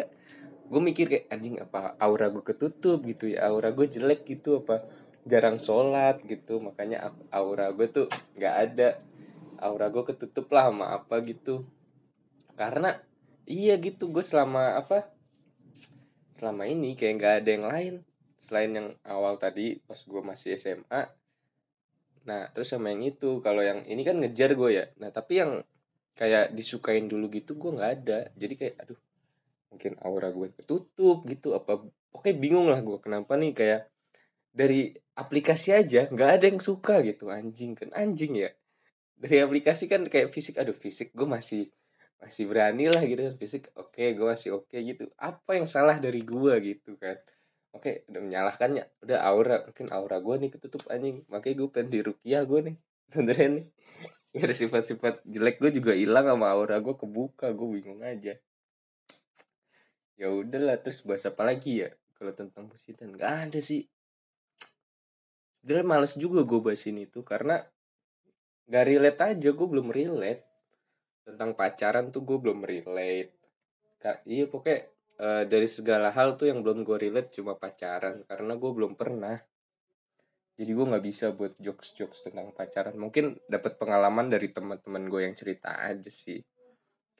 Gue 0.72 0.80
mikir 0.80 1.04
kayak 1.12 1.24
anjing 1.28 1.60
apa 1.60 2.00
aura 2.00 2.32
gue 2.32 2.40
ketutup 2.40 3.04
gitu 3.04 3.28
ya? 3.28 3.44
Aura 3.52 3.76
gue 3.76 3.84
jelek 3.92 4.24
gitu 4.24 4.64
apa 4.64 4.88
jarang 5.28 5.60
sholat 5.60 6.16
gitu. 6.24 6.64
Makanya 6.64 7.12
aura 7.28 7.68
gue 7.76 7.92
tuh 7.92 8.06
nggak 8.40 8.54
ada 8.56 8.96
aura 9.62 9.88
gue 9.88 10.02
ketutup 10.02 10.50
lah 10.50 10.68
sama 10.68 10.86
apa 10.98 11.22
gitu. 11.22 11.64
Karena 12.58 12.98
iya 13.46 13.78
gitu 13.78 14.10
gue 14.10 14.24
selama 14.24 14.76
apa 14.76 15.08
selama 16.36 16.66
ini 16.66 16.98
kayak 16.98 17.14
nggak 17.18 17.34
ada 17.42 17.50
yang 17.50 17.66
lain. 17.70 17.94
Selain 18.42 18.70
yang 18.74 18.88
awal 19.06 19.38
tadi 19.38 19.78
pas 19.86 19.98
gue 19.98 20.22
masih 20.22 20.58
SMA 20.58 21.02
nah 22.22 22.46
terus 22.54 22.70
sama 22.70 22.94
yang 22.94 23.02
itu 23.02 23.42
kalau 23.42 23.66
yang 23.66 23.82
ini 23.82 24.02
kan 24.06 24.18
ngejar 24.18 24.54
gue 24.54 24.70
ya. 24.70 24.84
Nah 25.02 25.10
tapi 25.10 25.42
yang 25.42 25.62
kayak 26.14 26.54
disukain 26.54 27.10
dulu 27.10 27.30
gitu 27.30 27.58
gue 27.58 27.70
nggak 27.74 27.92
ada. 28.02 28.18
Jadi 28.38 28.54
kayak 28.58 28.74
aduh 28.82 29.00
mungkin 29.72 29.96
aura 30.04 30.28
gue 30.28 30.52
ketutup 30.52 31.24
gitu 31.24 31.56
apa 31.56 31.80
oke 32.12 32.30
bingung 32.36 32.68
lah 32.68 32.84
gue 32.84 33.00
kenapa 33.00 33.40
nih 33.40 33.56
kayak 33.56 33.80
dari 34.52 34.92
aplikasi 35.16 35.72
aja 35.72 36.12
nggak 36.12 36.30
ada 36.38 36.44
yang 36.52 36.60
suka 36.60 37.00
gitu 37.00 37.32
anjing 37.32 37.72
kan 37.72 37.88
anjing 37.96 38.36
ya 38.36 38.52
dari 39.22 39.38
aplikasi 39.38 39.86
kan 39.86 40.02
kayak 40.10 40.34
fisik 40.34 40.58
aduh 40.58 40.74
fisik 40.74 41.14
gue 41.14 41.28
masih 41.30 41.70
masih 42.18 42.50
berani 42.50 42.90
lah 42.90 43.02
gitu 43.06 43.22
kan. 43.30 43.34
Fisik 43.38 43.70
oke 43.78 44.02
gue 44.02 44.26
masih 44.26 44.50
oke 44.58 44.74
gitu. 44.74 45.06
Apa 45.14 45.54
yang 45.54 45.66
salah 45.70 46.02
dari 46.02 46.26
gue 46.26 46.54
gitu 46.58 46.98
kan. 46.98 47.14
Oke 47.70 48.02
udah 48.10 48.18
menyalahkannya. 48.18 48.84
Udah 49.06 49.18
aura 49.22 49.62
mungkin 49.62 49.86
aura 49.94 50.18
gue 50.18 50.34
nih 50.42 50.50
ketutup 50.58 50.82
anjing. 50.90 51.22
Makanya 51.30 51.54
gue 51.54 51.68
pengen 51.70 51.88
di 51.94 52.00
rukiah 52.02 52.42
gue 52.42 52.60
nih 52.66 52.76
sebenernya 53.14 53.48
nih. 53.62 53.66
Ada 54.42 54.54
sifat-sifat 54.58 55.22
jelek 55.22 55.62
gue 55.62 55.70
juga 55.70 55.92
hilang 55.94 56.26
sama 56.26 56.50
aura 56.50 56.82
gue 56.82 56.94
kebuka 56.98 57.54
gue 57.54 57.68
bingung 57.78 58.02
aja. 58.02 58.34
Ya 60.18 60.28
udahlah 60.34 60.82
terus 60.82 61.06
bahas 61.06 61.22
apa 61.30 61.46
lagi 61.46 61.86
ya? 61.86 61.94
Kalau 62.18 62.34
tentang 62.34 62.66
percintaan 62.66 63.14
nggak 63.14 63.34
ada 63.50 63.60
sih. 63.62 63.86
Jadi 65.62 65.86
males 65.86 66.18
juga 66.18 66.42
gue 66.42 66.58
bahas 66.58 66.82
ini 66.90 67.06
tuh 67.06 67.22
karena 67.22 67.62
gak 68.66 68.86
relate 68.86 69.20
aja 69.20 69.48
gue 69.50 69.68
belum 69.68 69.88
relate 69.90 70.42
tentang 71.22 71.54
pacaran 71.54 72.10
tuh 72.10 72.22
gue 72.26 72.38
belum 72.38 72.66
relate. 72.66 73.34
Kak, 74.02 74.26
iya 74.26 74.50
pokoknya 74.50 74.90
uh, 75.22 75.44
dari 75.46 75.68
segala 75.70 76.10
hal 76.10 76.34
tuh 76.34 76.50
yang 76.50 76.60
belum 76.66 76.82
gue 76.82 76.98
relate 76.98 77.30
cuma 77.30 77.54
pacaran 77.54 78.26
karena 78.26 78.52
gue 78.58 78.70
belum 78.74 78.92
pernah. 78.98 79.38
Jadi 80.52 80.70
gue 80.74 80.84
nggak 80.84 81.04
bisa 81.04 81.32
buat 81.32 81.56
jokes 81.62 81.94
jokes 81.96 82.26
tentang 82.26 82.50
pacaran. 82.52 82.94
Mungkin 82.98 83.38
dapat 83.46 83.78
pengalaman 83.78 84.28
dari 84.28 84.50
teman-teman 84.50 85.06
gue 85.06 85.20
yang 85.30 85.34
cerita 85.38 85.78
aja 85.78 86.10
sih. 86.10 86.42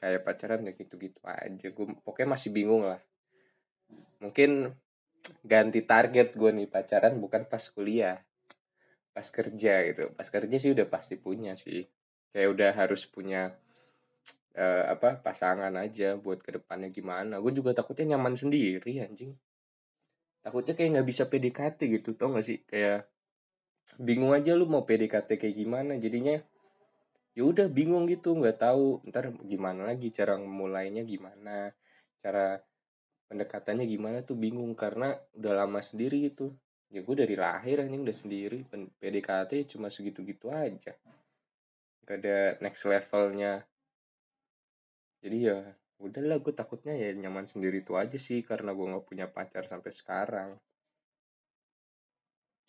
Kayak 0.03 0.27
pacaran 0.27 0.67
ya 0.67 0.75
gitu-gitu 0.75 1.23
aja. 1.25 1.67
Gue 1.71 1.87
pokoknya 2.03 2.35
masih 2.35 2.51
bingung 2.51 2.83
lah. 2.87 3.01
Mungkin 4.19 4.75
ganti 5.47 5.87
target 5.87 6.35
gue 6.35 6.51
nih 6.51 6.67
pacaran 6.67 7.15
bukan 7.23 7.47
pas 7.47 7.63
kuliah 7.71 8.19
pas 9.13 9.25
kerja 9.29 9.73
gitu. 9.93 10.11
Pas 10.17 10.29
kerja 10.29 10.57
sih 10.59 10.73
udah 10.73 10.87
pasti 10.89 11.21
punya 11.21 11.53
sih. 11.57 11.85
Kayak 12.33 12.49
udah 12.57 12.71
harus 12.73 13.05
punya 13.05 13.53
uh, 14.57 14.85
apa 14.89 15.21
pasangan 15.21 15.73
aja 15.77 16.17
buat 16.17 16.41
ke 16.41 16.57
depannya 16.57 16.89
gimana. 16.89 17.39
Gue 17.39 17.53
juga 17.53 17.77
takutnya 17.77 18.17
nyaman 18.17 18.35
sendiri 18.35 19.05
anjing. 19.05 19.37
Takutnya 20.43 20.75
kayak 20.75 20.91
nggak 20.99 21.09
bisa 21.09 21.23
PDKT 21.31 21.79
gitu 22.01 22.19
tau 22.19 22.35
gak 22.35 22.43
sih? 22.43 22.59
Kayak 22.67 23.07
bingung 24.01 24.35
aja 24.35 24.59
lu 24.59 24.67
mau 24.67 24.83
PDKT 24.83 25.39
kayak 25.39 25.57
gimana. 25.57 25.95
Jadinya 26.01 26.41
ya 27.33 27.43
udah 27.49 27.69
bingung 27.73 28.05
gitu 28.05 28.37
nggak 28.37 28.61
tahu 28.61 29.01
ntar 29.09 29.33
gimana 29.49 29.89
lagi 29.89 30.13
cara 30.13 30.37
mulainya 30.37 31.01
gimana 31.01 31.73
cara 32.21 32.61
pendekatannya 33.33 33.89
gimana 33.89 34.21
tuh 34.21 34.37
bingung 34.37 34.77
karena 34.77 35.17
udah 35.41 35.65
lama 35.65 35.81
sendiri 35.81 36.29
gitu 36.29 36.53
ya 36.93 37.01
gue 37.01 37.17
dari 37.17 37.35
lahir 37.35 37.81
anjing 37.81 38.05
udah 38.05 38.17
sendiri. 38.17 38.59
PDKT 39.01 39.73
cuma 39.75 39.89
segitu-gitu 39.89 40.53
aja. 40.53 40.93
Gak 42.05 42.19
ada 42.21 42.61
next 42.61 42.85
levelnya. 42.85 43.65
Jadi 45.25 45.39
ya 45.41 45.59
udahlah 46.03 46.37
gue 46.43 46.53
takutnya 46.53 46.93
ya 46.99 47.15
nyaman 47.17 47.49
sendiri 47.49 47.81
itu 47.81 47.97
aja 47.97 48.19
sih 48.19 48.43
karena 48.45 48.75
gue 48.75 48.87
nggak 48.91 49.07
punya 49.07 49.27
pacar 49.31 49.65
sampai 49.65 49.93
sekarang. 49.95 50.51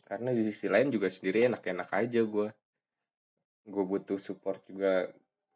Karena 0.05 0.29
di 0.31 0.45
sisi 0.45 0.69
lain 0.71 0.93
juga 0.93 1.11
sendiri 1.11 1.51
enak-enak 1.51 1.89
aja 1.91 2.21
gue 2.23 2.47
gue 3.63 3.83
butuh 3.87 4.19
support 4.19 4.59
juga 4.67 5.07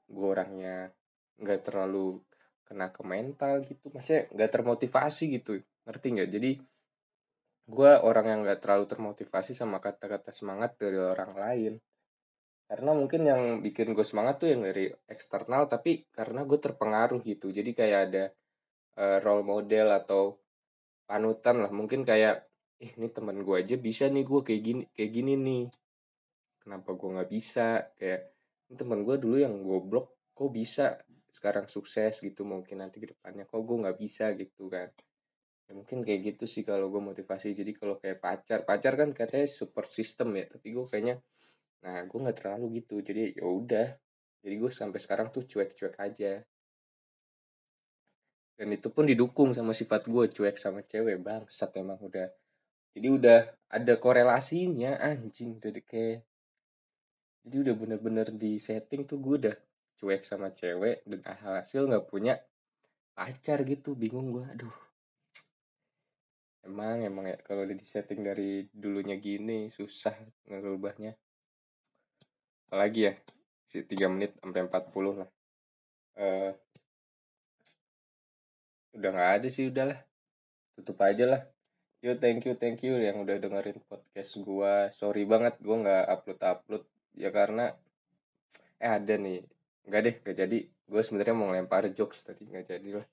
gue 0.07 0.27
orangnya 0.27 0.89
nggak 1.37 1.59
terlalu 1.71 2.19
kena 2.65 2.91
ke 2.91 3.01
mental 3.05 3.63
gitu. 3.63 3.93
Maksudnya 3.93 4.27
nggak 4.33 4.51
termotivasi 4.51 5.23
gitu. 5.39 5.61
Ngerti 5.85 6.07
nggak? 6.17 6.29
Jadi 6.33 6.51
gue 7.67 7.91
orang 7.99 8.25
yang 8.31 8.39
nggak 8.47 8.63
terlalu 8.63 8.87
termotivasi 8.87 9.51
sama 9.51 9.83
kata-kata 9.83 10.31
semangat 10.31 10.79
dari 10.79 10.95
orang 10.95 11.35
lain. 11.35 11.73
Karena 12.67 12.91
mungkin 12.95 13.21
yang 13.27 13.41
bikin 13.63 13.91
gue 13.91 14.03
semangat 14.07 14.43
tuh 14.43 14.51
yang 14.51 14.63
dari 14.63 14.91
eksternal 15.07 15.67
tapi 15.67 16.07
karena 16.11 16.47
gue 16.47 16.59
terpengaruh 16.59 17.19
gitu. 17.27 17.51
Jadi 17.51 17.71
kayak 17.75 17.99
ada 18.11 18.23
uh, 18.99 19.17
role 19.23 19.43
model 19.43 19.87
atau 19.91 20.39
panutan 21.07 21.63
lah. 21.63 21.71
Mungkin 21.71 22.07
kayak 22.07 22.47
eh 22.79 22.91
ini 22.95 23.07
teman 23.11 23.43
gue 23.43 23.55
aja 23.55 23.75
bisa 23.75 24.07
nih 24.07 24.23
gue 24.23 24.41
kayak 24.47 24.61
gini 24.63 24.83
kayak 24.95 25.11
gini 25.11 25.33
nih. 25.35 25.63
Kenapa 26.63 26.95
gue 26.95 27.09
nggak 27.19 27.31
bisa? 27.31 27.91
Kayak 27.99 28.31
ini 28.67 28.75
teman 28.79 28.99
gue 29.03 29.15
dulu 29.19 29.37
yang 29.39 29.55
goblok 29.63 30.15
kok 30.35 30.51
bisa 30.51 30.99
sekarang 31.31 31.69
sukses 31.69 32.19
gitu 32.19 32.41
mungkin 32.43 32.81
nanti 32.81 32.97
ke 32.97 33.13
depannya 33.13 33.45
kok 33.45 33.61
gue 33.61 33.77
nggak 33.77 33.97
bisa 34.01 34.33
gitu 34.33 34.67
kan 34.73 34.89
ya, 35.67 35.71
mungkin 35.75 36.03
kayak 36.07 36.21
gitu 36.33 36.45
sih 36.47 36.63
kalau 36.63 36.87
gue 36.87 37.01
motivasi. 37.03 37.51
Jadi 37.51 37.71
kalau 37.75 37.99
kayak 37.99 38.17
pacar 38.23 38.59
pacar 38.63 38.93
kan 38.95 39.09
katanya 39.11 39.47
support 39.47 39.87
system 39.91 40.33
ya 40.39 40.47
tapi 40.47 40.67
gue 40.71 40.85
kayaknya 40.87 41.15
nah 41.83 42.01
gue 42.07 42.19
nggak 42.19 42.37
terlalu 42.39 42.81
gitu. 42.83 43.03
Jadi 43.03 43.37
ya 43.37 43.45
udah 43.45 43.87
jadi 44.41 44.55
gue 44.57 44.71
sampai 44.71 44.99
sekarang 45.03 45.27
tuh 45.35 45.43
cuek-cuek 45.43 45.95
aja. 45.99 46.41
Dan 48.57 48.73
itu 48.73 48.89
pun 48.89 49.05
didukung 49.05 49.53
sama 49.53 49.69
sifat 49.75 50.09
gue 50.09 50.25
cuek 50.33 50.57
sama 50.57 50.81
cewek 50.81 51.21
bangsat 51.21 51.77
emang 51.77 52.01
udah. 52.01 52.25
Jadi 52.97 53.07
udah 53.13 53.39
ada 53.69 53.93
korelasinya 54.01 54.97
anjing 54.97 55.61
udah 55.61 55.83
kayak 55.85 56.25
jadi 57.47 57.71
udah 57.71 57.75
bener-bener 57.79 58.27
di 58.35 58.59
setting 58.59 59.07
tuh 59.07 59.23
gue 59.23 59.35
udah 59.47 59.55
cuek 59.95 60.27
sama 60.27 60.51
cewek 60.51 61.07
dan 61.07 61.23
hasil 61.23 61.87
nggak 61.87 62.05
punya 62.11 62.35
pacar 63.15 63.63
gitu 63.63 63.95
bingung 63.95 64.35
gue 64.35 64.45
aduh 64.51 64.86
emang 66.67 66.99
emang 67.07 67.25
ya 67.31 67.37
kalau 67.41 67.63
udah 67.63 67.73
di 67.73 67.87
setting 67.87 68.27
dari 68.27 68.67
dulunya 68.69 69.15
gini 69.15 69.71
susah 69.71 70.13
ngerubahnya. 70.51 71.15
Apalagi 72.67 72.99
ya 73.07 73.13
si 73.63 73.83
3 73.87 74.11
menit 74.11 74.35
sampai 74.43 74.61
40 74.67 75.23
lah. 75.23 75.29
Uh, 76.17 76.51
udah 78.99 79.09
nggak 79.13 79.31
ada 79.39 79.47
sih 79.47 79.71
udahlah 79.71 79.99
tutup 80.75 80.99
aja 80.99 81.25
lah. 81.25 81.41
Yo 82.03 82.13
thank 82.19 82.43
you 82.43 82.53
thank 82.59 82.83
you 82.83 82.99
yang 82.99 83.23
udah 83.23 83.39
dengerin 83.39 83.79
podcast 83.87 84.35
gua. 84.43 84.91
Sorry 84.91 85.23
banget 85.23 85.55
gua 85.63 85.81
nggak 85.81 86.03
upload 86.11 86.39
upload 86.43 86.83
ya 87.15 87.31
karena 87.31 87.71
eh 88.83 88.91
ada 88.91 89.15
nih. 89.15 89.41
Nggak 89.87 90.01
deh 90.03 90.15
gak 90.27 90.37
jadi. 90.43 90.59
Gue 90.87 91.03
sebenarnya 91.03 91.35
mau 91.35 91.51
lempar 91.51 91.83
jokes 91.91 92.23
tadi 92.23 92.47
nggak 92.47 92.67
jadi 92.71 93.03
lah 93.03 93.07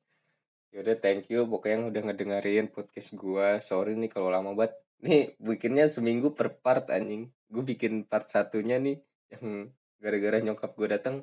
yaudah 0.75 0.99
thank 0.99 1.31
you. 1.31 1.47
Pokoknya 1.47 1.79
yang 1.79 1.85
udah 1.95 2.03
ngedengerin 2.11 2.66
podcast 2.75 3.14
gua. 3.14 3.62
Sorry 3.62 3.95
nih 3.95 4.11
kalau 4.11 4.29
lama 4.29 4.53
banget. 4.59 4.75
Nih 5.07 5.39
bikinnya 5.39 5.87
seminggu 5.87 6.35
per 6.35 6.59
part 6.59 6.91
anjing. 6.91 7.31
Gue 7.47 7.62
bikin 7.62 8.05
part 8.11 8.27
satunya 8.27 8.83
nih 8.83 8.99
yang 9.31 9.70
gara-gara 10.03 10.43
nyokap 10.43 10.75
gue 10.75 10.89
datang 10.91 11.16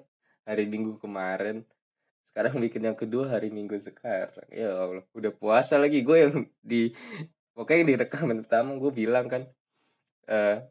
hari 0.48 0.66
minggu 0.72 0.96
kemarin. 0.98 1.68
Sekarang 2.24 2.56
bikin 2.64 2.88
yang 2.88 2.96
kedua 2.96 3.28
hari 3.28 3.52
minggu 3.52 3.76
sekarang. 3.76 4.48
Ya 4.48 4.72
Allah 4.72 5.04
udah 5.12 5.34
puasa 5.36 5.76
lagi. 5.76 6.00
Gue 6.02 6.24
yang 6.24 6.48
di 6.64 6.96
pokoknya 7.52 7.78
yang 7.84 7.90
direkam 8.00 8.32
pertama 8.42 8.80
gue 8.80 8.92
bilang 8.96 9.28
kan 9.28 9.44
uh, 10.32 10.64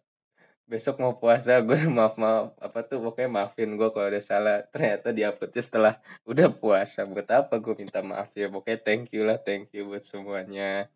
besok 0.71 1.03
mau 1.03 1.19
puasa 1.19 1.59
gue 1.67 1.75
maaf 1.91 2.15
maaf. 2.15 2.55
Apa 2.63 2.87
tuh 2.87 3.03
pokoknya 3.03 3.27
maafin 3.27 3.75
gue 3.75 3.89
kalau 3.91 4.07
ada 4.07 4.23
salah. 4.23 4.63
Ternyata 4.71 5.11
di 5.11 5.27
uploadnya 5.27 5.63
setelah 5.67 5.95
udah 6.23 6.47
puasa. 6.55 7.03
Buat 7.03 7.29
apa 7.35 7.59
gue 7.59 7.75
minta 7.75 7.99
maaf 8.07 8.31
ya? 8.39 8.47
Pokoknya 8.47 8.79
thank 8.79 9.11
you 9.11 9.27
lah 9.27 9.43
thank 9.43 9.75
you 9.75 9.91
buat 9.91 10.07
semuanya. 10.07 10.87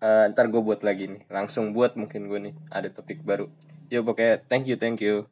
Uh, 0.00 0.32
ntar 0.32 0.48
gue 0.48 0.64
buat 0.64 0.80
lagi 0.80 1.12
nih. 1.12 1.22
Langsung 1.28 1.76
buat 1.76 2.00
mungkin 2.00 2.32
gue 2.32 2.40
nih 2.50 2.54
ada 2.72 2.88
topik 2.88 3.20
baru. 3.20 3.52
Yo 3.92 4.00
pokoknya 4.00 4.40
thank 4.48 4.64
you 4.64 4.80
thank 4.80 5.04
you. 5.04 5.28